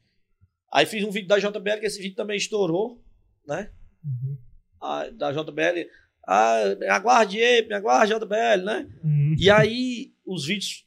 [0.72, 3.04] Aí fiz um vídeo da JBL, que esse vídeo também estourou,
[3.46, 3.72] né?
[4.04, 4.38] Uhum.
[4.82, 5.90] Ah, da JBL.
[6.26, 8.90] Ah, me aguarde aí, me aguarde JBL, né?
[9.04, 9.36] Uhum.
[9.38, 10.86] E aí os vídeos,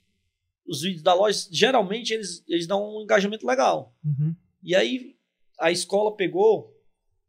[0.67, 3.95] os vídeos da loja, geralmente eles, eles dão um engajamento legal.
[4.05, 4.35] Uhum.
[4.63, 5.17] E aí
[5.59, 6.75] a escola pegou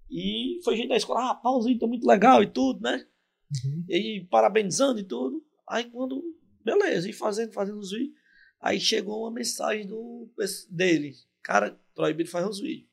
[0.09, 3.05] e foi gente da escola, ah, Pauzinho, tá muito legal e tudo, né?
[3.65, 3.85] Uhum.
[3.87, 5.43] E aí, parabenizando e tudo.
[5.67, 6.23] Aí quando,
[6.63, 8.15] beleza, e fazendo, fazendo os vídeos.
[8.61, 10.27] Aí chegou uma mensagem do,
[10.69, 11.13] dele,
[11.43, 12.89] cara, proibido fazer os vídeos.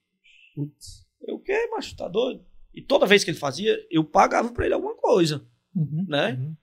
[0.55, 1.07] Putz.
[1.23, 2.45] Eu, o quê, macho, tá doido?
[2.75, 6.05] E toda vez que ele fazia, eu pagava pra ele alguma coisa, Uhum.
[6.09, 6.33] né?
[6.33, 6.57] Uhum.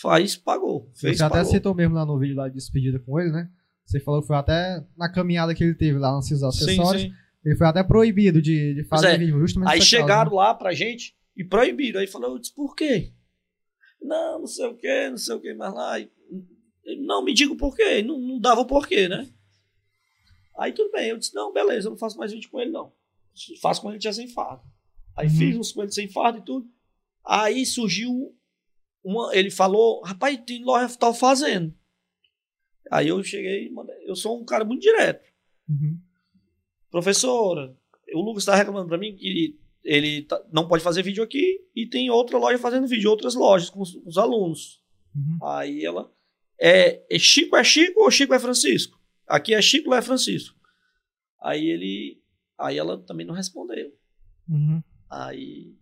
[0.00, 0.90] Faz, pagou.
[0.94, 1.50] Fez, Você até pagou.
[1.52, 3.50] citou mesmo lá no vídeo lá de despedida com ele, né?
[3.84, 7.02] Você falou que foi até na caminhada que ele teve lá nos seus Sim, acessórios.
[7.02, 7.12] sim.
[7.44, 9.18] Ele foi até proibido de, de fazer é.
[9.18, 10.36] vídeo, justamente Aí nessa causa, chegaram né?
[10.36, 12.00] lá pra gente e proibiram.
[12.00, 13.12] Aí falou, eu disse, por quê?
[14.00, 15.98] Não, não sei o que, não sei o que mais lá.
[15.98, 16.10] E,
[17.00, 18.02] não, me diga o porquê.
[18.02, 19.26] Não, não dava o porquê, né?
[20.58, 22.92] Aí tudo bem, eu disse, não, beleza, eu não faço mais vídeo com ele, não.
[23.62, 24.62] Faço com ele já sem fardo.
[25.16, 25.34] Aí Uhum.
[25.34, 26.66] fiz uns com ele sem fardo e tudo.
[27.24, 28.34] Aí surgiu
[29.08, 29.34] uma.
[29.34, 31.74] Ele falou, rapaz, tem loja que tá fazendo.
[32.90, 33.70] Aí eu cheguei,
[34.06, 35.28] eu sou um cara muito direto.
[35.68, 35.98] Uhum.
[36.90, 37.76] Professora,
[38.14, 41.86] o Lucas está reclamando para mim que ele tá- não pode fazer vídeo aqui e
[41.86, 44.82] tem outra loja fazendo vídeo, outras lojas com os, com os alunos.
[45.14, 45.38] Uhum.
[45.42, 46.12] Aí ela.
[46.60, 48.98] É, é Chico é Chico ou Chico é Francisco?
[49.26, 50.58] Aqui é Chico ou é Francisco?
[51.40, 52.22] Aí ele.
[52.58, 53.92] Aí ela também não respondeu.
[54.48, 54.82] Uhum.
[55.08, 55.74] Aí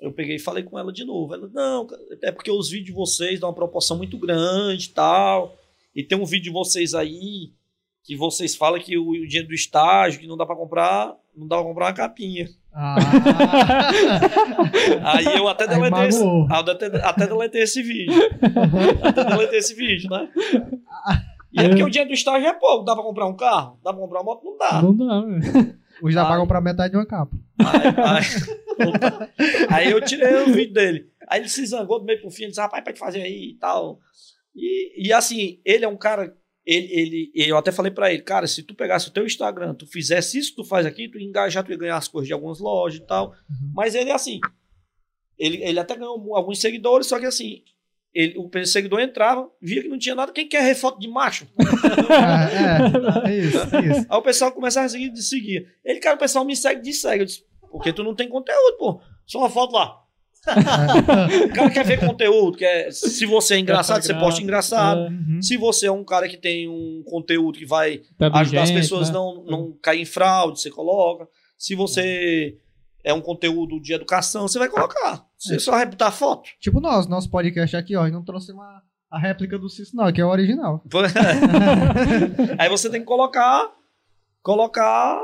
[0.00, 1.34] eu peguei e falei com ela de novo.
[1.34, 1.86] Ela, não,
[2.22, 5.56] é porque os vídeos de vocês dão uma proporção muito grande e tal.
[5.94, 7.52] E tem um vídeo de vocês aí
[8.02, 11.46] que vocês falam que o, o dinheiro do estágio, que não dá pra comprar, não
[11.48, 12.48] dá pra comprar uma capinha.
[12.72, 12.96] Ah.
[15.04, 18.12] Aí eu até Aí deletei, esse, ah, até, até deletei esse vídeo.
[19.02, 20.28] até deletei esse vídeo, né?
[21.52, 22.84] E é porque o dinheiro do estágio é pouco.
[22.84, 23.78] Dá pra comprar um carro?
[23.82, 24.44] Dá pra comprar uma moto?
[24.44, 24.82] Não dá.
[24.82, 25.78] Não dá, velho.
[26.02, 26.40] Hoje dá pra Ai.
[26.40, 27.30] comprar metade de uma capa.
[27.60, 28.63] Aí, aí-
[29.70, 31.10] aí eu tirei o vídeo dele.
[31.28, 33.58] Aí ele se zangou do meio pro fim, ele disse, rapaz, pode fazer aí e
[33.58, 33.98] tal.
[34.54, 36.36] E, e assim, ele é um cara.
[36.66, 39.86] Ele, ele, eu até falei pra ele, cara, se tu pegasse o teu Instagram, tu
[39.86, 42.32] fizesse isso que tu faz aqui, tu ia engajar, tu ia ganhar as coisas de
[42.32, 43.28] algumas lojas e tal.
[43.28, 43.72] Uhum.
[43.74, 44.40] Mas ele é assim.
[45.38, 47.62] Ele, ele até ganhou alguns seguidores, só que assim,
[48.14, 50.32] ele, o seguidor entrava, via que não tinha nada.
[50.32, 51.46] Quem quer ver foto de macho?
[52.08, 54.06] É, é, é isso, é isso.
[54.08, 55.66] Aí o pessoal começava a seguir de seguir.
[55.84, 57.22] Ele, cara, o pessoal me segue de segue.
[57.22, 57.44] Eu disse,
[57.74, 59.00] porque tu não tem conteúdo, pô.
[59.26, 60.00] Só uma foto lá.
[60.46, 61.46] É.
[61.50, 65.06] O cara quer ver conteúdo, quer, se você é engraçado, você posta engraçado.
[65.06, 65.42] É, Uhum.
[65.42, 69.08] Se você é um cara que tem um conteúdo que vai tá ajudar as pessoas
[69.08, 69.14] né?
[69.14, 71.26] não não cair em fraude, você coloca.
[71.58, 72.56] Se você
[73.02, 75.26] é um conteúdo de educação, você vai colocar.
[75.36, 76.48] Você só vai botar foto.
[76.60, 80.12] Tipo nós, nosso podcast aqui, ó, e não trouxe uma, a réplica do Cis, não,
[80.12, 80.80] que é o original.
[82.56, 83.72] Aí você tem que colocar
[84.42, 85.20] colocar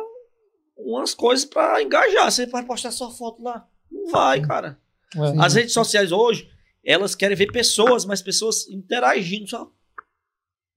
[0.84, 2.30] umas coisas pra engajar.
[2.30, 3.66] Você vai postar sua foto lá.
[3.90, 4.78] Não vai, cara.
[5.16, 5.32] É.
[5.32, 5.40] Sim.
[5.40, 6.48] As redes sociais hoje,
[6.84, 9.70] elas querem ver pessoas, mas pessoas interagindo só.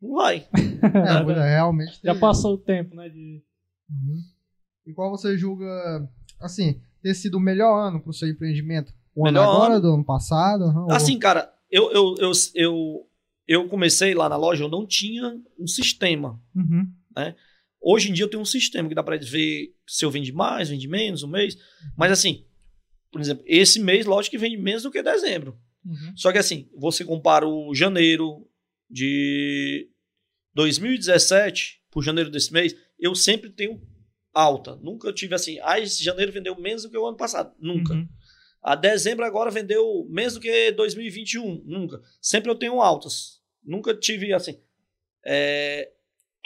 [0.02, 0.48] Não vai.
[0.84, 1.98] É, é, realmente.
[2.04, 3.08] Já passou o tempo, né?
[3.08, 3.42] De...
[3.90, 4.22] Uhum.
[4.86, 5.66] E qual você julga,
[6.42, 8.94] assim, ter sido o melhor ano pro seu empreendimento?
[9.16, 9.82] O ano Melhor agora, ano?
[9.82, 10.66] do ano passado?
[10.66, 13.08] Uhum, ou- Assim, cara, eu, eu, eu, eu,
[13.48, 16.38] eu comecei lá na loja, eu não tinha um sistema.
[16.54, 16.92] Uhum.
[17.84, 20.70] Hoje em dia eu tenho um sistema que dá pra ver se eu vende mais,
[20.70, 21.58] vende menos, um mês.
[21.98, 22.46] Mas assim,
[23.12, 25.60] por exemplo, esse mês, lógico que vende menos do que dezembro.
[25.86, 26.16] Uhum.
[26.16, 28.48] Só que assim, você compara o janeiro
[28.90, 29.90] de
[30.54, 33.82] 2017 por janeiro desse mês, eu sempre tenho
[34.34, 34.78] alta.
[34.78, 37.54] Nunca tive assim, ah, esse janeiro vendeu menos do que o ano passado.
[37.60, 37.94] Nunca.
[37.94, 38.08] Uhum.
[38.62, 41.64] A dezembro agora vendeu menos do que 2021.
[41.66, 42.02] Nunca.
[42.22, 43.42] Sempre eu tenho altas.
[43.62, 44.58] Nunca tive assim.
[45.26, 45.92] é,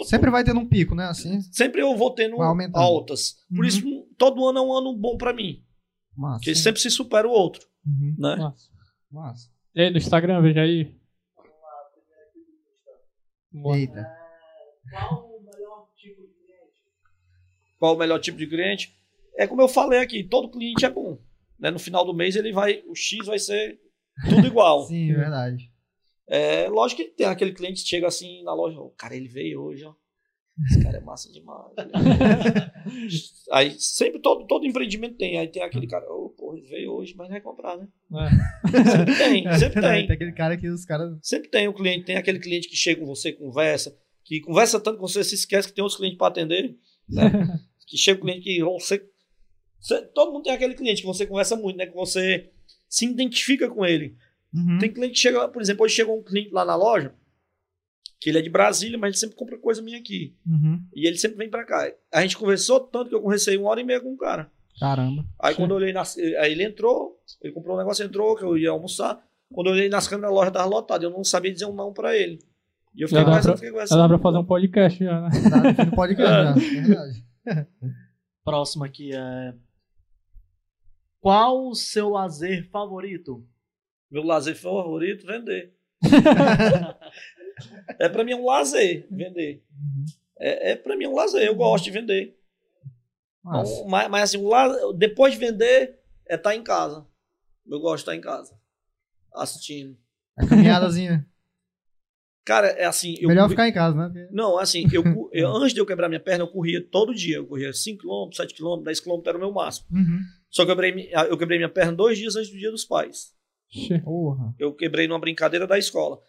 [0.03, 1.06] Sempre vai tendo um pico, né?
[1.06, 2.38] Assim, sempre eu vou tendo
[2.74, 3.36] altas.
[3.49, 3.65] Por Uhum.
[3.65, 5.64] isso, todo ano é um ano bom pra mim.
[6.15, 6.40] massa.
[6.40, 7.65] Porque sempre se supera o outro.
[7.86, 8.15] Uhum.
[8.18, 8.36] Né?
[8.36, 8.69] Massa.
[9.11, 9.49] Massa.
[9.76, 10.95] E aí, no Instagram, veja aí.
[13.76, 14.06] Eita.
[14.91, 16.82] Qual o melhor tipo de cliente?
[17.80, 18.95] Qual o melhor tipo de cliente?
[19.38, 21.19] É como eu falei aqui, todo cliente é bom.
[21.60, 21.69] Né?
[21.72, 23.80] No final do mês ele vai, o X vai ser
[24.30, 24.86] tudo igual.
[24.88, 25.72] Sim, verdade.
[26.30, 29.62] É, lógico que tem aquele cliente que chega assim na loja, "Ô, cara, ele veio
[29.62, 29.94] hoje, ó.
[30.70, 31.72] Esse cara é massa demais.
[33.52, 35.38] aí sempre todo, todo empreendimento tem.
[35.38, 37.88] Aí tem aquele cara, ô, porra, ele veio hoje, mas não vai comprar, né?
[38.14, 38.91] É.
[38.91, 40.08] Sempre tem, sempre tem.
[40.08, 41.18] Tem aquele cara que os caras.
[41.22, 44.98] Sempre tem um cliente, tem aquele cliente que chega com você, conversa, que conversa tanto
[44.99, 46.76] com você, se esquece que tem outros clientes para atender.
[47.08, 47.24] né?
[47.88, 49.08] que chega um cliente que você,
[49.80, 51.86] você- Todo mundo tem aquele cliente que você conversa muito, né?
[51.86, 52.49] Que você
[52.90, 54.16] se identifica com ele.
[54.58, 54.78] Uhum.
[54.80, 57.14] Tem cliente que chega, por exemplo, hoje chegou um cliente lá na loja,
[58.20, 60.36] que ele é de Brasília, mas ele sempre compra coisa minha aqui.
[60.46, 60.84] Uhum.
[60.96, 61.92] E ele sempre vem pra cá.
[62.12, 64.50] A gente conversou tanto que eu conversei uma hora e meia com o cara.
[64.80, 65.26] Caramba.
[65.40, 66.18] Aí quando eu olhei nas.
[66.18, 69.20] Aí ele entrou, ele comprou um negócio, entrou, que eu ia almoçar.
[69.52, 71.04] Quando eu olhei nas câmeras, a loja tava lotada.
[71.06, 72.40] Eu não sabia dizer um não pra ele.
[72.96, 74.00] E eu fiquei Já dá conversando, pra- fiquei Já conversando.
[74.00, 75.30] dá pra fazer um podcast já, né?
[75.50, 76.54] Tá no fim do podcast já.
[76.82, 77.26] Verdade.
[78.44, 79.54] Próximo aqui é.
[81.20, 83.44] Qual o seu lazer favorito?
[84.10, 85.74] Meu lazer favorito, vender.
[88.00, 89.64] é pra mim um lazer, vender.
[89.72, 90.06] Uhum.
[90.40, 92.38] É, é pra mim um lazer, eu gosto de vender.
[93.40, 97.06] Então, mas, mas assim, o la- depois de vender, é estar em casa.
[97.66, 98.58] Eu gosto de estar em casa.
[99.34, 99.98] Assistindo.
[100.38, 101.26] A caminhadazinha.
[102.46, 103.16] Cara, é assim.
[103.20, 104.30] Eu Melhor corri- ficar em casa, né?
[104.32, 105.04] Não, assim, eu,
[105.34, 107.38] eu- antes de eu quebrar minha perna, eu corria todo dia.
[107.38, 109.88] Eu corria 5km, 7km, 10km era o meu máximo.
[109.92, 110.20] Uhum.
[110.50, 113.36] Só que eu quebrei, eu quebrei minha perna dois dias antes do dia dos pais.
[114.03, 114.56] Porra.
[114.57, 116.19] Eu quebrei numa brincadeira da escola.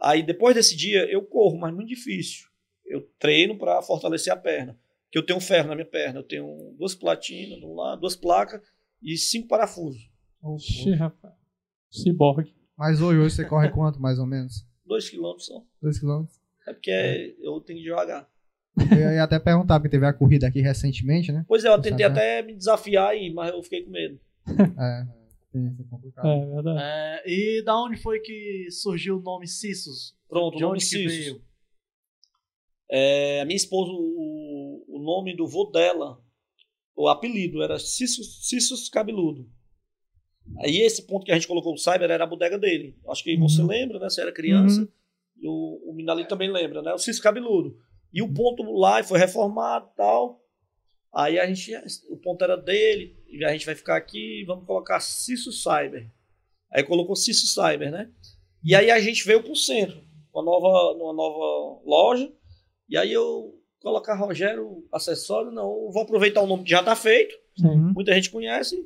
[0.00, 2.48] Aí depois desse dia eu corro, mas muito difícil.
[2.84, 4.78] Eu treino para fortalecer a perna.
[5.10, 6.20] Que eu tenho um ferro na minha perna.
[6.20, 8.60] Eu tenho duas platinas de um lado, duas placas
[9.02, 10.10] e cinco parafusos.
[10.58, 11.34] Xe, rapaz.
[11.90, 12.54] Ciborgue.
[12.76, 14.66] Mas hoje, hoje você corre quanto, mais ou menos?
[14.84, 15.62] Dois quilômetros só.
[15.80, 16.40] 2 quilômetros?
[16.66, 18.28] É porque eu tenho que devagar.
[18.90, 21.44] Eu ia até perguntar, porque teve a corrida aqui recentemente, né?
[21.46, 24.18] Pois é, eu tentei Sabe, até me desafiar aí, mas eu fiquei com medo.
[24.78, 25.06] É,
[25.58, 26.26] isso é complicado.
[26.28, 26.78] É verdade.
[26.82, 30.16] É, e da onde foi que surgiu o nome Cissos?
[30.28, 31.18] Pronto, De o nome onde que Cissos.
[31.18, 31.42] veio?
[32.90, 36.22] É, a minha esposa, o, o nome do vô dela,
[36.94, 39.48] o apelido era Cissos, Cissos Cabeludo.
[40.58, 42.98] Aí esse ponto que a gente colocou o Cyber era a bodega dele.
[43.08, 43.68] Acho que você Uhum.
[43.68, 44.10] lembra, né?
[44.10, 44.86] Você era criança.
[45.40, 46.92] E o, o Minali também lembra, né?
[46.92, 47.76] O Cissos Cabeludo.
[48.12, 50.41] E o ponto lá foi reformado e tal.
[51.14, 51.70] Aí a gente,
[52.08, 56.10] o ponto era dele, e a gente vai ficar aqui vamos colocar Cisso Cyber.
[56.70, 58.10] Aí colocou Cisso Cyber, né?
[58.64, 60.02] E aí a gente veio pro centro,
[60.32, 62.32] uma nova, numa nova loja.
[62.88, 67.34] E aí eu colocar Rogério acessório, não, vou aproveitar o nome que já tá feito,
[67.60, 67.92] Uhum.
[67.94, 68.76] muita gente conhece,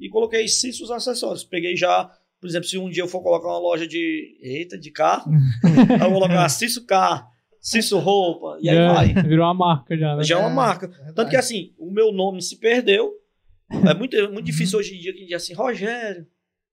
[0.00, 1.44] e coloquei Cissos Acessórios.
[1.44, 2.10] Peguei já,
[2.40, 5.30] por exemplo, se um dia eu for colocar uma loja de, eita, de carro,
[6.02, 7.30] eu vou colocar Cisso Car,
[7.68, 9.12] Cisso Roupa, e aí Já vai.
[9.26, 10.22] Virou uma marca já, né?
[10.22, 10.86] Já é uma É, marca.
[10.86, 11.14] verdade.
[11.14, 13.12] Tanto que assim, o meu nome se perdeu.
[13.84, 16.26] É muito, muito difícil hoje em dia que a gente diz assim, Rogério.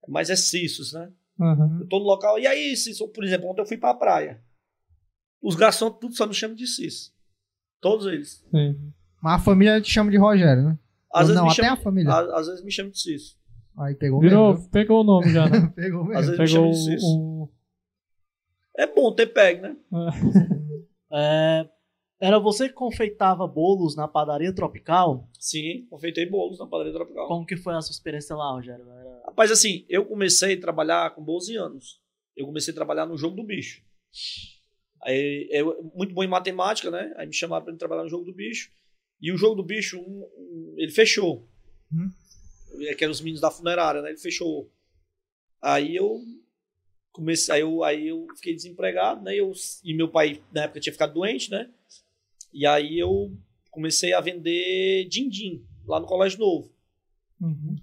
[0.07, 1.11] Mas é Cissos, né?
[1.41, 1.80] Aham.
[1.82, 2.38] Eu tô no local.
[2.38, 4.40] E aí, Cisso, por exemplo, ontem eu fui pra praia.
[5.41, 7.11] Os garçons tudo só me chamam de Cisso.
[7.82, 8.45] Todos eles.
[8.52, 8.94] Sim.
[9.22, 10.78] Mas a família te chama de Rogério, né?
[11.11, 12.14] Às Ou vezes não, me até chamam, a família.
[12.14, 13.36] às, às vezes me chamam de Cisso.
[13.80, 14.70] Aí pegou Virou, mesmo.
[14.70, 15.72] pegou o nome já, né?
[15.76, 16.20] Pegou Às mesmo.
[16.20, 17.06] vezes me Pegou chamam de Cisso.
[17.07, 17.49] o-
[18.78, 19.76] É bom ter pego, né?
[19.91, 19.98] É,
[22.19, 25.30] era você que confeitava bolos na padaria tropical?
[25.40, 27.27] Sim, confeitei bolos na padaria tropical.
[27.27, 28.90] Como que foi a sua experiência lá, Rogério?
[28.90, 32.02] Era- Rapaz, assim, eu comecei a trabalhar com 12 anos.
[32.35, 33.81] Eu comecei a trabalhar no jogo do bicho.
[35.03, 37.14] Aí, eu, muito bom em matemática, né?
[37.18, 38.72] Aí me chamaram para trabalhar no jogo do bicho.
[39.22, 41.48] E o jogo do bicho, um- um- ele fechou.
[41.91, 42.10] Hum.
[42.98, 44.10] Que eram os meninos da funerária, né?
[44.10, 44.72] Ele fechou.
[45.61, 46.19] Aí eu
[47.14, 49.35] comecei, aí eu, aí eu fiquei desempregado, né?
[49.35, 49.53] Eu,
[49.84, 51.69] e meu pai, na época, tinha ficado doente, né?
[52.52, 53.31] E aí eu
[53.72, 56.73] comecei a vender din-din lá no Colégio Novo.
[57.40, 57.76] Uhum.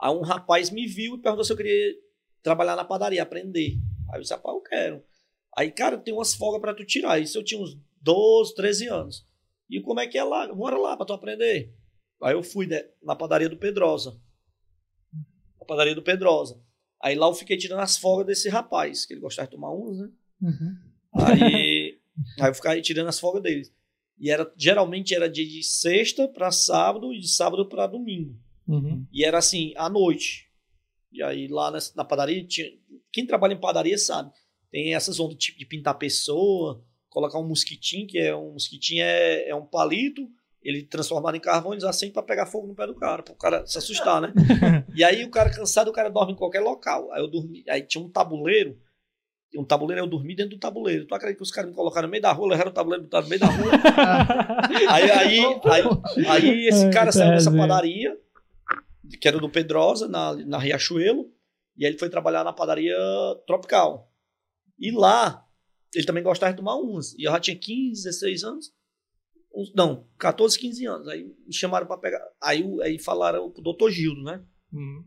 [0.00, 1.94] Aí um rapaz me viu e perguntou se eu queria
[2.42, 3.78] trabalhar na padaria, aprender.
[4.10, 5.02] Aí eu disse, rapaz, eu quero.
[5.56, 7.18] Aí, cara, tem umas folgas pra tu tirar.
[7.18, 9.26] Isso eu tinha uns 12, 13 anos.
[9.70, 10.52] E como é que é lá?
[10.52, 11.74] Bora lá pra tu aprender.
[12.22, 14.20] Aí eu fui né, na padaria do Pedrosa.
[15.58, 16.62] Na padaria do Pedrosa.
[17.04, 19.98] Aí lá eu fiquei tirando as folgas desse rapaz, que ele gostava de tomar uns,
[19.98, 20.08] né?
[20.40, 20.76] Uhum.
[21.12, 21.98] Aí,
[22.40, 23.70] aí eu ficava tirando as folgas deles.
[24.18, 28.34] E era, geralmente era dia de sexta pra sábado e de sábado pra domingo.
[28.66, 29.06] Uhum.
[29.12, 30.50] E era assim, à noite.
[31.12, 32.70] E aí lá na, na padaria, tinha,
[33.12, 34.32] quem trabalha em padaria sabe.
[34.70, 39.50] Tem essas ondas tipo de pintar pessoa, colocar um mosquitinho, que é um mosquitinho é,
[39.50, 40.26] é um palito,
[40.64, 43.66] ele transformado em carvão, eles acendem pra pegar fogo no pé do cara, pro cara
[43.66, 44.32] se assustar, né?
[44.96, 47.12] e aí o cara cansado, o cara dorme em qualquer local.
[47.12, 48.78] Aí eu dormi, aí tinha um tabuleiro,
[49.56, 51.06] um tabuleiro, eu dormi dentro do tabuleiro.
[51.06, 53.24] Tu acredita que os caras me colocaram no meio da rua, levaram o tabuleiro, botaram
[53.24, 53.70] no meio da rua.
[54.90, 58.18] aí, aí, aí, aí esse cara saiu dessa padaria,
[59.20, 61.30] que era do Pedrosa, na, na Riachuelo,
[61.76, 62.96] e aí ele foi trabalhar na padaria
[63.46, 64.10] Tropical.
[64.78, 65.44] E lá,
[65.94, 67.12] ele também gostava de tomar umas.
[67.14, 68.72] E eu já tinha 15, 16 anos.
[69.54, 71.06] Uns- não, 14, 15 anos.
[71.08, 72.20] Aí me chamaram pra pegar.
[72.42, 74.44] Aí, aí falaram pro doutor Gildo, né?
[74.72, 75.04] Uhum.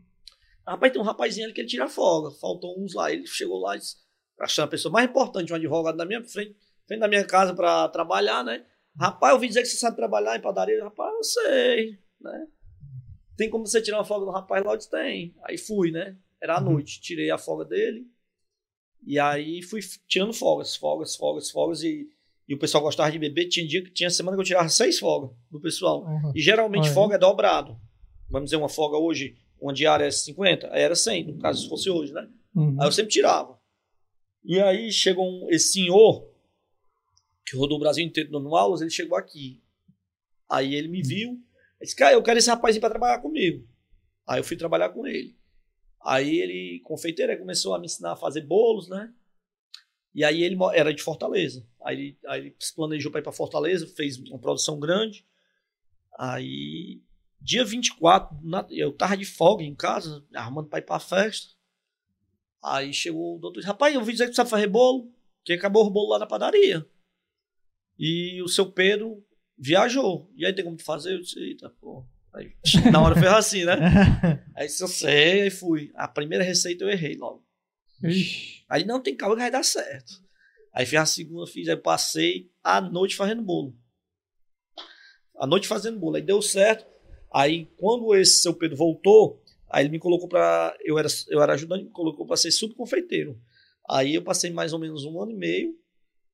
[0.66, 2.30] Rapaz, tem um rapazinho ali que ele tira folga.
[2.40, 3.12] Faltou uns lá.
[3.12, 3.96] Ele chegou lá e disse,
[4.40, 6.56] achando a pessoa mais importante, um advogado na minha frente,
[6.86, 8.64] frente da minha casa pra trabalhar, né?
[8.98, 10.82] Rapaz, eu ouvi dizer que você sabe trabalhar em padaria.
[10.82, 12.46] Rapaz, eu sei, né?
[13.36, 14.72] Tem como você tirar uma folga do rapaz lá?
[14.72, 15.34] Eu disse, tem.
[15.44, 16.16] Aí fui, né?
[16.42, 16.72] Era à Uhum.
[16.72, 17.00] noite.
[17.00, 18.06] Tirei a folga dele.
[19.06, 21.82] E aí fui tirando folgas, folgas, folgas, folgas.
[21.82, 22.08] E,
[22.48, 23.46] e o pessoal gostava de beber.
[23.48, 26.04] Tinha dia que tinha semana que eu tirava seis folgas do pessoal.
[26.04, 26.32] Uhum.
[26.34, 27.78] E geralmente folga é dobrado.
[28.30, 31.68] Vamos dizer, uma folga hoje, uma diária é 50, aí era 100, no caso, se
[31.68, 32.28] fosse hoje, né?
[32.54, 32.80] Uhum.
[32.80, 33.58] Aí eu sempre tirava.
[34.42, 36.26] E aí chegou um, esse senhor,
[37.44, 39.62] que rodou o Brasil inteiro dando aulas, ele chegou aqui.
[40.48, 41.40] Aí ele me viu, ele
[41.82, 43.66] disse, cara, eu quero esse rapazinho para trabalhar comigo.
[44.26, 45.36] Aí eu fui trabalhar com ele.
[46.02, 49.12] Aí ele, confeiteiro, começou a me ensinar a fazer bolos, né?
[50.14, 51.66] E aí ele era de Fortaleza.
[51.88, 55.24] Aí aí ele se planejou para ir para Fortaleza, fez uma produção grande.
[56.18, 57.00] Aí,
[57.40, 61.54] dia 24, na- eu tava de folga em casa, arrumando para ir para festa.
[62.62, 65.12] Aí chegou o doutor e disse, rapaz, eu ouvi dizer que tu sabe fazer bolo,
[65.44, 66.84] que acabou o bolo lá na padaria.
[67.98, 69.24] E o seu Pedro
[69.56, 70.30] viajou.
[70.36, 71.14] E aí tem como fazer?
[71.14, 72.04] Eu disse, eita, pô.
[72.34, 72.52] Aí,
[72.92, 73.76] na hora foi assim, né?
[74.54, 75.90] Aí disse, eu sei, aí fui.
[75.94, 77.46] A primeira receita eu errei logo.
[78.02, 78.64] Ixi.
[78.68, 80.20] Aí não tem calma que vai dar certo.
[80.78, 83.74] Aí fiz a segunda, fiz, aí passei a noite fazendo bolo.
[85.36, 86.14] A noite fazendo bolo.
[86.14, 86.86] Aí deu certo.
[87.34, 90.72] Aí quando esse seu Pedro voltou, aí ele me colocou pra.
[90.84, 93.36] Eu era, eu era ajudante, me colocou pra ser subconfeiteiro.
[93.90, 95.74] Aí eu passei mais ou menos um ano e meio.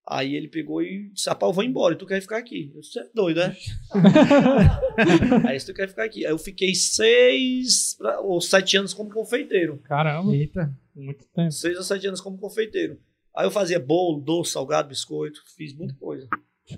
[0.07, 2.71] Aí ele pegou e disse: Rapaz, eu vou embora, e tu quer ficar aqui?
[2.75, 3.57] Eu disse: Você é doido, né?
[5.49, 6.27] aí tu quer ficar aqui.
[6.27, 9.79] Aí eu fiquei seis pra- ou sete anos como confeiteiro.
[9.85, 10.71] Caramba, Eita.
[10.95, 11.51] muito tempo.
[11.51, 13.01] Seis ou sete anos como confeiteiro.
[13.37, 16.29] Aí eu fazia bolo, doce, salgado, biscoito, fiz muita coisa.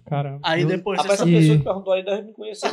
[0.04, 0.40] Caramba.
[0.42, 2.68] Aí Eu- depois você essa E- pessoa que perguntou aí deve me conhecer.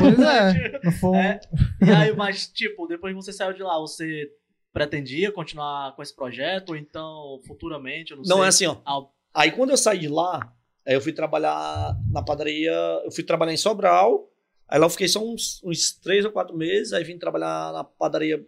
[0.00, 0.80] Pois é.
[0.84, 1.16] Não foi.
[1.18, 1.40] É.
[1.86, 4.30] E aí, mas, tipo, depois que você saiu de lá, você
[4.72, 6.70] pretendia continuar com esse projeto?
[6.70, 8.36] Ou então, futuramente, eu não, sei.
[8.36, 8.76] Não é assim, ó.
[8.84, 10.52] Ah, Aí quando eu saí de lá,
[10.86, 12.72] aí eu fui trabalhar na padaria,
[13.04, 14.28] eu fui trabalhar em Sobral,
[14.68, 17.82] aí lá eu fiquei só uns, uns três ou quatro meses, aí vim trabalhar na
[17.84, 18.44] padaria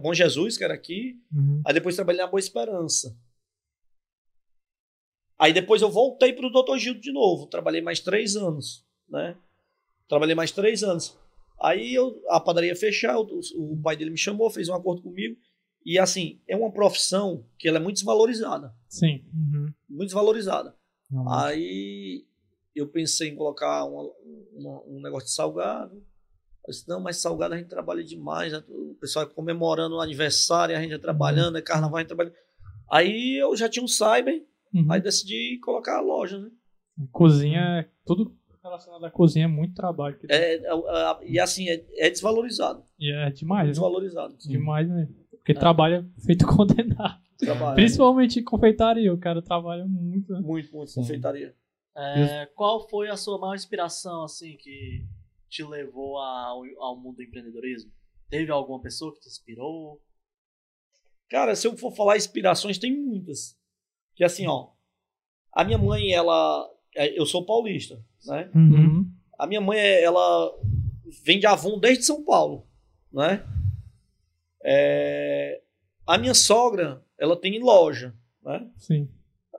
[0.00, 1.60] Bom Jesus, que era aqui, Uhum.
[1.66, 3.12] aí depois trabalhei na Boa Esperança.
[5.38, 6.76] Aí depois eu voltei pro Dr.
[6.78, 9.36] Gildo de novo, trabalhei mais três anos, né?
[10.08, 11.16] Trabalhei mais três anos.
[11.60, 15.02] Aí eu, a padaria ia fechar, o, o pai dele me chamou, fez um acordo
[15.02, 15.36] comigo,
[15.84, 19.24] e assim, é uma profissão que ela é muito desvalorizada, Sim.
[19.34, 19.72] Uhum.
[19.88, 20.74] muito desvalorizada.
[21.10, 21.44] Realmente.
[21.44, 22.24] Aí
[22.74, 24.10] eu pensei em colocar uma-
[24.52, 25.94] uma- um negócio de salgado.
[26.66, 28.52] Eu disse, não, mas salgado a gente trabalha demais.
[28.52, 28.62] né?
[28.68, 32.34] O pessoal comemorando o aniversário, a gente é trabalhando, é carnaval, a gente trabalha.
[32.90, 34.42] Aí eu já tinha um cyber,
[34.74, 34.90] Uhum.
[34.90, 36.50] aí decidi colocar a loja, né?
[37.12, 40.18] Cozinha, tudo relacionado à cozinha é muito trabalho.
[40.18, 40.36] que tem.
[40.36, 42.84] É, é, é, e assim, é, é desvalorizado.
[42.98, 43.70] E é demais, né?
[43.72, 44.36] Desvalorizado.
[44.38, 45.08] Demais, né?
[45.30, 45.54] Porque É.
[45.54, 47.22] trabalha feito condenado.
[47.38, 47.74] Trabalho.
[47.74, 50.32] Principalmente em confeitaria, o cara trabalha muito.
[50.32, 50.40] né?
[50.40, 51.00] Muito, muito Sim.
[51.00, 51.54] confeitaria.
[51.96, 55.04] é, qual foi a sua maior inspiração, assim, que
[55.50, 57.92] te levou ao, ao mundo do empreendedorismo?
[58.30, 60.00] Teve alguma pessoa que te inspirou?
[61.28, 63.56] Cara, se eu for falar inspirações, tem muitas.
[64.14, 64.68] Que assim, ó.
[65.52, 66.68] A minha mãe, ela.
[66.96, 68.50] é, Eu sou paulista, né?
[68.54, 69.10] Uhum.
[69.38, 70.52] A minha mãe, ela
[71.24, 72.66] vem de Avon desde São Paulo,
[73.12, 73.44] né?
[74.64, 75.60] É,
[76.06, 78.68] a minha sogra, ela tem loja, né?
[78.78, 79.08] Sim.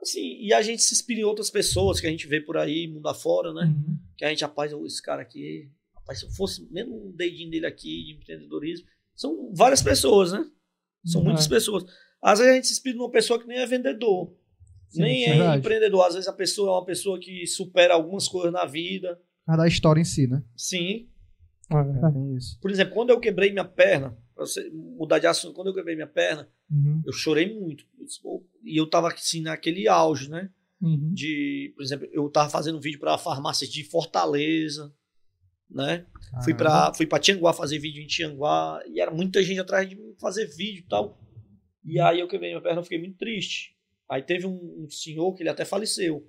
[0.00, 2.86] Assim, e a gente se inspira em outras pessoas que a gente vê por aí,
[2.86, 3.64] mundo afora, né?
[3.64, 3.98] Uhum.
[4.16, 7.66] Que a gente, rapaz, esse cara aqui, rapaz, se eu fosse mesmo um dedinho dele
[7.66, 10.48] aqui de empreendedorismo, são várias pessoas, né?
[11.04, 11.26] São Uhum.
[11.28, 11.84] muitas pessoas.
[12.20, 14.32] Às vezes a gente se inspira numa pessoa que nem é vendedor,
[14.88, 15.58] Sim, nem é verdade.
[15.58, 16.06] empreendedor.
[16.06, 19.20] Às vezes a pessoa é uma pessoa que supera algumas coisas na vida.
[19.44, 20.42] Causa da história em si, né?
[20.56, 21.08] Sim,
[21.70, 22.58] É É, tem isso.
[22.60, 25.94] Por exemplo, quando eu quebrei minha perna, pra você mudar de assunto, quando eu quebrei
[25.96, 27.02] minha perna, Uhum.
[27.06, 27.84] eu chorei muito.
[28.64, 30.50] E eu tava assim naquele auge, né?
[30.80, 31.12] Uhum.
[31.12, 34.92] De, por exemplo, eu tava fazendo vídeo para farmácias de Fortaleza,
[35.70, 36.06] né?
[36.44, 39.96] Fui para fui para Tianguá fazer vídeo em Tianguá e era muita gente atrás de
[39.96, 41.18] mim fazer vídeo e tal.
[41.84, 43.75] E aí eu quebrei minha perna, eu fiquei muito triste.
[44.08, 46.26] Aí teve um, um senhor que ele até faleceu,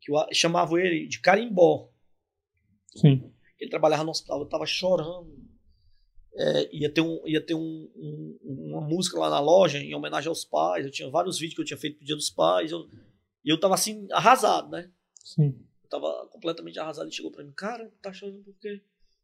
[0.00, 1.88] que eu a- chamavam ele de Carimbó.
[2.96, 3.32] Sim.
[3.58, 5.38] ele trabalhava no hospital, eu tava chorando.
[6.34, 10.28] É, ia ter, um, ia ter um, um- uma música lá na loja em homenagem
[10.28, 10.84] aos pais.
[10.84, 12.70] Eu tinha vários vídeos que eu tinha feito pro Dia dos Pais.
[12.72, 12.88] Eu,
[13.44, 14.90] e eu tava assim, arrasado, né?
[15.24, 15.54] Sim.
[15.84, 17.06] Eu tava completamente arrasado.
[17.06, 18.80] Ele chegou pra mim, cara, tá chorando por quê?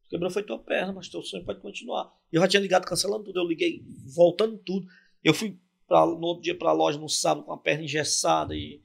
[0.09, 2.13] Quebrou foi tua perna, mas teu sonho pode continuar.
[2.31, 3.39] Eu já tinha ligado cancelando tudo.
[3.39, 3.83] Eu liguei,
[4.15, 4.85] voltando tudo.
[5.23, 5.57] Eu fui
[5.87, 8.55] pra, no outro dia pra loja no sábado com a perna engessada.
[8.55, 8.81] E,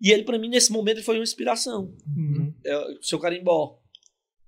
[0.00, 2.52] e ele, pra mim, nesse momento, ele foi uma inspiração Uhum.
[2.64, 3.78] é, seu carimbó.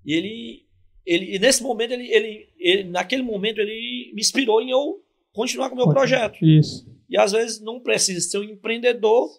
[0.05, 0.67] E ele,
[1.05, 5.03] ele e nesse momento, ele, ele, ele- naquele momento, ele me inspirou em eu
[5.33, 6.43] continuar com o meu projeto.
[6.45, 6.85] Isso.
[7.09, 9.29] E às vezes não precisa ser um empreendedor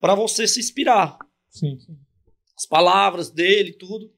[0.00, 1.18] para você se inspirar.
[1.48, 1.78] Sim.
[1.78, 1.96] sim.
[2.56, 4.12] As palavras dele, tudo.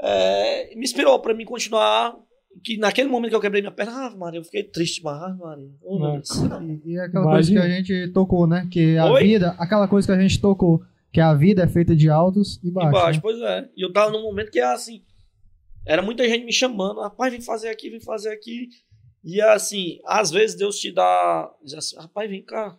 [0.00, 2.16] É, me inspirou para mim continuar.
[2.64, 5.36] Que naquele momento que eu quebrei minha perna, ah, Maria, eu fiquei triste, mas, ah,
[5.38, 5.70] Maria.
[5.82, 6.12] oh, meu É.
[6.14, 6.30] Deus.
[6.84, 7.74] E, e aquela coisa que Imagina.
[7.74, 8.68] a gente tocou, né?
[8.70, 9.22] Que a Oi?
[9.22, 12.70] vida, aquela coisa que a gente tocou, que a vida é feita de altos e
[12.70, 12.90] baixos.
[12.98, 13.22] Embaixo, né?
[13.22, 13.68] pois é.
[13.76, 15.02] E eu tava num momento que assim,
[15.86, 18.68] era muita gente me chamando, rapaz, vem fazer aqui, vem fazer aqui.
[19.22, 22.76] E assim, às vezes Deus te dá, diz assim, rapaz, vem cá.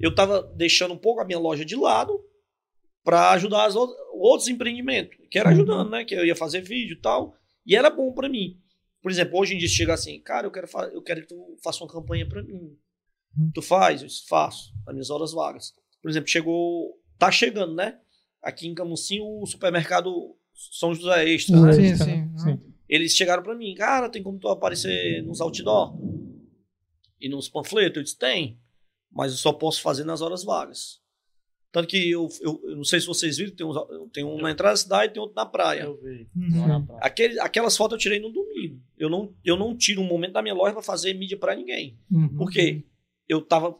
[0.00, 2.18] Eu tava deixando um pouco a minha loja de lado
[3.04, 5.54] para ajudar as outras, outros empreendimentos, que era Uhum.
[5.56, 6.04] ajudando, né?
[6.04, 7.34] Que eu ia fazer vídeo e tal,
[7.66, 8.58] e era bom para mim.
[9.02, 11.82] Por exemplo, hoje em dia chega assim, cara, eu quero, eu quero que tu faça
[11.82, 12.76] uma campanha para mim.
[13.36, 13.50] Uhum.
[13.52, 14.00] Tu faz?
[14.00, 15.74] Eu disse, faço, nas minhas horas vagas.
[16.00, 17.98] Por exemplo, chegou, tá chegando, né?
[18.40, 21.72] Aqui em Camusim, o supermercado São José Extra, Sim, né?
[21.72, 22.16] sim, sim.
[22.16, 22.38] né?
[22.38, 22.74] Sim.
[22.88, 25.96] Eles chegaram pra mim, cara, tem como tu aparecer nos outdoor
[27.20, 27.96] e nos panfletos?
[27.96, 28.60] Eu disse, tem,
[29.10, 31.01] mas eu só posso fazer nas horas vagas.
[31.72, 33.76] Tanto que eu, eu, eu não sei se vocês viram, tem, uns,
[34.12, 35.84] tem um na entrada da cidade e tem outro na praia.
[35.84, 36.28] Eu vi.
[36.36, 36.66] Uhum.
[36.68, 37.00] Na praia.
[37.02, 38.78] Aquele, aquelas fotos eu tirei no domingo.
[38.98, 41.98] eu não, eu não tiro um momento da minha loja para fazer mídia para ninguém.
[42.10, 42.36] Uhum.
[42.36, 42.84] Por quê?
[43.26, 43.74] Eu tava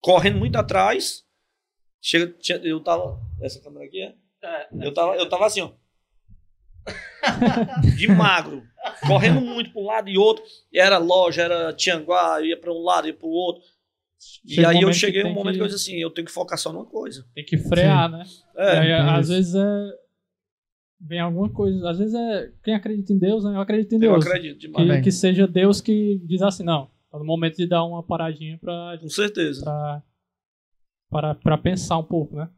[0.00, 1.22] correndo muito atrás.
[2.00, 3.20] Chega, tinha- eu tava.
[3.42, 4.14] Essa câmera aqui é?
[4.80, 5.72] Eu tava, eu tava assim, ó.
[7.96, 8.62] De magro.
[9.06, 10.42] Correndo muito para um lado e outro.
[10.72, 13.62] E era loja, era Tianguá, eu ia para um lado, ia para o outro.
[14.44, 16.26] E Chega um aí eu cheguei um momento que- que eu disse assim, eu tenho
[16.26, 17.26] que focar só numa coisa.
[17.34, 18.24] Tem que frear, né?
[18.56, 19.34] É, E aí, às isso.
[19.34, 19.90] vezes é.
[21.02, 21.88] Vem alguma coisa.
[21.88, 22.52] Às vezes é.
[22.62, 23.54] Quem acredita em Deus, né?
[23.56, 24.26] Eu acredito em eu Deus.
[24.26, 24.86] acredito demais.
[24.98, 26.90] Que, que seja Deus que diz assim, não.
[27.10, 29.62] Tá no momento de dar uma paradinha pra, Com certeza.
[29.64, 30.02] pra,
[31.10, 32.48] pra, pra pensar um pouco, né?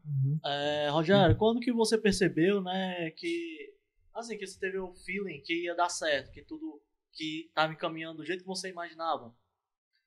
[0.45, 3.71] É, Rogério, quando que você percebeu, né, que
[4.13, 6.79] assim que você teve o feeling que ia dar certo, que tudo
[7.13, 9.33] que tava encaminhando do jeito que você imaginava?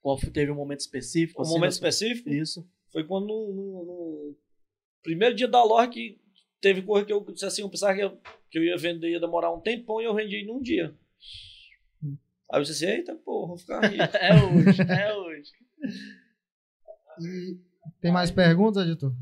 [0.06, 1.40] Qual teve um momento específico?
[1.40, 2.64] Um assim, momento específico Isso.
[2.92, 4.36] foi quando no, no- no
[5.02, 6.20] primeiro dia da loja que
[6.60, 8.16] teve coisa que eu disse assim, eu pensava que eu,
[8.48, 10.94] que eu ia vender, ia demorar um tempão e eu vendi num dia.
[12.48, 14.04] Aí eu disse assim, eita porra, vou ficar rico.
[14.14, 15.50] É hoje, é hoje.
[17.18, 17.58] E
[18.00, 19.12] tem mais perguntas, editor?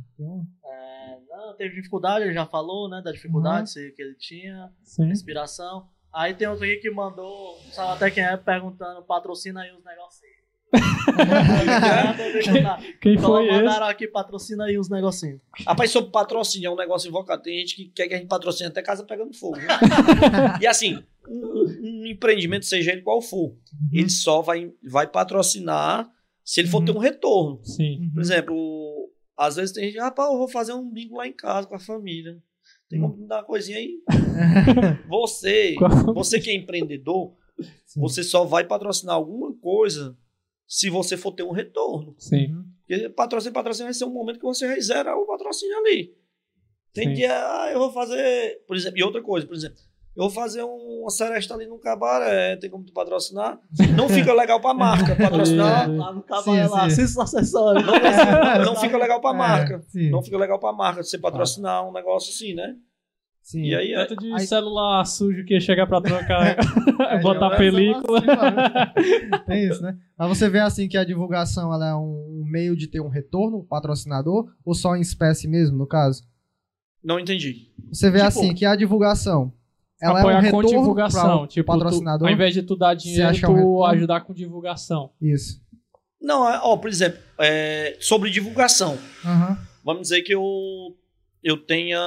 [0.66, 5.08] É, não, teve dificuldade, ele já falou, né, da dificuldade que ele tinha, Sim.
[5.08, 5.88] inspiração.
[6.12, 9.82] Aí tem outro aí que mandou, não sabe até quem é, perguntando, patrocina aí os
[9.82, 10.33] negocinhos.
[13.00, 13.56] Quem Então foi esse?
[13.56, 15.40] mandaram aqui, patrocina aí os negocinhos.
[15.66, 17.42] Rapaz, sobre patrocínio, é um negócio invocado.
[17.42, 19.56] Tem gente que quer que a gente patrocine até casa pegando fogo.
[19.56, 19.66] né?
[20.60, 23.54] e assim, um, um empreendimento, seja ele qual for,
[23.92, 26.08] ele só vai, vai patrocinar
[26.44, 26.84] se ele for Uhum.
[26.84, 27.60] ter um retorno.
[27.64, 28.10] Sim.
[28.12, 31.66] Por exemplo, às vezes tem gente, rapaz, eu vou fazer um bingo lá em casa
[31.66, 32.36] com a família.
[32.88, 33.98] Tem como me dar uma coisinha aí?
[35.08, 35.74] Você,
[36.14, 37.32] você que é empreendedor,
[37.86, 38.00] Sim.
[38.00, 40.16] você só vai patrocinar alguma coisa
[40.66, 42.14] se você for ter um retorno.
[42.18, 42.54] Sim.
[42.86, 46.12] Porque patrocínio, patrocínio vai ser um momento que você vai zerar o patrocínio ali.
[46.92, 47.14] Tem Sim.
[47.14, 49.76] dia, ah, eu vou fazer, por exemplo, e outra coisa, por exemplo,
[50.16, 53.58] eu vou fazer um- uma seresta ali num cabaré, tem como tu patrocinar?
[53.96, 55.92] Não fica legal pra marca, patrocinar É.
[55.96, 57.84] Lá no cabaré, Sim, lá, assista os acessórios.
[57.84, 59.84] não, não fica legal pra marca.
[59.96, 60.10] É.
[60.10, 62.76] Não fica legal pra marca você patrocinar um negócio assim, né?
[63.44, 63.62] Sim.
[63.62, 66.56] E aí, é, Tanto de Aí- celular sujo que ia chegar pra trocar,
[67.22, 68.18] botar É, película.
[68.18, 69.44] assim.
[69.46, 69.98] Tem isso, né?
[70.18, 73.58] Mas você vê assim que a divulgação ela é um meio de ter um retorno,
[73.58, 76.22] um patrocinador, ou só em espécie mesmo, no caso?
[77.06, 77.70] não entendi.
[77.92, 79.52] Você vê Tipo, assim que a divulgação
[80.00, 81.38] ela apoiar é um com retorno divulgação.
[81.40, 82.20] pra Tipo, patrocinador.
[82.26, 85.10] Tu, ao invés de tu dar dinheiro, acha tu um ajudar com divulgação.
[85.20, 85.60] Isso.
[86.18, 88.96] Não, é- ó, por exemplo, é, sobre divulgação.
[89.22, 89.58] Aham.
[89.84, 90.42] Vamos dizer que eu,
[91.42, 92.00] eu tenha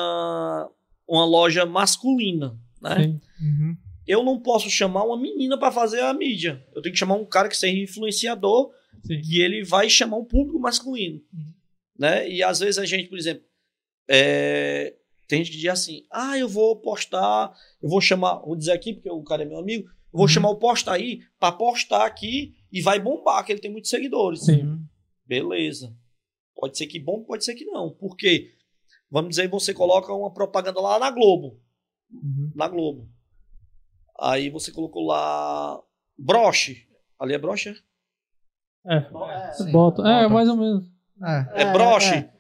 [1.08, 3.20] uma loja masculina, né?
[3.40, 3.78] Uhum.
[4.08, 6.66] eu não posso chamar uma menina para fazer a mídia.
[6.76, 8.72] Eu tenho que chamar um cara que seja influenciador
[9.06, 9.22] Sim.
[9.24, 11.22] e ele vai chamar um público masculino.
[11.34, 11.54] Uhum.
[11.98, 12.30] Né?
[12.30, 13.44] E às vezes a gente, por exemplo,
[14.10, 14.96] é,
[15.28, 18.94] tem gente que diz assim: ah, eu vou postar, eu vou chamar, vou dizer aqui,
[18.94, 20.28] porque o cara é meu amigo, eu vou Uhum.
[20.28, 24.46] chamar o posta aí para postar aqui e vai bombar, que ele tem muitos seguidores.
[24.46, 24.80] Sim.
[25.26, 25.96] Beleza.
[26.56, 27.90] Pode ser que bom, pode ser que não.
[27.92, 28.52] Por quê?
[29.10, 31.60] Vamos dizer, você coloca uma propaganda lá na Globo.
[32.12, 32.52] Uhum.
[32.56, 33.10] Na Globo.
[34.20, 35.80] Aí você colocou lá
[36.18, 36.88] broche.
[37.20, 37.76] Ali é broche?
[38.86, 38.98] é?
[38.98, 39.52] É.
[39.54, 39.72] Sim.
[39.72, 40.02] Bota.
[40.08, 40.86] É, mais ou menos.
[41.24, 41.62] É.
[41.62, 42.14] É, É, broche.
[42.16, 42.32] é.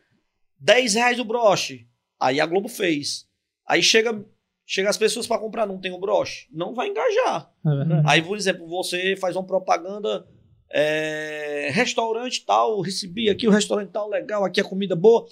[0.59, 1.87] 10 reais o broche.
[2.19, 3.27] Aí a Globo fez.
[3.67, 4.25] Aí chega,
[4.65, 6.47] chega as pessoas para comprar, não tem o broche.
[6.51, 7.51] Não vai engajar.
[7.65, 8.01] É.
[8.09, 10.27] Aí, por exemplo, você faz uma propaganda,
[10.71, 15.27] é, restaurante tal, recebi aqui o restaurante tal, legal, aqui a comida boa.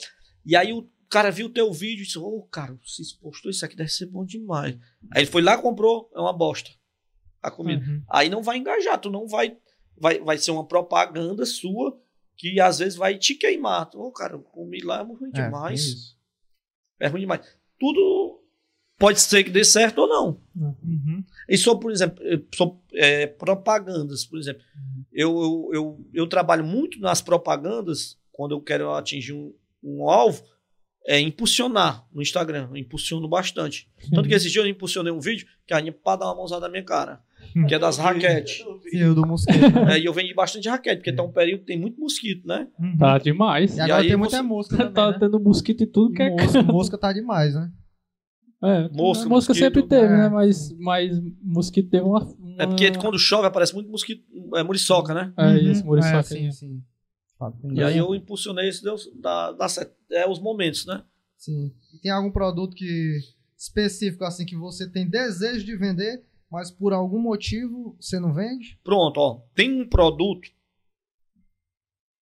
[0.46, 3.66] E aí o cara viu o teu vídeo e disse, ô, cara, você postou isso
[3.66, 4.76] aqui, deve ser bom demais.
[5.12, 6.70] Aí ele foi lá, comprou, é uma bosta.
[7.42, 7.86] A comida.
[7.86, 8.04] Uhum.
[8.10, 9.56] Aí não vai engajar, tu não vai,
[9.98, 12.00] vai, vai ser uma propaganda sua
[12.36, 13.90] que às vezes vai te queimar.
[13.96, 16.16] Ô, cara, comi lá é ruim É, demais.
[17.00, 17.42] É ruim demais.
[17.80, 18.44] Tudo
[18.98, 20.42] pode ser que dê certo ou não.
[20.56, 21.24] Uhum.
[21.48, 22.24] E sobre, por exemplo,
[22.54, 24.64] sobre, eh, propagandas, por exemplo.
[25.12, 29.54] Eu, eu, eu, eu trabalho muito nas propagandas, quando eu quero atingir um,
[29.84, 30.44] um alvo,
[31.08, 32.68] é impulsionar no Instagram.
[32.72, 33.88] Eu impulsiono bastante.
[34.14, 36.70] Tanto que esse dia eu impulsionei um vídeo que a Nipa dá uma mãozada na
[36.72, 37.20] minha cara.
[37.68, 38.64] Que é das raquetes.
[38.90, 39.60] Sim, o do mosquito.
[39.60, 39.96] né?
[39.96, 42.68] É, e eu vendi bastante raquete, porque tá um período que tem muito mosquito, né?
[42.78, 42.98] Uhum.
[42.98, 43.78] Tá demais.
[43.78, 45.18] E agora aí tem muita mosca também, tá né?
[45.20, 46.30] tendo mosquito e tudo que é.
[46.32, 47.72] Mosca, mosca tá demais, né?
[48.64, 50.18] É, Mosca, mosca sempre teve, é.
[50.18, 50.30] né?
[50.30, 51.12] Mas, mas
[51.42, 52.24] mosquito teve uma.
[52.24, 52.64] uma...
[52.64, 54.24] É porque quando chove aparece muito mosquito,
[54.56, 55.32] é muriçoca, né?
[55.38, 55.88] É isso, Uhum.
[55.88, 56.18] muriçoca.
[56.18, 56.82] É, sim, sim.
[57.74, 59.96] E aí eu impulsionei isso, deu, dá, dá certo.
[60.10, 61.04] É os momentos, né?
[61.38, 61.74] Sim.
[61.94, 63.20] E tem algum produto que
[63.58, 68.80] específico assim que você tem desejo de vender, mas por algum motivo você não vende?
[68.84, 69.42] Pronto, ó.
[69.54, 70.50] Tem um produto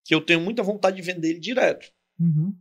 [0.06, 1.92] que eu tenho muita vontade de vender ele direto.
[2.20, 2.56] Uhum.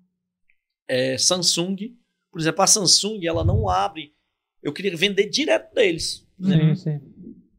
[0.86, 1.96] É Samsung.
[2.30, 4.14] Por exemplo, a Samsung, ela não abre.
[4.62, 6.26] Eu queria vender direto deles.
[6.40, 7.00] Sim, sim.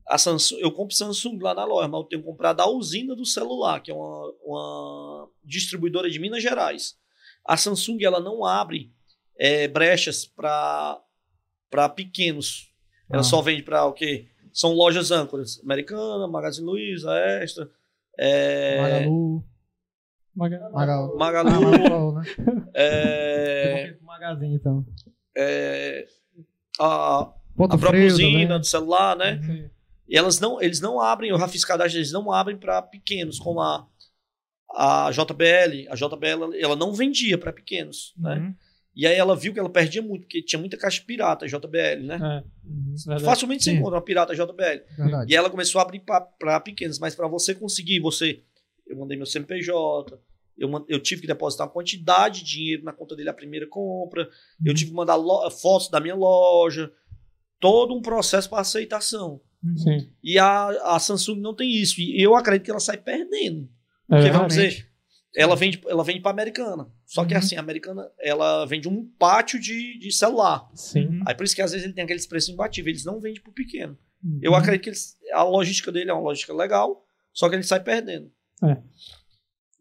[0.07, 3.15] A Samsung, eu compro Samsung lá na loja, mas eu tenho que comprar da usina
[3.15, 6.97] do celular, que é uma, uma distribuidora de Minas Gerais.
[7.45, 8.91] A Samsung ela não abre
[9.37, 11.01] é, brechas para
[11.95, 12.71] pequenos.
[13.09, 13.23] Ela Ah.
[13.23, 14.27] só vende para o quê?
[14.51, 15.59] São lojas âncoras.
[15.63, 17.11] Americana, Magazine Luiza,
[17.41, 17.69] Extra,
[18.17, 19.43] é, Magalu.
[20.35, 21.17] Maga- Magalu.
[21.17, 22.23] Magalu, Ah, Magalu, né?
[22.73, 24.85] é, Magazine, então.
[25.35, 26.07] é,
[26.79, 28.59] a, Ponto a própria usina também.
[28.59, 29.39] do celular, né?
[29.43, 29.69] Sim.
[30.07, 33.87] E elas não, eles não abrem, fiz cadastro, eles não abrem para pequenos, como a,
[34.75, 35.89] a JBL.
[35.89, 38.35] A JBL ela não vendia para pequenos, né?
[38.37, 38.55] Uhum.
[38.95, 42.19] E aí ela viu que ela perdia muito, porque tinha muita caixa pirata JBL, né?
[42.21, 42.95] É, Uhum.
[43.05, 43.23] verdade.
[43.25, 44.83] Facilmente você encontra uma pirata JBL.
[44.97, 45.31] Verdade.
[45.31, 48.41] E ela começou a abrir para pequenos, mas para você conseguir, você.
[48.85, 50.19] Eu mandei meu CNPJ,
[50.57, 54.29] eu, eu tive que depositar uma quantidade de dinheiro na conta dele a primeira compra,
[54.63, 55.17] eu tive que mandar
[55.49, 56.91] fotos da minha loja,
[57.59, 59.41] todo um processo para aceitação.
[59.63, 59.77] Uhum.
[59.77, 60.09] Sim.
[60.23, 62.01] E a, a Samsung não tem isso.
[62.01, 63.69] E eu acredito que ela sai perdendo.
[64.09, 64.87] É Porque, vamos dizer,
[65.35, 66.87] ela vende, ela vende para americana.
[67.05, 67.39] Só que Uhum.
[67.39, 70.69] assim, a americana, ela vende um pátio de, de celular.
[70.75, 71.07] Sim.
[71.07, 71.23] Uhum.
[71.25, 72.97] Aí por isso que às vezes ele tem aqueles preços imbatíveis.
[72.97, 73.97] Eles não vendem pro pequeno.
[74.23, 74.39] Uhum.
[74.41, 77.03] Eu acredito que eles- a logística dele é uma logística legal,
[77.33, 78.31] só que ele sai perdendo.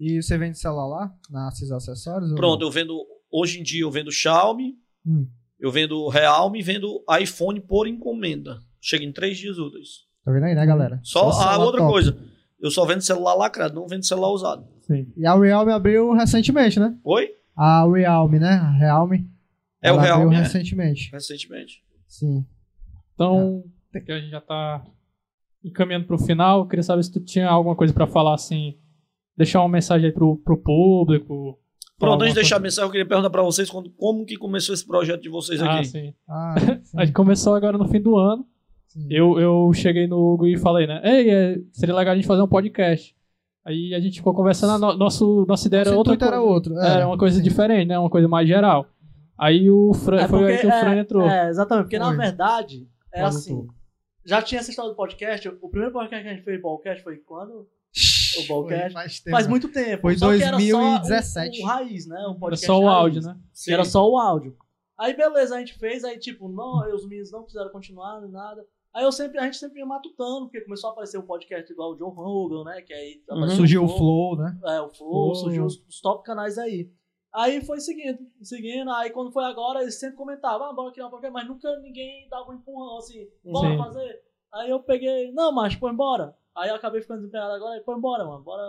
[0.00, 1.50] E você vende celular lá?
[1.52, 2.30] Cis Acessórios?
[2.30, 2.98] ou- Pronto, eu vendo.
[3.30, 4.76] Hoje em dia eu vendo Xiaomi,
[5.06, 5.26] Hum.
[5.58, 8.60] eu vendo Realme e vendo iPhone por encomenda.
[8.84, 10.00] Chega em três dias úteis.
[10.24, 11.00] Tá vendo aí, né, galera?
[11.04, 11.92] Só, a celular outra top.
[11.92, 12.18] coisa,
[12.60, 14.66] eu só vendo celular lacrado, não vendo celular usado.
[14.82, 15.06] Sim.
[15.16, 16.96] E a Realme abriu recentemente, né?
[17.04, 17.28] Oi?
[17.56, 18.54] A Realme, né?
[18.54, 19.30] A Realme.
[19.80, 20.38] É o Realme, é.
[20.40, 21.10] recentemente.
[21.12, 21.82] Recentemente.
[22.08, 22.44] Sim.
[23.14, 23.62] Então,
[24.04, 24.84] que a gente já tá
[25.64, 28.76] encaminhando pro final, eu queria saber se tu tinha alguma coisa pra falar assim,
[29.36, 31.58] deixar uma mensagem aí pro, pro público.
[31.98, 34.74] Pronto, antes de deixar a mensagem, eu queria perguntar pra vocês quando- como que começou
[34.74, 35.84] esse projeto de vocês Ah, aqui.
[35.86, 36.14] sim.
[36.28, 36.54] Ah,
[36.84, 38.44] sim, A gente começou agora no fim do ano.
[38.92, 39.06] Sim.
[39.10, 41.00] Eu, eu cheguei no Hugo e falei, né?
[41.04, 43.14] Ei, é, seria legal a gente fazer um podcast.
[43.64, 46.76] Aí a gente ficou conversando, a no- nosso, nossa ideia era Nosso outra era outro.
[46.78, 47.42] Era uma coisa sim.
[47.42, 47.98] diferente, né?
[47.98, 48.86] Uma coisa mais geral.
[49.38, 51.28] Aí o Fran, É foi aí que o Fran é, entrou.
[51.28, 52.16] É, exatamente, porque na Foi.
[52.16, 53.66] verdade, é assim.
[53.66, 53.74] tu-
[54.24, 55.48] Já tinha essa história do podcast.
[55.60, 57.66] O primeiro podcast que a gente fez, o Ballcast, foi quando?
[58.38, 58.92] O Ballcast.
[58.92, 59.36] faz tempo.
[59.36, 60.02] Faz muito tempo.
[60.02, 61.60] Foi só que era só 2017.
[61.60, 62.16] O, o raiz, né?
[62.18, 62.96] O Era podcast só o raiz.
[62.96, 63.36] áudio, né?
[63.64, 64.56] Que Era só o áudio.
[64.98, 68.64] Aí beleza, a gente fez, aí tipo, não, os meninos não quiseram continuar nem nada.
[68.94, 71.92] Aí eu sempre, a gente sempre ia matutando, porque começou a aparecer o podcast igual
[71.92, 72.82] o Joe Rogan, né?
[72.82, 73.48] Que aí Uhum.
[73.48, 74.36] Surgiu o Flow.
[74.36, 74.58] Né?
[74.64, 75.34] É, o Flow, Flow.
[75.34, 76.90] surgiu os, os top canais aí.
[77.34, 81.10] Aí foi seguindo, seguindo, aí quando foi agora, eles sempre comentavam, ah, bora criar um
[81.10, 83.78] podcast, mas nunca ninguém dava um empurrão assim, bora Sim.
[83.78, 84.20] fazer.
[84.52, 86.36] Aí eu peguei, não, mas pô, embora.
[86.54, 88.62] Aí eu acabei ficando desempregado agora, aí pô, embora, mano, bora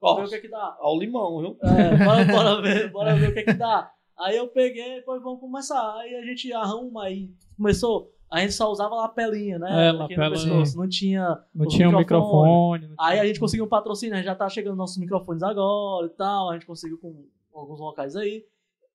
[0.00, 0.76] Ó, ver o que é que dá.
[0.78, 1.58] Ao limão, viu?
[1.60, 3.92] É, bora, bora ver, bora ver o que é que dá.
[4.16, 5.96] Aí eu peguei, pô, vamos começar.
[5.96, 9.88] Aí a gente arruma, aí começou, a gente só usava lapelinha, né?
[9.88, 12.92] É, lapela, pescoço, não tinha Não tinha um microfone.
[12.98, 16.50] Aí a gente conseguiu um patrocínio, já tá chegando nossos microfones agora e tal.
[16.50, 18.44] A gente conseguiu com alguns locais aí.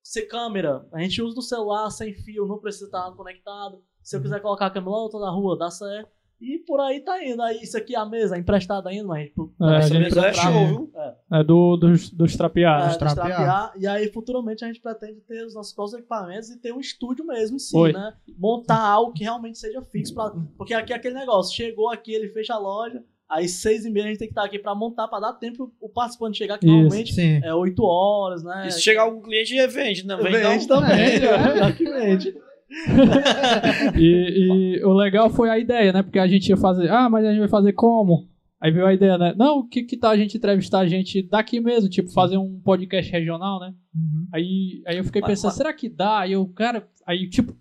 [0.02, 3.82] Se câmera, a gente usa do celular sem fio, não precisa estar conectado.
[4.02, 6.10] Se eu quiser colocar a câmera lá outra na rua, dá certo.
[6.42, 7.40] E por aí tá indo.
[7.40, 9.34] Aí isso aqui é a mesa, é emprestada ainda, mas a gente.
[9.38, 10.92] É, a Essa gente é show, viu?
[11.32, 12.96] É do, dos, dos trapeados.
[12.96, 13.26] É, Trapear.
[13.28, 13.72] destrapear.
[13.78, 17.24] E aí, futuramente, a gente pretende ter os nossos próprios equipamentos e ter um estúdio
[17.24, 17.92] mesmo em si, Oi.
[17.92, 18.12] né?
[18.36, 20.12] Montar algo que realmente seja fixo.
[20.14, 20.32] Pra...
[20.58, 24.06] Porque aqui é aquele negócio, chegou aqui, ele fecha a loja, aí seis e meia
[24.06, 26.66] a gente tem que estar aqui pra montar, pra dar tempo o participante chegar, que
[26.66, 26.74] Isso.
[26.74, 27.40] normalmente Sim.
[27.44, 28.66] é oito horas, né?
[28.66, 30.80] E se chegar algum cliente, vende, não vem Vende não.
[30.80, 31.56] também, É, né?
[31.56, 32.34] Já que vende.
[33.98, 36.02] E, e o legal foi a ideia, né?
[36.02, 38.28] Porque a gente ia fazer, ah, mas a gente vai fazer como?
[38.60, 39.34] Aí veio a ideia, né?
[39.36, 42.60] Não, o que que tá a gente entrevistar a gente daqui mesmo, tipo, fazer um
[42.60, 43.74] podcast regional, né?
[43.94, 44.26] Uhum.
[44.32, 46.20] Aí, aí eu fiquei Mas- pensando, mas- será que dá?
[46.20, 47.54] Aí eu, cara, aí tipo,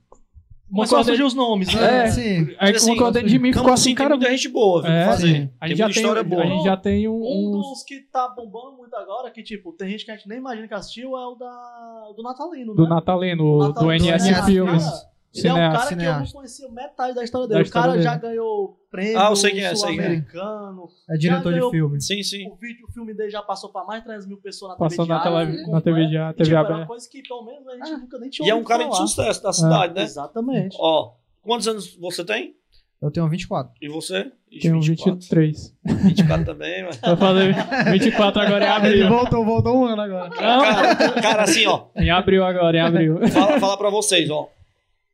[0.71, 2.05] uma coisa surgir os nomes, né?
[2.05, 2.07] É.
[2.11, 2.21] Sim.
[2.59, 4.49] aí Mas, uma assim, coisa dentro de mim ficou assim, Sim, tem cara, muita gente
[4.49, 4.91] boa, viu?
[4.91, 5.27] É, fazer.
[5.27, 5.49] sim.
[5.59, 6.43] a Tem gente já tem, história boa.
[6.43, 9.73] a gente já tem um, Um uns- dos que tá bombando muito agora, que tipo,
[9.73, 12.83] tem gente que a gente nem imagina que assistiu, é o da, do Natalino, do
[12.83, 12.89] né?
[12.89, 15.10] Natalino, O do Natalino, NS NS Filmes.
[15.33, 15.77] Ele é um Cineasta.
[15.77, 16.23] cara que eu cineasta.
[16.25, 17.65] não conhecia metade da história Da dele.
[17.65, 18.21] história o cara já dele.
[18.33, 19.75] ganhou prêmio Ah, eu sei quem é, é.
[19.75, 20.89] sul-americano.
[21.09, 22.01] É diretor Já de filme.
[22.01, 22.47] Sim, sim.
[22.51, 25.05] O vídeo, o filme dele já passou pra mais de 300 mil pessoas na Passou
[25.05, 25.71] TV na, diária, tele, né?
[25.71, 26.85] na TV, já, E, TV tipo, aberta.
[26.85, 27.97] coisa que pelo menos a gente Ah.
[27.97, 29.07] nunca nem tinha E é um cara de falar.
[29.07, 30.03] sucesso da cidade, né?
[30.03, 30.75] Exatamente.
[30.79, 32.55] Ó, quantos anos você tem?
[33.01, 33.73] Eu tenho 24.
[33.81, 34.31] E você?
[34.51, 35.13] Ixi, 24.
[35.13, 35.73] 23.
[36.03, 36.97] 24 também, mas...
[36.99, 37.55] Vai fazer
[37.93, 39.09] 24 agora em Ele abril.
[39.09, 40.29] voltou, voltou um ano agora.
[40.29, 43.27] Cara, cara, assim, ó, Em abril agora, em abril.
[43.29, 44.49] fala, fala pra vocês, ó.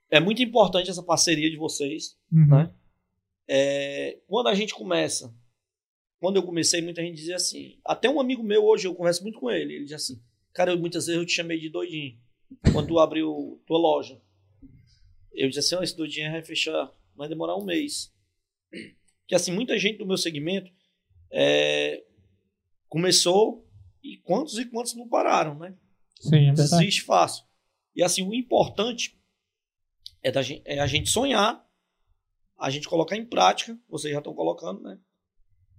[0.09, 2.17] É muito importante essa parceria de vocês.
[2.31, 2.47] Uhum.
[2.47, 2.73] Né?
[3.47, 5.33] É, quando a gente começa,
[6.19, 7.79] quando eu comecei, muita gente dizia assim.
[7.85, 9.75] Até um amigo meu hoje, eu converso muito com ele.
[9.75, 10.21] Ele diz assim:
[10.53, 12.17] Cara, eu, muitas vezes eu te chamei de doidinho.
[12.71, 14.19] Quando tu abriu tua loja.
[15.33, 18.11] Eu disse assim: ó, esse doidinho vai fechar, vai demorar um mês.
[19.27, 20.71] que assim, muita gente do meu segmento
[21.31, 22.03] é,
[22.89, 23.67] começou
[24.03, 25.75] e quantos e quantos não pararam, né?
[26.19, 26.69] Sim, é verdade.
[26.69, 27.45] Desiste fácil.
[27.95, 29.16] E assim, o importante
[30.27, 31.65] é, da gente, é a gente sonhar,
[32.59, 34.97] a gente colocar em prática, vocês já estão colocando, né?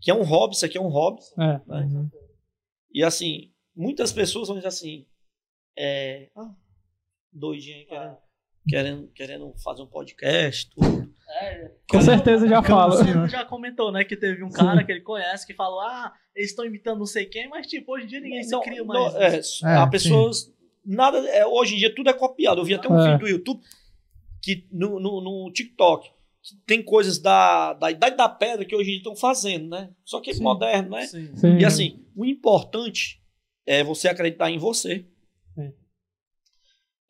[0.00, 1.20] Que é um hobby, isso aqui é um hobby.
[1.38, 1.60] É.
[1.66, 1.80] Né?
[1.84, 2.10] Uhum.
[2.92, 5.04] E assim, muitas pessoas vão dizer assim,
[5.76, 6.54] é, ah,
[7.30, 8.16] doidinho aí, querendo,
[8.66, 11.12] querendo, querendo fazer um podcast, tudo.
[11.42, 13.04] É, Com certeza já fala.
[13.04, 13.28] Sim, né?
[13.28, 14.02] já comentou, né?
[14.02, 17.26] Que teve um cara que ele conhece que falou: Ah, eles estão imitando não sei
[17.26, 19.14] quem, mas tipo, hoje em dia ninguém se Não, cria não, mais.
[19.14, 19.68] é.
[19.68, 19.90] É, a sim.
[19.90, 20.50] pessoas,
[20.82, 22.62] nada, é, hoje em dia tudo é copiado.
[22.62, 23.04] Eu vi até um É.
[23.12, 23.60] vídeo do YouTube
[24.43, 26.10] que no, no, no TikTok
[26.43, 29.90] que tem coisas da, da idade da pedra que hoje em dia estão fazendo, né?
[30.05, 30.43] Só que é Sim.
[30.43, 31.06] moderno, né?
[31.06, 31.35] Sim.
[31.36, 31.59] Sim.
[31.59, 33.20] E assim, o importante
[33.66, 35.05] é você acreditar em você.
[35.55, 35.73] Sim.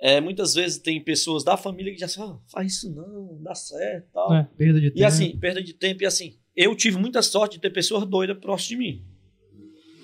[0.01, 3.43] É, muitas vezes tem pessoas da família que dizem assim, ah, faz isso não, não
[3.43, 4.33] dá certo tal.
[4.35, 4.49] É.
[4.57, 5.07] Perda de E tempo.
[5.07, 6.03] assim, perda de tempo.
[6.03, 9.05] E assim, eu tive muita sorte de ter pessoas doidas próximas de mim.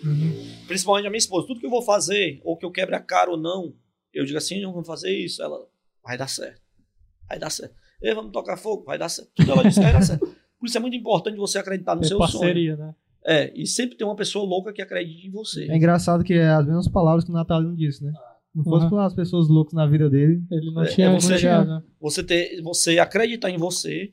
[0.05, 0.65] Uhum.
[0.67, 1.47] Principalmente a minha esposa.
[1.47, 3.75] Tudo que eu vou fazer, ou que eu quebre a cara ou não,
[4.13, 5.43] eu digo assim, não vamos fazer isso.
[5.43, 5.67] Ela,
[6.03, 6.61] vai dar certo.
[7.29, 7.75] Vai dar certo.
[8.03, 9.31] Ei, vamos tocar fogo, vai dar certo.
[9.35, 10.27] Tudo ela disse, vai dar certo.
[10.59, 12.31] Por isso é muito importante você acreditar no Ter seu sonho.
[12.31, 12.95] parceria, né?
[13.27, 15.65] É, e sempre tem uma pessoa louca que acredite em você.
[15.71, 18.13] É engraçado que é as mesmas palavras que o Natalino disse, né?
[18.55, 18.91] Não fosse Uhum.
[18.91, 20.43] por as pessoas loucas na vida dele.
[20.51, 21.83] Ele não É, tinha é você- chegado, né?
[22.01, 24.13] Você ter, você acreditar em você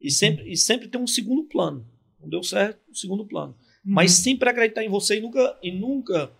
[0.00, 1.86] e sempre, e sempre ter um segundo plano.
[2.20, 3.54] Não deu certo, um segundo plano.
[3.84, 6.30] Mas sempre acreditar em você e nunca, e nunca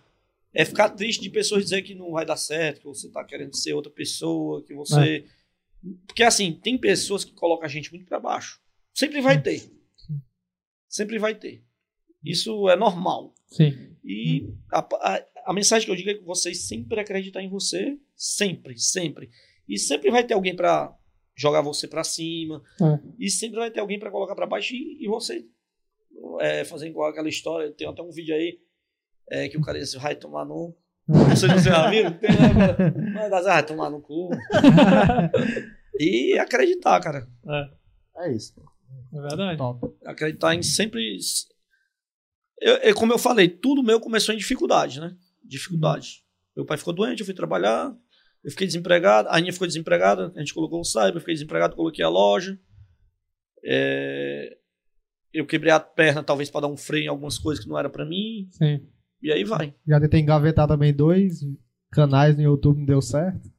[0.53, 3.55] é ficar triste de pessoas dizer que não vai dar certo, que você tá querendo
[3.55, 5.25] ser outra pessoa, que você.
[6.07, 8.61] Porque assim, tem pessoas que colocam a gente muito para baixo.
[8.93, 9.71] Sempre vai ter.
[10.87, 11.63] Sempre vai ter.
[12.23, 13.33] Isso é normal.
[13.47, 13.95] Sim.
[14.03, 17.97] E a, a, a mensagem que eu digo é que vocês sempre acreditar em você,
[18.15, 19.29] sempre, sempre.
[19.67, 20.95] E sempre vai ter alguém para
[21.35, 22.99] jogar você para cima, É.
[23.17, 25.47] e sempre vai ter alguém para colocar para baixo e, e você
[26.39, 27.71] é, fazer igual aquela história.
[27.71, 28.59] Tem até um vídeo aí
[29.29, 30.67] é, que o cara disse: vai tomar no.
[30.67, 30.75] Não
[31.63, 33.11] já viu, tem, né?
[33.13, 34.29] Vai dar, vai tomar no cu.
[35.99, 37.27] e acreditar, cara.
[38.17, 38.53] É isso.
[39.13, 39.57] É verdade.
[39.57, 39.87] Top.
[40.05, 41.17] acreditar em sempre.
[42.59, 45.15] Eu, eu- como eu falei, tudo meu começou em dificuldade, né?
[45.43, 46.23] Dificuldade.
[46.55, 47.93] Meu pai ficou doente, eu fui trabalhar,
[48.43, 51.75] eu fiquei desempregado, a Aninha ficou desempregada, a gente colocou o cyber, eu fiquei desempregado,
[51.75, 52.59] coloquei a loja.
[53.63, 54.57] É,
[55.33, 57.89] Eu quebrei a perna, talvez, para dar um freio em algumas coisas que não era
[57.89, 58.85] para mim, Sim.
[59.21, 59.73] E aí vai.
[59.87, 61.39] Já tentei engavetar também dois
[61.91, 63.49] canais no YouTube, não deu certo.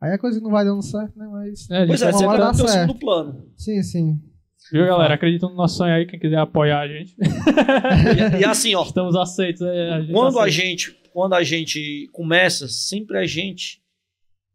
[0.00, 1.26] Aí é coisa não vai dando certo, né?
[1.30, 1.70] Mas.
[1.70, 3.46] É, a Pois é, você tá no segundo plano.
[3.56, 4.20] Sim, sim.
[4.72, 5.14] Viu, galera?
[5.14, 7.14] Acredita no nosso sonho aí, quem quiser apoiar a gente.
[7.18, 9.62] E, e assim, ó, Estamos aceitos.
[9.62, 10.50] é, a gente quando a aceita.
[10.66, 13.80] gente quando a gente começa sempre a gente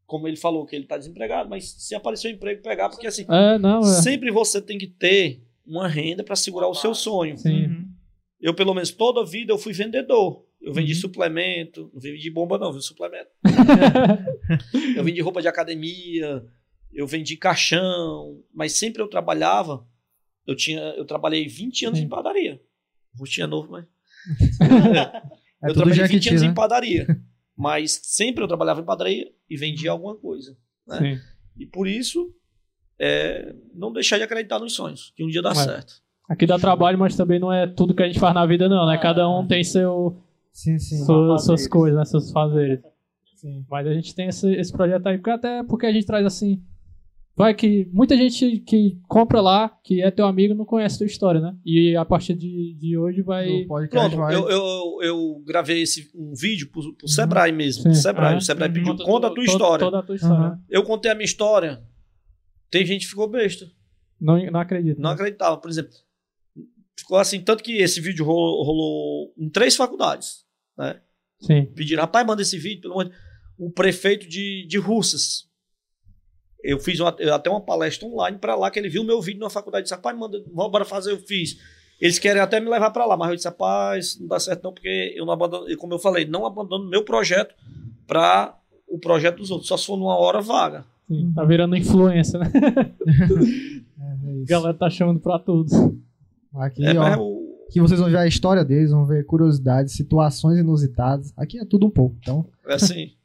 [0.06, 3.26] como ele falou que ele está desempregado mas se aparecer um emprego pegar porque assim
[3.28, 3.84] É, não, é.
[3.84, 7.66] sempre você tem que ter uma renda para segurar o seu sonho Sim.
[7.66, 7.91] Uhum.
[8.42, 11.00] Eu pelo menos toda a vida eu fui vendedor eu vendi Uhum.
[11.00, 13.30] suplemento não vendi bomba não vendi suplemento
[14.96, 16.46] eu vendi roupa de academia
[16.94, 19.86] eu vendi caixão mas sempre eu trabalhava
[20.48, 22.06] eu tinha eu trabalhei 20 anos Sim.
[22.06, 22.62] em padaria
[23.18, 23.86] Rostinha novo mas
[25.64, 26.48] É eu trabalhei 20 Jequiti, anos né?
[26.48, 27.08] em padaria.
[27.56, 30.58] Mas sempre eu trabalhava em padaria e vendia alguma coisa.
[30.88, 31.22] né?
[31.56, 32.34] E por isso,
[33.00, 35.56] é, não deixar de acreditar nos sonhos, que um dia dá É.
[35.56, 36.02] certo.
[36.32, 38.86] Aqui dá trabalho, mas também não é tudo que a gente faz na vida, não,
[38.88, 38.98] né?
[38.98, 40.18] Cada um tem seu,
[40.52, 41.04] Sim, sim.
[41.04, 42.06] sua- suas coisas, né?
[42.06, 42.80] Seus fazeres.
[43.36, 43.66] Sim.
[43.70, 46.62] Mas a gente tem esse, esse projeto aí, porque até porque a gente traz assim.
[47.36, 51.42] Vai que muita gente que compra lá, que é teu amigo, não conhece tua história,
[51.42, 51.56] né?
[51.66, 53.66] E a partir de, de hoje vai.
[53.90, 54.36] Pronto, vai.
[54.36, 57.84] eu, eu, eu gravei esse, um vídeo pro, pro Sebrae mesmo.
[57.84, 57.94] Sim.
[57.94, 58.36] Sebrae.
[58.36, 58.74] Ah, O Sebrae uhum.
[58.74, 59.80] pediu, Conta conta a to- tua história.
[59.86, 60.50] Toda a tua história.
[60.52, 60.60] Uhum.
[60.70, 61.82] Eu contei a minha história.
[62.70, 63.66] Tem gente que ficou besta.
[64.20, 65.02] Não, não acredito.
[65.02, 65.16] Não né?
[65.16, 65.58] acreditava.
[65.58, 65.92] Por exemplo,
[66.98, 70.44] ficou assim, tanto que esse vídeo rolou, rolou em três faculdades.
[70.78, 71.00] Né?
[71.40, 71.66] Sim.
[71.76, 73.12] pediram, rapaz, manda esse vídeo, pelo amor de
[73.58, 75.50] O prefeito de, de Russas.
[76.64, 79.50] Eu fiz uma- até uma palestra online pra lá, que ele viu meu vídeo na
[79.50, 81.58] faculdade e disse, rapaz, manda, vamos bora fazer, eu fiz.
[82.00, 84.74] Eles querem até me levar pra lá, mas eu disse, rapaz, não dá certo não,
[84.74, 87.54] porque eu não abandono, e como eu falei, não abandono meu projeto
[88.08, 88.58] pra
[88.88, 90.86] o projeto dos outros, só se for numa hora vaga.
[91.08, 91.32] Sim.
[91.34, 92.52] Tá virando influência, né?
[94.02, 95.70] É, é galera tá chamando pra tudo.
[96.56, 97.02] Aqui, É, ó.
[97.04, 101.32] mas o- Aqui vocês vão ver a história deles, vão ver curiosidades, situações inusitadas.
[101.38, 102.18] Aqui é tudo um pouco.
[102.20, 103.12] Então, é assim.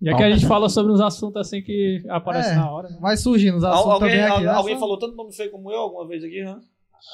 [0.00, 2.54] E aqui a gente fala sobre uns assuntos assim que aparecem É.
[2.56, 2.88] na hora.
[2.88, 2.98] né?
[3.00, 4.44] vai surgindo os assuntos Al- alguém também aqui.
[4.44, 4.50] né?
[4.52, 6.60] alguém Só- falou tanto nome feio como eu alguma vez aqui, hã?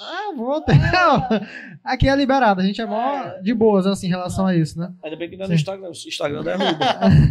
[0.01, 0.75] Ah, vou ter.
[0.93, 1.41] Não,
[1.83, 4.93] Aqui é liberado, a gente é mó de boas assim em relação a isso, né?
[5.03, 5.55] Ainda bem que não é no.
[5.55, 6.79] Instagram, o Instagram derruba.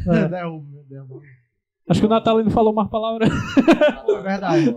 [0.25, 1.21] É, derruba, derruba.
[1.89, 3.25] Acho que o Natalino falou mais palavra.
[4.07, 4.73] É verdade.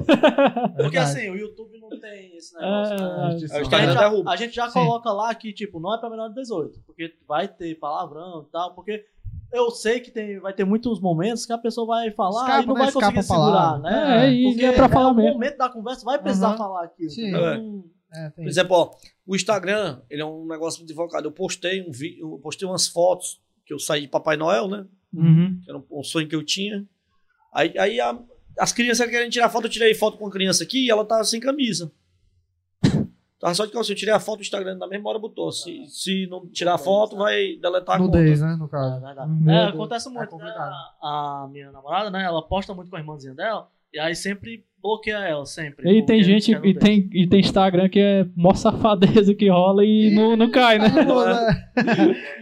[0.76, 2.94] Porque assim, o YouTube não tem esse negócio.
[2.94, 3.06] É, né?
[3.06, 4.80] é, o A gente, já, a gente já Sim.
[4.80, 6.80] coloca lá que, tipo, não é pra menor de 18.
[6.84, 8.74] Porque vai ter palavrão e tal.
[8.74, 9.04] Porque
[9.52, 12.66] eu sei que tem, vai ter muitos momentos que a pessoa vai falar Escapa, e
[12.66, 12.80] não né?
[12.80, 13.90] vai Escapa conseguir a segurar, palavra.
[13.90, 14.26] né?
[14.26, 15.32] É, e Porque é pra falar o mesmo.
[15.34, 16.56] momento da conversa vai precisar Uhum.
[16.58, 17.10] falar aquilo.
[17.10, 17.28] Sim.
[17.28, 17.84] entendeu?
[18.12, 18.26] É.
[18.26, 18.90] É, Por exemplo, ó,
[19.26, 21.28] o Instagram, ele é um negócio muito invocado.
[21.28, 22.18] Eu postei um vi...
[22.18, 24.86] eu postei umas fotos que eu saí de Papai Noel, né?
[25.14, 25.60] Uhum.
[25.62, 26.84] Que era um, um sonho que eu tinha.
[27.56, 28.18] Aí, aí a-
[28.58, 31.24] as crianças querendo tirar foto, eu tirei foto com a criança aqui e ela tava
[31.24, 31.90] sem camisa.
[33.38, 33.92] Tava só de calça.
[33.92, 35.52] Eu tirei a foto do Instagram na mesma hora botou.
[35.52, 38.16] Se, se não tirar a foto, vai deletar a conta.
[38.18, 39.00] Nudez, né, no É caso.
[39.04, 39.30] verdade.
[39.30, 39.50] Uhum.
[39.50, 40.40] É, acontece muito.
[40.40, 40.50] É né?
[40.56, 42.24] A, a minha namorada, né?
[42.24, 43.68] Ela posta muito com a irmãzinha dela.
[43.92, 45.88] E aí sempre bloqueia ela, sempre.
[45.90, 50.14] E tem gente, e tem, e tem Instagram que é mó safadeza que rola e
[50.14, 50.86] não, não cai, né?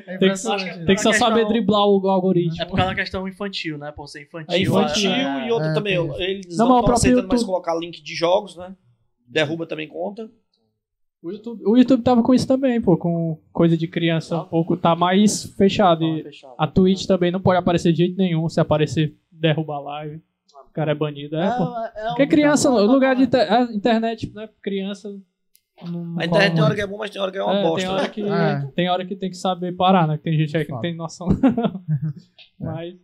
[0.07, 2.61] É Tem que, tem que só saber driblar o algoritmo.
[2.61, 3.93] É por causa da questão infantil, né?
[3.93, 4.55] Por ser infantil.
[4.55, 5.95] É infantil é- e outra é, também.
[5.95, 8.75] Eles Não, não, estão próprio aceitando mais YouTube- colocar link de jogos, né?
[9.27, 10.31] Derruba também conta.
[11.23, 14.77] O YouTube, o YouTube tava com isso também, pô, com coisa de criança um pouco,
[14.77, 16.01] tá mais fechado.
[16.01, 16.55] Tá E fechado.
[16.59, 20.21] a Twitch também não pode aparecer de jeito nenhum, se aparecer, derruba a live.
[20.75, 21.65] O cara é banido, é, pô.
[21.79, 25.09] é Porque um- criança, tá- lugar de inter- a internet, né, criança...
[25.87, 27.63] Não, A internet tem hora que é bom, mas tem hora que é uma É,
[27.63, 27.81] bosta.
[27.81, 28.67] tem, hora que, É.
[28.75, 30.17] tem hora que tem que saber parar, né?
[30.17, 31.29] Que tem gente aí que não tem noção.
[31.31, 31.35] É.
[32.59, 32.95] mas,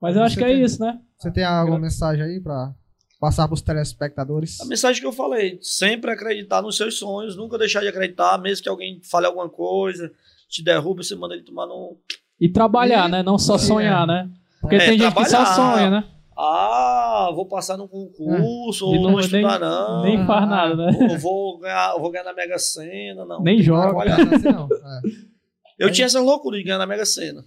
[0.00, 0.98] mas eu acho que é tem- isso, né?
[1.18, 2.72] Você tem alguma mensagem aí pra
[3.20, 4.60] passar pros telespectadores?
[4.60, 8.62] A mensagem que eu falei, sempre acreditar nos seus sonhos, nunca deixar de acreditar, mesmo
[8.62, 10.10] que alguém fale alguma coisa,
[10.48, 11.98] te derrube, você manda ele tomar no.
[12.40, 13.22] E trabalhar, E- né?
[13.22, 14.06] Não só sonhar, é.
[14.06, 14.30] né?
[14.60, 16.04] Porque É, tem gente que só sonha, né?
[16.40, 18.88] Ah, vou passar num concurso, É.
[18.88, 20.02] Ou não- não, estudar, não.
[20.04, 21.08] Nem faz nada, né?
[21.10, 23.42] Ou vou ganhar, vou ganhar na Mega Sena, não.
[23.42, 24.04] Nem joga.
[24.14, 24.48] Não, assim.
[24.48, 25.84] É.
[25.86, 27.44] Eu tinha essa loucura de ganhar na Mega Sena.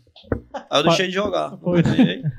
[0.70, 1.58] Aí eu deixei de jogar.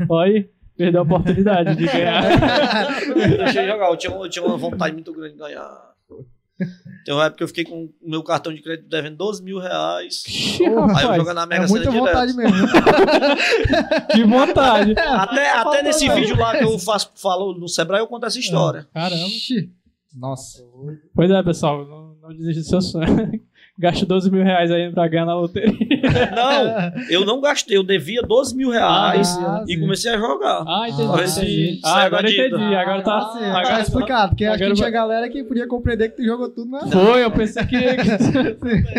[0.08, 2.22] Olha, perdeu a oportunidade de ganhar.
[3.08, 3.90] Eu deixei de jogar.
[3.90, 5.91] Eu tinha, eu tinha uma vontade muito grande de ganhar.
[7.04, 9.58] Tem uma época que eu fiquei com o meu cartão de crédito devendo 12 mil
[9.58, 10.22] reais.
[10.26, 11.98] Ixi, Aí eu jogando na Mega É Sena direto.
[11.98, 12.66] vontade mesmo.
[14.12, 14.94] que vontade.
[14.98, 16.14] Até, até nesse não.
[16.14, 18.86] vídeo lá que eu faço, falo no Sebrae, eu conto essa história.
[18.94, 19.26] Caramba.
[19.26, 19.70] Ixi.
[20.16, 20.62] Nossa.
[21.14, 23.40] Pois é, pessoal, não, não desista do seu sonho.
[23.78, 25.72] Gaste 12 mil reais aí pra ganhar na loteria.
[26.34, 29.80] Não, eu não gastei, eu devia 12 mil reais Ah, e sim.
[29.80, 30.64] comecei a jogar.
[30.66, 31.08] Ah, entendi.
[31.12, 31.80] Ah, entendi.
[31.84, 32.74] Ah, agora entendi.
[32.74, 33.16] Agora tá.
[33.18, 36.16] Ah, sim, agora tá explicado, porque acho agora que tinha galera que podia compreender que
[36.16, 37.76] tu jogou tudo na Foi, eu pensei que.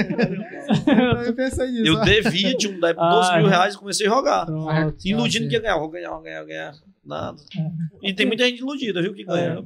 [1.27, 1.85] Eu pensei nisso.
[1.85, 3.49] Eu devia, tinha um débito de Ah, 12 mil é.
[3.49, 4.45] reais e comecei a jogar.
[4.45, 4.95] Pronto.
[5.05, 5.49] Iludindo sim.
[5.49, 6.73] que ia ganhar, vou ganhar, vou ganhar, vou ganhar.
[7.05, 7.37] Nada.
[8.01, 9.63] E tem muita gente iludida, viu, que ganha.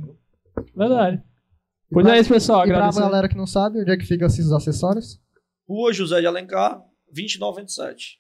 [0.75, 1.17] Verdade.
[1.17, 2.63] E Pois pra- é isso, pessoal.
[2.65, 3.01] E pra Agradecer.
[3.01, 5.19] galera que não sabe, onde é que ficam esses acessórios?
[5.69, 6.81] Rua José de Alencar,
[7.13, 8.19] 2927.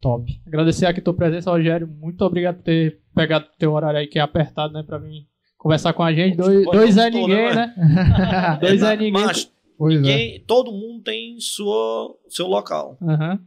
[0.00, 0.40] Top.
[0.46, 1.86] Agradecer aqui a tua presença, Rogério.
[1.88, 4.82] Muito obrigado por ter pegado teu horário aí que é apertado, né?
[4.82, 5.26] Pra vir
[5.56, 6.36] conversar com a gente.
[6.36, 8.58] Dois, Pô, dois é ninguém, né, né?
[8.60, 9.12] Dois é ninguém.
[9.12, 10.00] Mas Pois é.
[10.00, 12.96] ninguém, todo mundo tem sua, seu local.
[13.02, 13.40] Aham.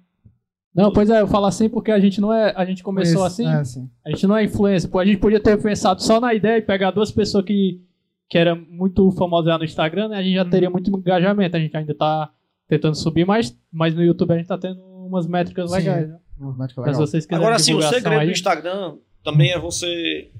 [0.76, 2.54] Não, pois é, eu falo assim porque a gente não é.
[2.56, 3.90] A gente começou assim, É, sim.
[4.06, 4.90] a gente não é influencer.
[4.90, 7.82] Pô, a gente podia ter pensado só na ideia e pegar duas pessoas que,
[8.30, 10.18] que eram muito famosas lá no Instagram, né?
[10.18, 11.58] A gente já teria muito engajamento.
[11.58, 12.32] A gente ainda tá
[12.70, 15.78] tentando subir, mas, mas no YouTube a gente tá tendo umas métricas Sim.
[15.78, 16.08] legais.
[16.10, 16.20] Né?
[16.40, 16.98] Uns médicos Mas se legais.
[16.98, 20.32] vocês quiserem Agora sim, o segredo aí, do Instagram também é você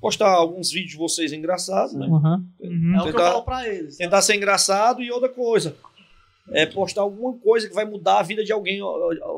[0.00, 2.06] postar alguns vídeos de vocês engraçados, né?
[2.06, 2.44] Aham.
[2.60, 2.94] Uhum.
[2.94, 3.96] É o que eu falo pra eles.
[3.96, 5.74] Tentar ser engraçado e outra coisa.
[6.50, 8.80] É postar alguma coisa que vai mudar a vida de alguém,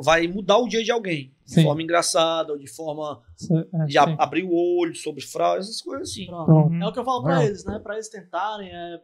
[0.02, 1.32] vai mudar o dia de alguém.
[1.44, 1.62] De Sim.
[1.64, 3.20] forma engraçada, ou de forma
[3.82, 4.14] É, de a- sim.
[4.18, 6.26] abrir o olho sobre fraude, essas coisas assim.
[6.26, 6.44] Pronto.
[6.44, 6.74] Pronto.
[6.74, 7.80] É o que eu falo pra eles, né?
[7.82, 9.00] Pra eles tentarem é,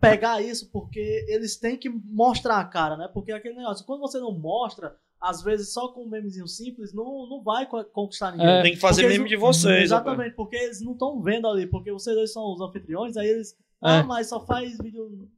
[0.00, 3.08] pegar isso, porque eles têm que mostrar a cara, né?
[3.12, 7.28] Porque aquele negócio, quando você não mostra, às vezes só com um memezinho simples, não,
[7.28, 8.46] não vai co- conquistar ninguém.
[8.48, 8.62] É.
[8.62, 9.90] Tem que fazer Porque meme eles de vocês.
[9.90, 10.12] rapaz.
[10.14, 13.54] Exatamente, porque eles não estão vendo ali, porque vocês dois são os anfitriões, aí eles.
[13.82, 14.02] Ah, É.
[14.02, 15.28] mas só faz vídeo.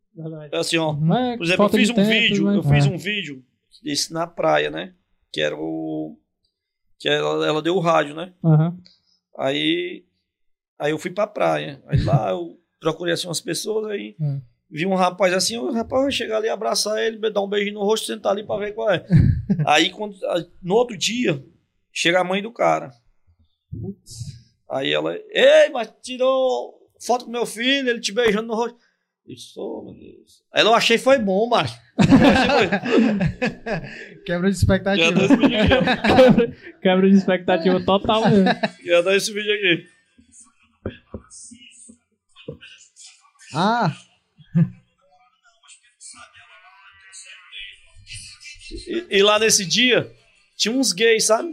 [0.53, 0.93] É assim, ó.
[0.93, 2.91] É Por exemplo, eu fiz um tempo, vídeo, mas- eu fiz É.
[2.91, 3.45] um vídeo
[3.83, 4.95] desse na praia, né?
[5.33, 6.17] Que era o.
[7.01, 8.33] Que ela, ela deu o rádio, né?
[8.45, 8.77] Aham.
[9.39, 10.05] Aí.
[10.79, 11.83] Aí eu fui pra praia.
[11.87, 14.15] Aí lá eu procurei assim umas pessoas aí.
[14.21, 14.41] Hum.
[14.73, 17.85] Vi um rapaz assim, o rapaz vai chegar ali, abraçar ele, dar um beijinho no
[17.85, 19.05] rosto, sentar ali pra ver qual é.
[19.67, 20.17] aí quando,
[20.63, 21.45] no outro dia,
[21.93, 22.91] chega a mãe do cara.
[24.71, 28.79] Aí ela, ei, mas tirou foto com meu filho, ele te beijando no rosto.
[29.27, 30.43] Eu disse, oh, meu Deus.
[30.53, 31.79] Aí eu achei foi bom, macho.
[31.95, 32.69] Foi-
[34.25, 35.13] Quebra de expectativa.
[35.13, 38.49] Quebra, quebra de expectativa total mesmo.
[38.85, 39.87] Ia dar esse vídeo aqui.
[43.55, 43.95] Ah,
[48.87, 50.11] E, e lá nesse dia,
[50.57, 51.49] tinha uns gays, sabe?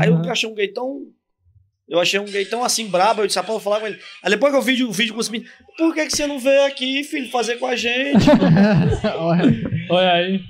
[0.00, 0.30] Aí eu Uhum.
[0.30, 1.02] achei um gay tão.
[1.88, 4.00] Eu achei um gay tão assim brabo, eu disse, rapaz, eu vou falar com ele.
[4.22, 6.38] Aí depois que eu vi o vídeo com os meninos, por que, que você não
[6.40, 8.26] veio aqui, filho, fazer com a gente?
[9.90, 10.40] Olha aí.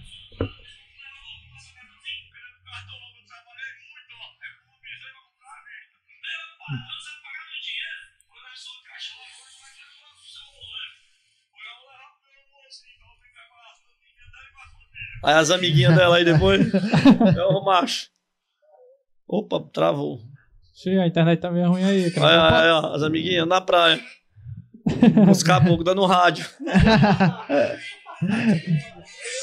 [15.23, 16.67] Aí as amiguinhas dela aí depois.
[17.37, 18.09] É o macho.
[19.29, 20.21] Opa, travou.
[20.75, 22.05] Xiii, a internet tá meio ruim aí.
[22.05, 22.63] Aí, cara.
[22.63, 24.01] aí, ó, as amiguinhas na praia.
[25.31, 26.47] Os caboclos dando rádio.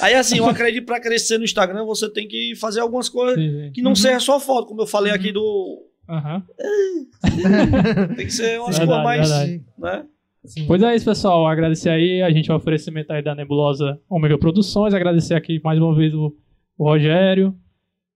[0.02, 3.36] Aí assim, eu acredito que pra crescer no Instagram você tem que fazer algumas coisas
[3.36, 3.72] Sim, sim.
[3.72, 5.88] que não seja só foto, como eu falei aqui do.
[6.10, 6.44] Aham.
[8.16, 9.30] Tem que ser umas Verdade, coisas mais.
[9.30, 9.66] verdade.
[9.78, 10.06] Né?
[10.46, 10.66] Sim.
[10.68, 11.46] Pois é isso, pessoal.
[11.48, 14.94] Agradecer aí a gente o oferecimento aí da Nebulosa Omega Produções.
[14.94, 16.34] Agradecer aqui mais uma vez o,
[16.78, 17.56] o Rogério.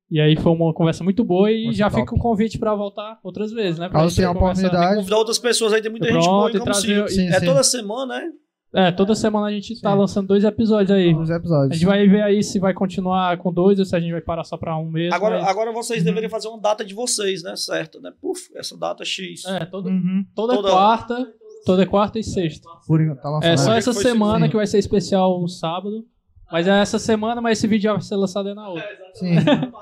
[0.09, 2.01] E aí foi uma conversa muito boa e Muito já top.
[2.01, 3.89] fica o convite pra voltar outras vezes, né?
[3.89, 4.67] Pra Caso tenha conversar.
[4.67, 4.95] oportunidade.
[4.95, 7.09] Convidar outras pessoas aí, tem muita Pronto, gente boa e trazer-.
[7.09, 7.45] Sim, É sim.
[7.45, 8.31] toda semana, né?
[8.73, 9.97] É, toda semana a gente tá Sim.
[9.97, 11.09] lançando dois episódios aí.
[11.09, 11.73] A episódios.
[11.77, 14.43] gente vai ver aí se vai continuar com dois ou se a gente vai parar
[14.43, 15.11] só pra um mês.
[15.13, 17.55] Agora, mas- agora vocês deveriam fazer uma data de vocês, né?
[17.55, 18.11] Certo, né?
[18.21, 19.43] Puf, essa data X.
[19.45, 20.23] É, todo, Uhum.
[20.35, 21.27] toda, Toda- quarta.
[21.67, 22.67] Toda quarta e sexta.
[22.87, 23.39] Por enquanto, tá.
[23.43, 26.05] É só essa semana que vai ser especial no sábado.
[26.49, 28.87] Mas é essa semana, mas esse vídeo já vai ser lançado aí na outra.
[29.15, 29.35] Sim,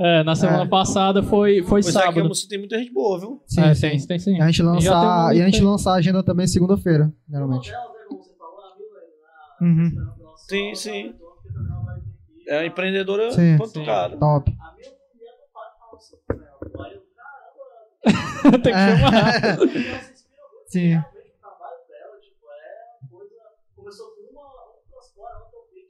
[0.00, 0.66] É, na semana É.
[0.68, 2.22] passada foi, foi Pois é, que sábado.
[2.22, 3.42] Camocillo tem muita gente boa, viu?
[3.46, 3.80] sim, é, sim.
[3.80, 4.36] tem, tem sim.
[4.36, 7.72] E a gente Já tem um- e a gente lançar a agenda também segunda-feira, geralmente.
[9.60, 9.90] Uhum.
[10.48, 11.14] Sim, sim.
[12.48, 13.56] É empreendedora Sim.
[13.84, 14.16] cara.
[14.16, 14.52] Top.
[18.62, 19.58] tem que chamar.
[20.68, 21.02] Sim.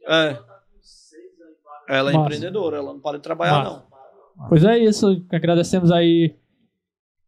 [0.09, 0.39] É.
[1.89, 2.27] Ela é Massa.
[2.27, 3.71] empreendedora, ela não para de trabalhar, Massa.
[4.37, 4.49] não.
[4.49, 5.25] Pois é isso.
[5.33, 6.35] Agradecemos aí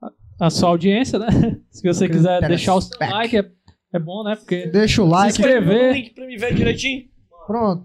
[0.02, 1.26] a, a sua audiência, né?
[1.70, 3.50] Se você Aquele quiser deixar o like, é,
[3.92, 4.36] é bom, né?
[4.36, 5.28] Porque Deixa o se like.
[5.30, 7.04] inscrever, Um link pra me ver direitinho.
[7.46, 7.84] Pronto.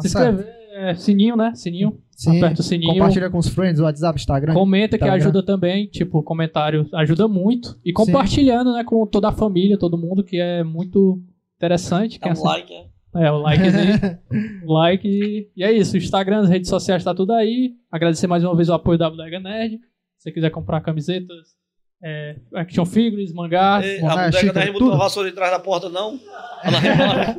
[0.00, 0.40] se Tá certo.
[0.40, 1.54] inscrever, é, sininho, né?
[1.54, 2.00] Sininho.
[2.16, 2.38] Sim.
[2.38, 2.92] Aperta o sininho.
[2.94, 4.54] Compartilha com os friends, WhatsApp, Instagram.
[4.54, 5.16] Comenta que Telegram.
[5.30, 7.78] ajuda também, tipo, comentário ajuda muito.
[7.84, 11.20] E compartilhando, né, com toda a família, todo mundo, que é muito
[11.56, 12.18] interessante.
[12.18, 12.86] que Dá é um like, é.
[13.16, 14.18] É, o likezinho.
[14.66, 15.06] like.
[15.06, 15.94] E, e é isso.
[15.94, 17.74] O Instagram, as redes sociais, tá tudo aí.
[17.90, 19.78] Agradecer mais uma vez o apoio da Bodega Nerd.
[20.18, 21.54] Se você quiser comprar camisetas,
[22.02, 23.86] é, action figures, mangás.
[23.86, 26.18] E bom, a né, bodega não botou uma vassoura atrás da porta, não?
[26.62, 27.36] Ela remora.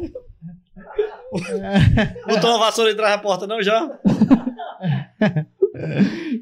[2.27, 3.99] botou uma vassoura atrás da porta, não, já?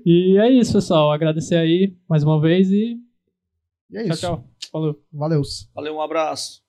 [0.05, 1.11] E é isso, pessoal.
[1.11, 2.99] Agradecer aí mais uma vez e
[3.89, 4.21] E é tchau, isso.
[4.21, 4.47] tchau.
[4.71, 5.03] Falou.
[5.11, 5.41] Valeu.
[5.73, 6.61] Valeu, um abraço.